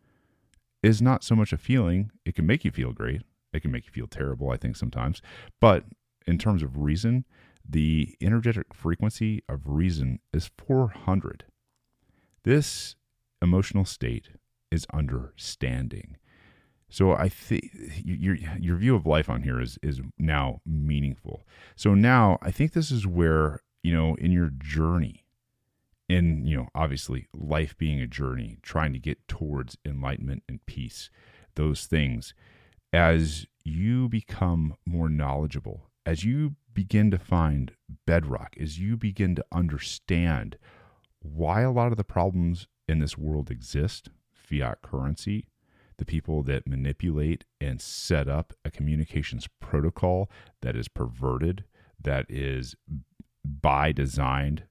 is 0.82 1.02
not 1.02 1.24
so 1.24 1.34
much 1.34 1.52
a 1.52 1.58
feeling. 1.58 2.10
It 2.24 2.34
can 2.34 2.46
make 2.46 2.64
you 2.64 2.70
feel 2.70 2.92
great. 2.92 3.20
It 3.52 3.60
can 3.60 3.70
make 3.70 3.84
you 3.84 3.92
feel 3.92 4.06
terrible, 4.06 4.50
I 4.50 4.56
think, 4.56 4.76
sometimes. 4.76 5.20
But 5.60 5.84
in 6.26 6.38
terms 6.38 6.62
of 6.62 6.78
reason, 6.78 7.26
the 7.68 8.16
energetic 8.22 8.72
frequency 8.72 9.42
of 9.48 9.62
reason 9.66 10.20
is 10.32 10.50
400. 10.56 11.44
This 12.46 12.94
emotional 13.42 13.84
state 13.84 14.28
is 14.70 14.86
understanding. 14.94 16.16
So 16.88 17.10
I 17.10 17.28
think 17.28 17.72
your 18.04 18.36
your 18.36 18.76
view 18.76 18.94
of 18.94 19.04
life 19.04 19.28
on 19.28 19.42
here 19.42 19.60
is 19.60 19.80
is 19.82 20.00
now 20.16 20.60
meaningful. 20.64 21.44
So 21.74 21.94
now 21.94 22.38
I 22.40 22.52
think 22.52 22.72
this 22.72 22.92
is 22.92 23.04
where 23.04 23.62
you 23.82 23.92
know 23.92 24.14
in 24.14 24.30
your 24.30 24.50
journey 24.56 25.24
in 26.08 26.46
you 26.46 26.56
know 26.56 26.68
obviously 26.72 27.26
life 27.34 27.76
being 27.78 28.00
a 28.00 28.06
journey 28.06 28.58
trying 28.62 28.92
to 28.92 29.00
get 29.00 29.26
towards 29.26 29.76
enlightenment 29.84 30.44
and 30.48 30.64
peace 30.66 31.10
those 31.56 31.86
things 31.86 32.32
as 32.92 33.46
you 33.64 34.08
become 34.08 34.76
more 34.86 35.08
knowledgeable 35.08 35.90
as 36.04 36.22
you 36.22 36.54
begin 36.72 37.10
to 37.10 37.18
find 37.18 37.72
bedrock 38.06 38.54
as 38.60 38.78
you 38.78 38.96
begin 38.96 39.34
to 39.34 39.44
understand 39.50 40.56
why 41.34 41.62
a 41.62 41.70
lot 41.70 41.90
of 41.90 41.96
the 41.96 42.04
problems 42.04 42.66
in 42.88 42.98
this 42.98 43.18
world 43.18 43.50
exist 43.50 44.10
fiat 44.32 44.82
currency 44.82 45.48
the 45.98 46.04
people 46.04 46.42
that 46.42 46.66
manipulate 46.66 47.44
and 47.60 47.80
set 47.80 48.28
up 48.28 48.52
a 48.64 48.70
communications 48.70 49.48
protocol 49.60 50.30
that 50.60 50.76
is 50.76 50.88
perverted 50.88 51.64
that 52.00 52.26
is 52.28 52.76
by 53.44 53.92
design, 53.92 54.64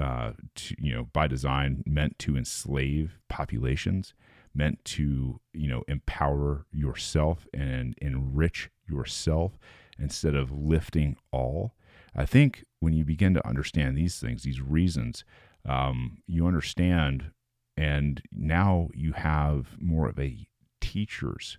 uh, 0.00 0.32
to, 0.54 0.74
you 0.78 0.94
know, 0.94 1.08
by 1.12 1.26
design 1.26 1.82
meant 1.86 2.18
to 2.20 2.36
enslave 2.36 3.18
populations, 3.28 4.14
meant 4.54 4.84
to, 4.84 5.40
you 5.52 5.68
know, 5.68 5.82
empower 5.88 6.66
yourself 6.72 7.46
and 7.52 7.94
enrich 8.00 8.70
yourself 8.88 9.58
instead 9.98 10.34
of 10.34 10.50
lifting 10.52 11.16
all. 11.30 11.74
I 12.14 12.24
think 12.24 12.64
when 12.80 12.92
you 12.94 13.04
begin 13.04 13.34
to 13.34 13.46
understand 13.46 13.96
these 13.96 14.18
things, 14.18 14.42
these 14.42 14.60
reasons, 14.60 15.24
um, 15.68 16.18
you 16.26 16.46
understand, 16.46 17.30
and 17.76 18.22
now 18.32 18.88
you 18.94 19.12
have 19.12 19.76
more 19.78 20.08
of 20.08 20.18
a 20.18 20.46
teacher's 20.80 21.58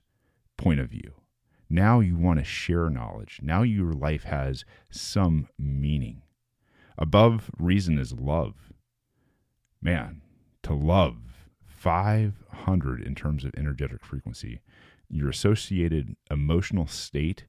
point 0.57 0.79
of 0.79 0.89
view. 0.89 1.13
Now 1.69 2.01
you 2.01 2.17
want 2.17 2.39
to 2.39 2.45
share 2.45 2.89
knowledge. 2.89 3.39
Now 3.41 3.63
your 3.63 3.93
life 3.93 4.23
has 4.23 4.65
some 4.89 5.47
meaning. 5.57 6.21
Above 6.97 7.49
reason 7.57 7.97
is 7.97 8.13
love. 8.13 8.73
Man, 9.81 10.21
to 10.63 10.73
love 10.73 11.15
500 11.65 13.01
in 13.01 13.15
terms 13.15 13.43
of 13.43 13.53
energetic 13.57 14.03
frequency, 14.03 14.59
your 15.09 15.29
associated 15.29 16.15
emotional 16.29 16.87
state 16.87 17.45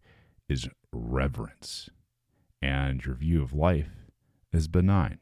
is 0.49 0.69
reverence. 0.93 1.91
And 2.61 3.05
your 3.05 3.17
view 3.17 3.43
of 3.43 3.53
life 3.53 3.91
is 4.53 4.69
benign. 4.69 5.19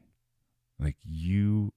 Like 0.81 0.97
you 1.03 1.73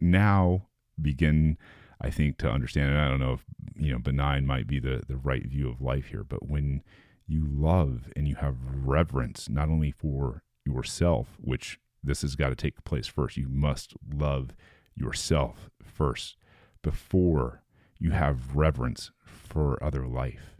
now 0.00 0.66
begin, 1.00 1.56
I 2.00 2.10
think, 2.10 2.38
to 2.38 2.50
understand. 2.50 2.90
And 2.90 3.00
I 3.00 3.08
don't 3.08 3.20
know 3.20 3.32
if 3.32 3.44
you 3.76 3.92
know 3.92 3.98
benign 3.98 4.46
might 4.46 4.66
be 4.66 4.78
the 4.78 5.02
the 5.06 5.16
right 5.16 5.46
view 5.46 5.68
of 5.68 5.80
life 5.80 6.06
here, 6.06 6.24
but 6.24 6.48
when 6.48 6.82
you 7.26 7.46
love 7.48 8.08
and 8.14 8.28
you 8.28 8.36
have 8.36 8.56
reverence 8.84 9.48
not 9.48 9.68
only 9.68 9.90
for 9.90 10.42
yourself, 10.64 11.38
which 11.40 11.80
this 12.06 12.22
has 12.22 12.36
got 12.36 12.50
to 12.50 12.54
take 12.54 12.84
place 12.84 13.06
first. 13.06 13.36
You 13.36 13.48
must 13.48 13.94
love 14.14 14.50
yourself 14.94 15.70
first 15.82 16.36
before 16.82 17.62
you 17.98 18.12
have 18.12 18.56
reverence 18.56 19.10
for 19.24 19.82
other 19.82 20.06
life. 20.06 20.56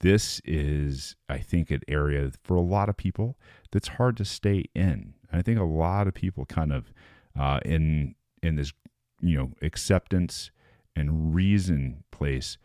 This 0.00 0.40
is, 0.44 1.16
I 1.28 1.38
think, 1.38 1.70
an 1.70 1.82
area 1.88 2.30
for 2.42 2.56
a 2.56 2.60
lot 2.62 2.88
of 2.88 2.96
people 2.96 3.36
that's 3.70 3.88
hard 3.88 4.16
to 4.18 4.24
stay 4.24 4.64
in. 4.74 5.14
I 5.32 5.42
think 5.42 5.58
a 5.58 5.64
lot 5.64 6.06
of 6.06 6.14
people 6.14 6.44
kind 6.46 6.72
of 6.72 6.92
uh, 7.38 7.60
in 7.64 8.14
in 8.42 8.56
this, 8.56 8.72
you 9.20 9.38
know, 9.38 9.50
acceptance 9.62 10.50
and 10.96 11.34
reason 11.34 12.04
place 12.10 12.58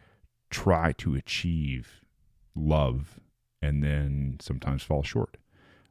try 0.50 0.92
to 0.94 1.16
achieve 1.16 2.02
love 2.56 3.20
and 3.62 3.84
then 3.84 4.38
sometimes 4.42 4.84
fall 4.84 5.04
short. 5.04 5.38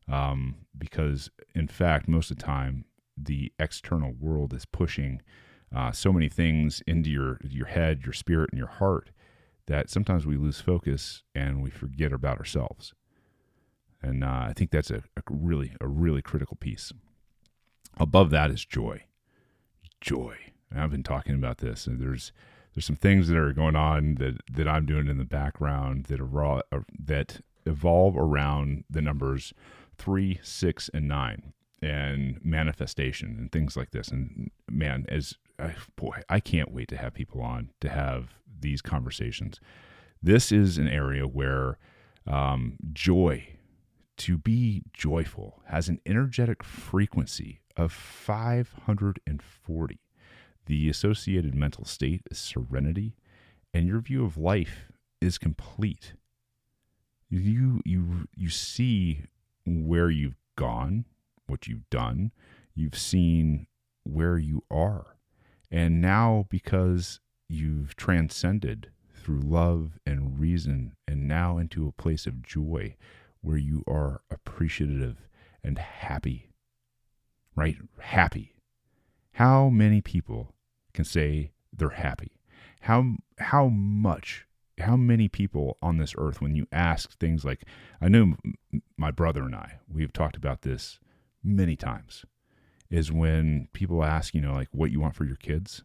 Um, 0.09 0.57
because 0.79 1.31
in 1.55 1.67
fact 1.67 2.09
most 2.09 2.31
of 2.31 2.39
the 2.39 2.45
time 2.45 2.85
the 3.17 3.53
external 3.59 4.13
world 4.13 4.53
is 4.55 4.65
pushing 4.65 5.21
uh, 5.75 5.91
so 5.91 6.13
many 6.13 6.29
things 6.29 6.83
into 6.87 7.11
your 7.11 7.39
your 7.43 7.67
head 7.67 8.03
your 8.05 8.13
spirit 8.13 8.51
and 8.53 8.59
your 8.59 8.69
heart 8.69 9.11
that 9.67 9.91
sometimes 9.91 10.25
we 10.25 10.37
lose 10.37 10.61
focus 10.61 11.23
and 11.35 11.63
we 11.63 11.71
forget 11.71 12.13
about 12.13 12.39
ourselves 12.39 12.95
and 14.07 14.25
uh, 14.25 14.47
i 14.49 14.53
think 14.55 14.71
that's 14.71 14.91
a, 14.91 15.03
a 15.17 15.23
really 15.29 15.73
a 15.81 15.87
really 15.87 16.23
critical 16.23 16.57
piece 16.57 16.93
above 17.99 18.31
that 18.31 18.51
is 18.51 18.65
joy 18.65 19.03
joy 20.01 20.37
and 20.71 20.81
i've 20.81 20.91
been 20.91 21.03
talking 21.03 21.35
about 21.35 21.59
this 21.59 21.87
and 21.87 22.01
there's 22.01 22.33
there's 22.75 22.85
some 22.85 22.97
things 22.97 23.29
that 23.29 23.37
are 23.37 23.53
going 23.53 23.77
on 23.77 24.17
that 24.17 24.35
that 24.51 24.69
i'm 24.69 24.87
doing 24.87 25.09
in 25.09 25.19
the 25.19 25.25
background 25.25 26.05
that 26.05 26.21
are 26.21 26.27
raw, 26.27 26.61
uh, 26.73 26.81
that 26.99 27.41
evolve 27.65 28.17
around 28.17 28.85
the 28.89 29.03
numbers 29.03 29.53
three, 29.99 30.39
six, 30.43 30.91
and 30.93 31.09
nine, 31.09 31.53
and 31.83 32.39
manifestation 32.43 33.37
and 33.39 33.53
things 33.53 33.77
like 33.77 33.91
this. 33.91 34.09
And 34.09 34.51
man, 34.71 35.07
as 35.09 35.35
boy, 35.97 36.23
I 36.29 36.41
can't 36.41 36.73
wait 36.73 36.89
to 36.89 36.97
have 36.97 37.15
people 37.15 37.41
on 37.41 37.71
to 37.81 37.89
have 37.89 38.35
these 38.59 38.83
conversations. 38.83 39.61
This 40.23 40.51
is 40.53 40.79
an 40.79 40.89
area 40.89 41.27
where 41.27 41.79
um, 42.27 42.77
joy, 42.93 43.49
to 44.19 44.39
be 44.39 44.83
joyful, 44.93 45.63
has 45.67 45.89
an 45.89 46.01
energetic 46.07 46.63
frequency 46.63 47.61
of 47.77 47.93
540. 47.93 50.01
The 50.67 50.89
associated 50.89 51.55
mental 51.55 51.85
state 51.85 52.23
is 52.31 52.39
serenity, 52.39 53.17
and 53.73 53.87
your 53.87 54.01
view 54.01 54.25
of 54.25 54.37
life 54.37 54.91
is 55.21 55.39
complete. 55.39 56.15
You 57.29 57.81
you 57.85 58.29
you 58.35 58.49
see 58.49 59.23
where 59.65 60.11
you've 60.11 60.39
gone, 60.57 61.05
what 61.47 61.67
you've 61.67 61.89
done. 61.91 62.33
You've 62.75 62.99
seen 62.99 63.67
where 64.05 64.39
you 64.39 64.63
are. 64.71 65.17
And 65.71 66.01
now, 66.01 66.47
because 66.49 67.21
you've 67.49 67.97
transcended 67.97 68.91
through 69.13 69.41
love 69.41 69.99
and 70.07 70.39
reason, 70.39 70.93
and 71.09 71.27
now 71.27 71.59
into 71.59 71.89
a 71.89 71.93
place 71.93 72.27
of 72.27 72.43
joy 72.43 72.97
where 73.47 73.57
you 73.57 73.85
are 73.87 74.23
appreciative 74.29 75.29
and 75.63 75.79
happy, 75.79 76.51
right? 77.55 77.77
Happy. 78.01 78.57
How 79.35 79.69
many 79.69 80.01
people 80.01 80.57
can 80.93 81.05
say 81.05 81.53
they're 81.73 81.91
happy? 81.91 82.33
How, 82.81 83.17
how 83.39 83.69
much 83.69 84.47
how 84.79 84.97
many 84.97 85.29
people 85.29 85.79
on 85.81 85.97
this 85.97 86.15
earth, 86.19 86.41
when 86.41 86.55
you 86.55 86.67
ask 86.71 87.19
things 87.19 87.45
like, 87.45 87.65
I 88.01 88.09
know 88.09 88.35
my 88.99 89.11
brother 89.11 89.43
and 89.43 89.55
I, 89.55 89.79
we've 89.89 90.13
talked 90.13 90.37
about 90.37 90.63
this 90.63 90.99
many 91.43 91.77
times, 91.77 92.25
is 92.91 93.11
when 93.11 93.69
people 93.73 94.05
ask, 94.05 94.35
you 94.35 94.41
know, 94.41 94.53
like 94.53 94.69
what 94.73 94.91
you 94.91 95.01
want 95.01 95.15
for 95.15 95.25
your 95.25 95.37
kids, 95.37 95.83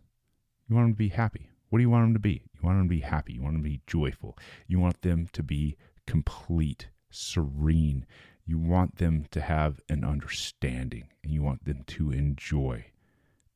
you 0.68 0.76
want 0.76 0.88
them 0.88 0.94
to 0.94 0.98
be 0.98 1.10
happy. 1.10 1.50
What 1.70 1.80
do 1.80 1.84
you 1.84 1.90
want 1.90 2.06
them 2.06 2.14
to 2.16 2.20
be? 2.20 2.44
You 2.54 2.60
want 2.64 2.80
them 2.80 2.88
to 2.88 2.90
be 2.90 3.00
happy. 3.00 3.34
You 3.34 3.44
want 3.44 3.54
them 3.54 3.64
to 3.64 3.70
be 3.70 3.82
joyful. 3.88 4.38
You 4.68 4.80
want 4.80 5.02
them 5.04 5.30
to 5.32 5.42
be 5.42 5.78
complete, 6.06 6.90
serene. 7.12 8.06
You 8.46 8.58
want 8.58 8.98
them 8.98 9.26
to 9.32 9.42
have 9.42 9.82
an 9.90 10.04
understanding 10.04 11.10
and 11.24 11.32
you 11.32 11.44
want 11.44 11.66
them 11.66 11.84
to 11.88 12.12
enjoy 12.12 12.86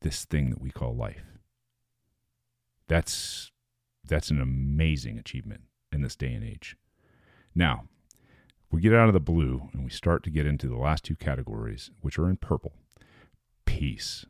this 0.00 0.24
thing 0.24 0.50
that 0.50 0.60
we 0.60 0.70
call 0.70 0.94
life. 0.94 1.24
That's 2.88 3.50
that's 4.04 4.30
an 4.30 4.40
amazing 4.40 5.18
achievement 5.18 5.62
in 5.92 6.02
this 6.02 6.14
day 6.14 6.32
and 6.32 6.44
age. 6.44 6.76
Now, 7.54 7.84
we 8.70 8.80
get 8.80 8.94
out 8.94 9.08
of 9.08 9.14
the 9.14 9.20
blue 9.20 9.68
and 9.72 9.82
we 9.84 9.90
start 9.90 10.22
to 10.24 10.30
get 10.30 10.46
into 10.46 10.68
the 10.68 10.76
last 10.76 11.04
two 11.04 11.16
categories, 11.16 11.90
which 12.02 12.18
are 12.18 12.28
in 12.28 12.36
purple 12.36 12.72
peace, 13.64 14.24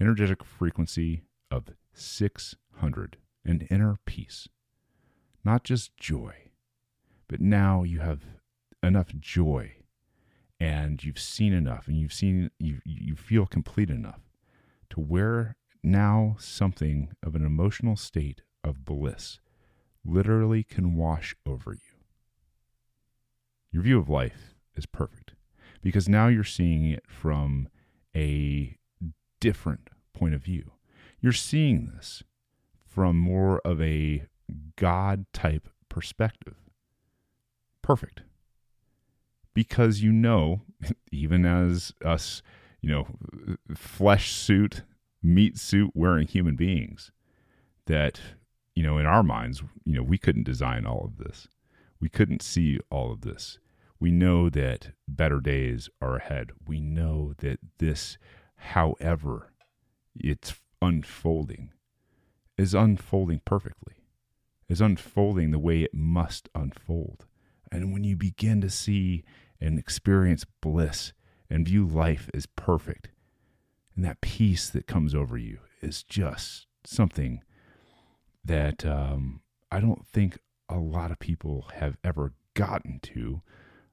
energetic 0.00 0.44
frequency 0.44 1.22
of 1.50 1.70
600, 1.92 3.16
an 3.44 3.66
inner 3.70 3.96
peace. 4.04 4.48
Not 5.44 5.64
just 5.64 5.96
joy, 5.96 6.43
but 7.28 7.40
now 7.40 7.82
you 7.82 8.00
have 8.00 8.22
enough 8.82 9.08
joy 9.18 9.72
and 10.60 11.02
you've 11.02 11.18
seen 11.18 11.52
enough 11.52 11.88
and 11.88 11.98
you've 11.98 12.12
seen, 12.12 12.50
you, 12.58 12.80
you 12.84 13.16
feel 13.16 13.46
complete 13.46 13.90
enough 13.90 14.20
to 14.90 15.00
where 15.00 15.56
now 15.82 16.36
something 16.38 17.10
of 17.22 17.34
an 17.34 17.44
emotional 17.44 17.96
state 17.96 18.42
of 18.62 18.84
bliss 18.84 19.40
literally 20.04 20.62
can 20.62 20.94
wash 20.94 21.34
over 21.46 21.72
you. 21.72 21.80
Your 23.70 23.82
view 23.82 23.98
of 23.98 24.08
life 24.08 24.54
is 24.76 24.86
perfect 24.86 25.34
because 25.82 26.08
now 26.08 26.28
you're 26.28 26.44
seeing 26.44 26.90
it 26.90 27.04
from 27.06 27.68
a 28.16 28.78
different 29.40 29.90
point 30.14 30.34
of 30.34 30.42
view. 30.42 30.72
You're 31.20 31.32
seeing 31.32 31.92
this 31.94 32.22
from 32.86 33.18
more 33.18 33.60
of 33.64 33.80
a 33.82 34.26
God 34.76 35.26
type 35.32 35.68
perspective. 35.88 36.54
Perfect. 37.84 38.22
Because 39.52 40.02
you 40.02 40.10
know, 40.10 40.62
even 41.12 41.44
as 41.44 41.92
us, 42.02 42.42
you 42.80 42.88
know, 42.88 43.06
flesh 43.76 44.32
suit, 44.32 44.84
meat 45.22 45.58
suit 45.58 45.90
wearing 45.94 46.26
human 46.26 46.56
beings, 46.56 47.12
that 47.84 48.22
you 48.74 48.82
know, 48.82 48.96
in 48.96 49.04
our 49.04 49.22
minds, 49.22 49.62
you 49.84 49.94
know, 49.94 50.02
we 50.02 50.16
couldn't 50.16 50.44
design 50.46 50.86
all 50.86 51.04
of 51.04 51.18
this. 51.22 51.46
We 52.00 52.08
couldn't 52.08 52.40
see 52.40 52.80
all 52.90 53.12
of 53.12 53.20
this. 53.20 53.58
We 54.00 54.10
know 54.10 54.48
that 54.48 54.92
better 55.06 55.40
days 55.40 55.90
are 56.00 56.16
ahead. 56.16 56.52
We 56.66 56.80
know 56.80 57.34
that 57.38 57.58
this, 57.78 58.16
however, 58.56 59.52
it's 60.16 60.54
unfolding, 60.80 61.70
is 62.56 62.72
unfolding 62.72 63.42
perfectly, 63.44 63.96
is 64.70 64.80
unfolding 64.80 65.50
the 65.50 65.58
way 65.58 65.82
it 65.82 65.92
must 65.92 66.48
unfold. 66.54 67.26
And 67.74 67.92
when 67.92 68.04
you 68.04 68.16
begin 68.16 68.60
to 68.60 68.70
see 68.70 69.24
and 69.60 69.78
experience 69.78 70.44
bliss 70.60 71.12
and 71.50 71.66
view 71.66 71.86
life 71.86 72.30
as 72.32 72.46
perfect, 72.46 73.10
and 73.96 74.04
that 74.04 74.20
peace 74.20 74.68
that 74.70 74.86
comes 74.86 75.14
over 75.14 75.36
you 75.36 75.58
is 75.82 76.02
just 76.02 76.66
something 76.84 77.42
that 78.44 78.86
um, 78.86 79.40
I 79.72 79.80
don't 79.80 80.06
think 80.06 80.38
a 80.68 80.78
lot 80.78 81.10
of 81.10 81.18
people 81.18 81.66
have 81.74 81.96
ever 82.04 82.32
gotten 82.54 83.00
to 83.00 83.42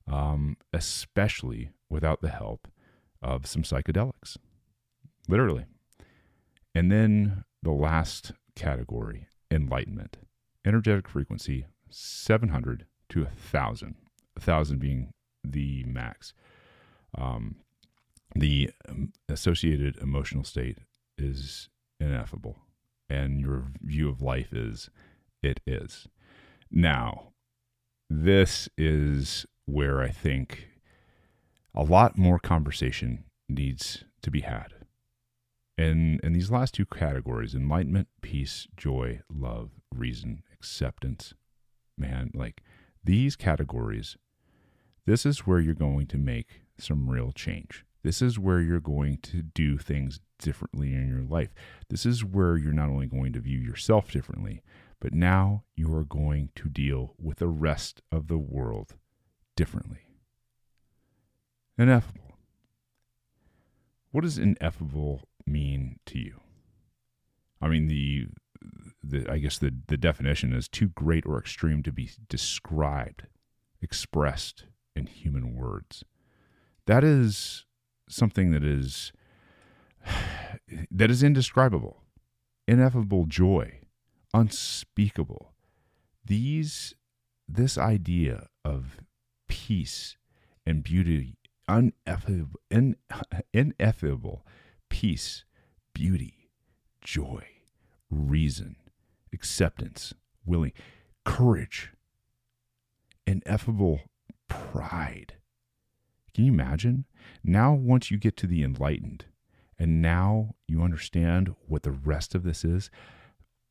um, 0.08 0.58
especially 0.74 1.72
without 1.90 2.22
the 2.22 2.30
help 2.30 2.68
of 3.22 3.48
some 3.48 3.64
psychedelics. 3.64 4.38
Literally. 5.28 5.66
And 6.76 6.92
then 6.92 7.46
the 7.64 7.72
last 7.72 8.34
category 8.56 9.28
enlightenment. 9.50 10.18
Energetic 10.66 11.08
frequency 11.08 11.66
700 11.90 12.86
to 13.12 13.22
a 13.22 13.26
1,000, 13.26 13.96
a 14.36 14.40
1,000 14.40 14.80
being 14.80 15.12
the 15.44 15.84
max. 15.86 16.34
Um, 17.18 17.56
the 18.36 18.72
um, 18.88 19.12
associated 19.30 19.98
emotional 19.98 20.44
state 20.44 20.80
is 21.18 21.70
ineffable, 22.00 22.58
and 23.10 23.40
your 23.40 23.68
view 23.82 24.10
of 24.10 24.22
life 24.22 24.54
is 24.54 24.90
it 25.44 25.60
is. 25.66 26.08
Now, 26.70 27.32
this 28.10 28.70
is 28.78 29.46
where 29.66 30.02
I 30.02 30.10
think 30.10 30.68
a 31.74 31.84
lot 31.84 32.18
more 32.18 32.40
conversation 32.40 33.26
needs 33.50 34.04
to 34.22 34.32
be 34.32 34.42
had. 34.42 34.74
And 35.78 36.20
in 36.22 36.34
these 36.34 36.52
last 36.52 36.74
two 36.76 36.86
categories, 36.86 37.56
enlightenment, 37.56 38.08
peace, 38.22 38.68
joy, 38.78 39.22
love, 39.34 39.72
reason, 39.94 40.44
acceptance, 40.54 41.34
man, 41.98 42.32
like 42.34 42.62
these 43.04 43.36
categories, 43.36 44.18
this 45.06 45.26
is 45.26 45.48
where 45.48 45.60
you're 45.60 45.74
going 45.74 46.08
to 46.08 46.18
make 46.18 46.62
some 46.78 47.10
real 47.10 47.32
change. 47.32 47.86
This 48.04 48.22
is 48.22 48.40
where 48.40 48.60
you're 48.60 48.80
going 48.80 49.18
to 49.24 49.42
do 49.42 49.78
things 49.78 50.20
differently 50.40 50.94
in 50.94 51.08
your 51.08 51.24
life. 51.24 51.54
This 51.90 52.06
is 52.06 52.26
where 52.26 52.58
you're 52.58 52.74
not 52.74 52.90
only 52.90 53.06
going 53.06 53.34
to 53.34 53.40
view 53.40 53.60
yourself 53.60 54.12
differently, 54.12 54.64
but 55.00 55.14
now 55.14 55.64
you 55.76 55.94
are 55.96 56.04
going 56.04 56.50
to 56.56 56.70
deal 56.70 57.14
with 57.20 57.40
the 57.40 57.48
rest 57.48 58.02
of 58.12 58.28
the 58.28 58.38
world 58.38 58.96
differently. 59.56 60.02
Ineffable. 61.78 62.38
What 64.12 64.22
does 64.22 64.38
ineffable 64.38 65.22
mean 65.46 66.00
to 66.08 66.20
you? 66.20 66.40
I 67.62 67.68
mean, 67.68 67.88
the, 67.88 68.28
the 69.04 69.30
I 69.30 69.38
guess 69.38 69.58
the, 69.58 69.74
the 69.88 69.98
definition 69.98 70.54
is 70.54 70.68
too 70.68 70.90
great 70.90 71.26
or 71.26 71.38
extreme 71.38 71.84
to 71.84 71.92
be 71.92 72.10
described, 72.30 73.24
expressed 73.82 74.66
in 74.96 75.08
human 75.08 75.56
words. 75.56 76.04
That 76.86 77.04
is 77.04 77.66
something 78.10 78.52
that 78.52 78.64
is 78.64 79.12
that 80.92 81.12
is 81.12 81.24
indescribable, 81.24 82.04
ineffable 82.68 83.26
joy, 83.26 83.80
unspeakable. 84.34 85.54
These 86.26 86.94
this 87.48 87.78
idea 87.78 88.48
of 88.64 89.00
peace 89.48 90.18
and 90.66 90.84
beauty, 90.84 91.38
ineffable, 91.68 92.60
ineffable 93.54 94.46
peace, 94.90 95.46
beauty, 95.94 96.50
joy, 97.02 97.44
reason, 98.12 98.76
acceptance, 99.34 100.14
willing, 100.46 100.74
courage, 101.26 101.92
ineffable 103.26 104.02
pride. 104.48 105.34
Can 106.34 106.46
you 106.46 106.52
imagine? 106.52 107.06
Now, 107.44 107.74
once 107.74 108.12
you 108.12 108.18
get 108.18 108.38
to 108.38 108.48
the 108.48 108.64
enlightened, 108.64 109.26
and 109.80 110.02
now 110.02 110.56
you 110.68 110.84
understand 110.84 111.56
what 111.68 111.84
the 111.84 111.92
rest 111.92 112.36
of 112.36 112.44
this 112.44 112.64
is, 112.64 112.90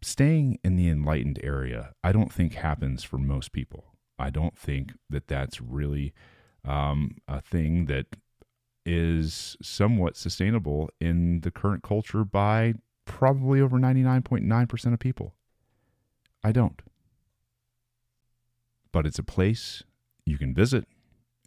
staying 0.03 0.59
in 0.65 0.77
the 0.77 0.89
enlightened 0.89 1.39
area, 1.43 1.95
I 2.03 2.13
don't 2.13 2.33
think 2.33 2.55
happens 2.55 3.05
for 3.05 3.19
most 3.19 3.53
people. 3.53 3.95
I 4.19 4.31
don't 4.31 4.59
think 4.59 4.93
that 5.09 5.29
that's 5.29 5.61
really 5.61 6.13
um, 6.65 7.17
a 7.29 7.41
thing 7.41 7.87
that 7.87 8.07
is 8.85 9.57
somewhat 9.63 10.17
sustainable 10.17 10.91
in 11.01 11.41
the 11.41 11.51
current 11.51 11.83
culture 11.83 12.25
by 12.25 12.75
probably 13.11 13.61
over 13.61 13.77
99.9% 13.77 14.93
of 14.93 14.99
people. 15.01 15.35
I 16.45 16.53
don't. 16.53 16.81
But 18.93 19.05
it's 19.05 19.19
a 19.19 19.25
place 19.25 19.83
you 20.25 20.39
can 20.39 20.55
visit, 20.55 20.87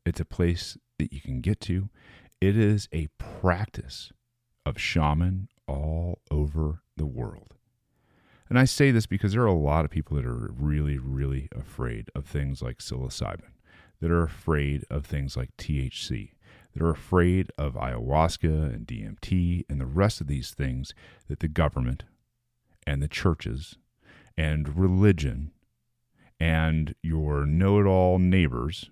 it's 0.06 0.20
a 0.20 0.26
place 0.26 0.78
that 1.00 1.14
you 1.14 1.22
can 1.22 1.40
get 1.40 1.62
to. 1.62 1.90
It 2.42 2.58
is 2.58 2.90
a 2.92 3.08
practice 3.18 4.12
of 4.66 4.78
shaman 4.78 5.48
all 5.66 6.20
over 6.30 6.84
the 6.98 7.06
world. 7.06 7.54
And 8.50 8.60
I 8.60 8.66
say 8.66 8.92
this 8.92 9.06
because 9.06 9.32
there 9.32 9.44
are 9.44 9.46
a 9.46 9.54
lot 9.54 9.86
of 9.86 9.92
people 9.92 10.18
that 10.18 10.26
are 10.26 10.52
really, 10.54 10.98
really 10.98 11.48
afraid 11.56 12.10
of 12.14 12.26
things 12.26 12.62
like 12.62 12.80
psilocybin, 12.80 13.54
that 14.02 14.12
are 14.12 14.24
afraid 14.24 14.84
of 14.90 15.06
things 15.06 15.38
like 15.38 15.56
THC, 15.58 16.32
that 16.74 16.84
are 16.84 16.92
afraid 16.92 17.52
of 17.58 17.74
ayahuasca 17.74 18.74
and 18.74 18.88
DMT 18.88 19.66
and 19.70 19.80
the 19.80 19.86
rest 19.86 20.22
of 20.22 20.28
these 20.28 20.52
things 20.52 20.94
that 21.28 21.40
the 21.40 21.48
government 21.48 22.04
and 22.86 23.02
the 23.02 23.08
churches 23.08 23.78
and 24.38 24.78
religion 24.78 25.52
and 26.40 26.96
your 27.02 27.46
know 27.46 27.80
it 27.80 27.86
all 27.86 28.20
neighbors, 28.20 28.90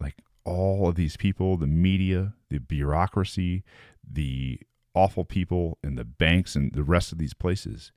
like 0.00 0.16
all 0.44 0.88
of 0.88 0.96
these 0.96 1.16
people, 1.16 1.56
the 1.56 1.66
media, 1.66 2.34
the 2.50 2.58
bureaucracy, 2.58 3.62
the 4.06 4.60
awful 4.94 5.24
people 5.24 5.78
in 5.82 5.94
the 5.94 6.04
banks 6.04 6.54
and 6.54 6.72
the 6.72 6.82
rest 6.82 7.12
of 7.12 7.18
these 7.18 7.34
places 7.34 7.92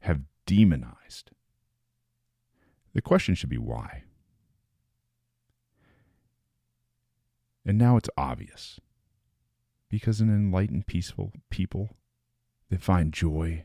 have 0.00 0.22
demonized. 0.46 1.30
The 2.92 3.02
question 3.02 3.34
should 3.34 3.50
be 3.50 3.58
why? 3.58 4.02
And 7.64 7.78
now 7.78 7.96
it's 7.96 8.10
obvious. 8.16 8.80
Because 9.88 10.20
an 10.20 10.28
enlightened, 10.28 10.86
peaceful 10.86 11.32
people 11.50 11.96
they 12.70 12.76
find 12.76 13.12
joy 13.12 13.64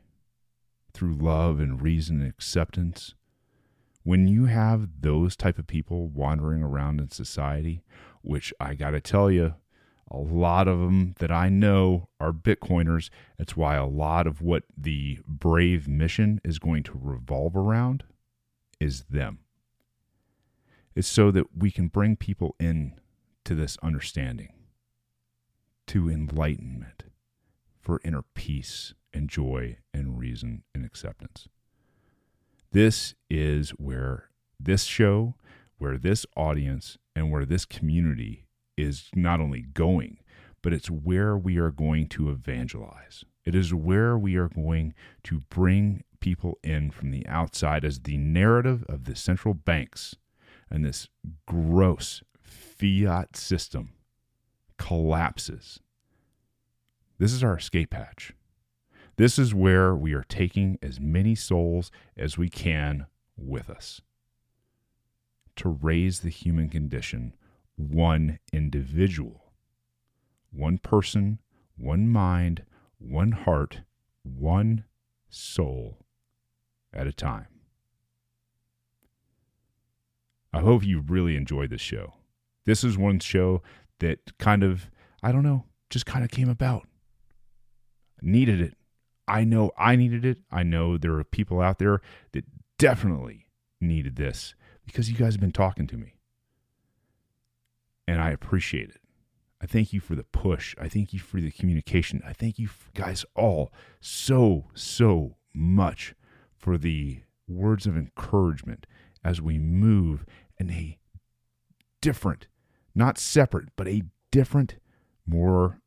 through 0.94 1.14
love 1.16 1.60
and 1.60 1.82
reason 1.82 2.22
and 2.22 2.30
acceptance, 2.30 3.14
when 4.04 4.28
you 4.28 4.46
have 4.46 5.02
those 5.02 5.36
type 5.36 5.60
of 5.60 5.68
people 5.68 6.08
wandering 6.08 6.64
around 6.64 7.00
in 7.00 7.10
society, 7.10 7.84
which 8.22 8.54
I 8.60 8.74
got 8.74 8.92
to 8.92 9.02
tell 9.02 9.30
you, 9.30 9.56
a 10.10 10.18
lot 10.18 10.68
of 10.68 10.80
them 10.80 11.16
that 11.20 11.32
I 11.32 11.50
know 11.50 12.10
are 12.20 12.32
Bitcoiners. 12.32 13.10
That's 13.38 13.58
why 13.58 13.76
a 13.76 13.88
lot 13.88 14.28
of 14.28 14.42
what 14.42 14.64
the 14.78 15.20
Brave 15.28 15.88
mission 15.88 16.40
is 16.44 16.60
going 16.60 16.84
to 16.84 17.00
revolve 17.02 17.56
around 17.56 18.04
is 18.80 19.06
them. 19.10 19.40
It's 20.96 21.08
so 21.08 21.32
that 21.32 21.58
we 21.58 21.72
can 21.72 21.88
bring 21.88 22.16
people 22.16 22.56
in 22.60 22.94
to 23.46 23.56
this 23.56 23.78
understanding, 23.82 24.54
to 25.88 26.10
enlightenment, 26.10 27.04
for 27.80 28.02
inner 28.04 28.24
peace 28.34 28.94
and 29.14 29.30
joy 29.30 29.78
and 29.94 30.20
reason 30.20 30.64
and 30.74 30.84
acceptance. 30.84 31.48
This 32.72 33.14
is 33.30 33.70
where 33.72 34.30
this 34.60 34.84
show, 34.84 35.36
where 35.78 35.98
this 35.98 36.26
audience, 36.36 36.98
and 37.16 37.32
where 37.32 37.46
this 37.46 37.66
community 37.66 38.48
is 38.78 39.10
not 39.16 39.40
only 39.40 39.62
going, 39.62 40.18
but 40.62 40.74
it's 40.74 40.90
where 40.90 41.38
we 41.38 41.58
are 41.58 41.72
going 41.72 42.08
to 42.08 42.30
evangelize. 42.30 43.24
It 43.46 43.56
is 43.56 43.74
where 43.74 44.18
we 44.18 44.36
are 44.36 44.50
going 44.50 44.94
to 45.26 45.42
bring 45.50 46.04
people 46.20 46.58
in 46.64 46.90
from 46.90 47.12
the 47.12 47.26
outside 47.28 47.86
as 47.86 48.00
the 48.00 48.18
narrative 48.18 48.84
of 48.90 49.04
the 49.04 49.16
central 49.16 49.54
banks 49.54 50.16
and 50.70 50.84
this 50.84 51.08
gross 51.46 52.24
fiat 52.56 53.36
system 53.36 53.94
collapses. 54.78 55.80
This 57.18 57.32
is 57.32 57.44
our 57.44 57.58
escape 57.58 57.94
hatch. 57.94 58.34
This 59.18 59.40
is 59.40 59.54
where 59.54 59.96
we 59.96 60.14
are 60.14 60.26
taking 60.28 60.78
as 60.82 61.00
many 61.00 61.36
souls 61.36 61.92
as 62.18 62.38
we 62.38 62.50
can 62.50 63.06
with 63.38 63.70
us 63.70 64.02
to 65.56 65.70
raise 65.70 66.20
the 66.20 66.30
human 66.30 66.70
condition 66.70 67.34
one 67.78 68.40
individual, 68.54 69.52
one 70.52 70.78
person, 70.78 71.40
one 71.78 72.08
mind, 72.08 72.64
one 73.00 73.32
heart, 73.34 73.82
one 74.24 74.86
soul 75.30 75.98
at 76.94 77.06
a 77.06 77.12
time. 77.12 77.48
I 80.54 80.62
hope 80.62 80.86
you 80.86 81.02
really 81.02 81.36
enjoyed 81.36 81.70
this 81.70 81.82
show. 81.82 82.14
This 82.66 82.84
is 82.84 82.98
one 82.98 83.20
show 83.20 83.62
that 84.00 84.38
kind 84.38 84.64
of, 84.64 84.90
I 85.22 85.32
don't 85.32 85.44
know, 85.44 85.66
just 85.90 86.06
kind 86.06 86.24
of 86.24 86.32
came 86.32 86.50
about. 86.50 86.88
Needed 88.22 88.62
it. 88.62 88.76
I 89.28 89.44
know 89.44 89.72
I 89.78 89.96
needed 89.96 90.26
it. 90.26 90.40
I 90.52 90.64
know 90.64 90.98
there 90.98 91.14
are 91.16 91.24
people 91.24 91.62
out 91.62 91.80
there 91.80 92.02
that 92.34 92.46
definitely 92.78 93.48
needed 93.82 94.16
this 94.16 94.56
because 94.86 95.10
you 95.10 95.18
guys 95.18 95.34
have 95.34 95.42
been 95.42 95.52
talking 95.52 95.88
to 95.88 95.98
me 95.98 96.16
and 98.08 98.22
I 98.22 98.32
appreciate 98.32 98.90
it. 98.90 99.02
I 99.62 99.66
thank 99.66 99.94
you 99.94 100.00
for 100.00 100.16
the 100.16 100.24
push. 100.24 100.76
I 100.80 100.88
thank 100.90 101.14
you 101.14 101.20
for 101.20 101.40
the 101.40 101.52
communication. 101.52 102.22
I 102.26 102.34
thank 102.34 102.60
you 102.60 102.70
guys 102.94 103.26
all 103.36 103.72
so, 104.00 104.66
so 104.74 105.38
much 105.54 106.14
for 106.56 106.78
the 106.78 107.22
words 107.48 107.88
of 107.88 107.98
encouragement 107.98 108.86
as 109.24 109.42
we 109.42 109.58
move 109.58 110.26
in 110.60 110.70
a 110.70 111.00
different 112.02 112.48
not 112.96 113.18
separate, 113.18 113.70
but 113.76 113.88
a 113.88 114.04
different, 114.32 114.76
more 115.28 115.80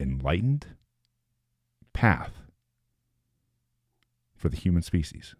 enlightened 0.00 0.66
path 1.92 2.32
for 4.34 4.48
the 4.48 4.56
human 4.56 4.82
species. 4.82 5.34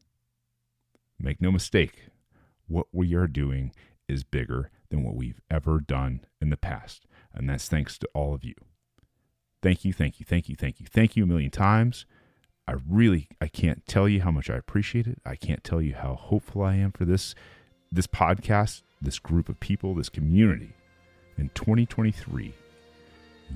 Make 1.18 1.40
no 1.40 1.50
mistake, 1.50 2.08
what 2.68 2.86
we 2.92 3.14
are 3.14 3.26
doing 3.26 3.72
is 4.08 4.24
bigger 4.24 4.70
than 4.90 5.02
what 5.02 5.14
we've 5.14 5.40
ever 5.50 5.80
done 5.80 6.24
in 6.40 6.50
the 6.50 6.56
past. 6.56 7.06
And 7.32 7.48
that's 7.48 7.68
thanks 7.68 7.98
to 7.98 8.08
all 8.14 8.34
of 8.34 8.44
you. 8.44 8.54
Thank 9.62 9.84
you, 9.84 9.92
thank 9.92 10.20
you, 10.20 10.26
thank 10.26 10.48
you, 10.48 10.56
thank 10.56 10.80
you, 10.80 10.86
thank 10.86 11.16
you 11.16 11.24
a 11.24 11.26
million 11.26 11.50
times. 11.50 12.04
I 12.66 12.74
really 12.88 13.28
I 13.40 13.48
can't 13.48 13.86
tell 13.86 14.08
you 14.08 14.22
how 14.22 14.30
much 14.30 14.50
I 14.50 14.56
appreciate 14.56 15.06
it. 15.06 15.20
I 15.24 15.36
can't 15.36 15.64
tell 15.64 15.80
you 15.80 15.94
how 15.94 16.14
hopeful 16.14 16.62
I 16.62 16.76
am 16.76 16.92
for 16.92 17.04
this 17.04 17.34
this 17.90 18.06
podcast, 18.06 18.82
this 19.00 19.18
group 19.18 19.48
of 19.48 19.60
people, 19.60 19.94
this 19.94 20.08
community 20.08 20.74
in 21.42 21.50
2023, 21.54 22.54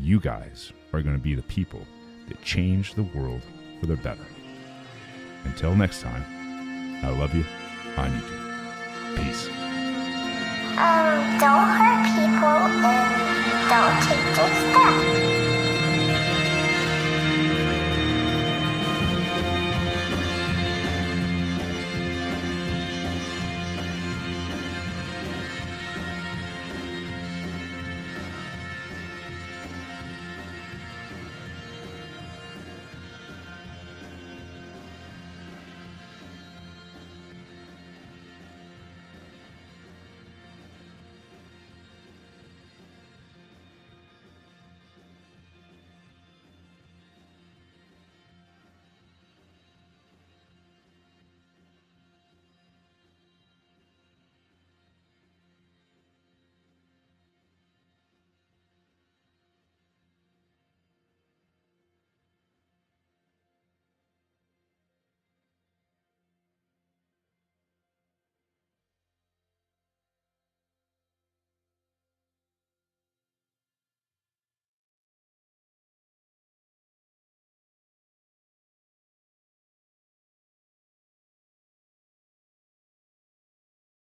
you 0.00 0.18
guys 0.18 0.72
are 0.92 1.02
going 1.02 1.14
to 1.14 1.22
be 1.22 1.36
the 1.36 1.42
people 1.42 1.80
that 2.28 2.42
change 2.42 2.94
the 2.94 3.04
world 3.04 3.42
for 3.78 3.86
the 3.86 3.94
better. 3.94 4.26
Until 5.44 5.72
next 5.76 6.02
time, 6.02 6.24
I 7.04 7.10
love 7.10 7.32
you. 7.32 7.44
I 7.96 8.08
need 8.08 8.24
you. 8.24 9.22
Peace. 9.22 9.46
Um, 10.76 11.38
don't 11.38 11.68
hurt 11.78 12.02
people 12.18 12.58
and 12.82 13.70
don't 13.70 14.02
take 14.02 14.34
their 14.34 14.50
stuff. 14.72 15.35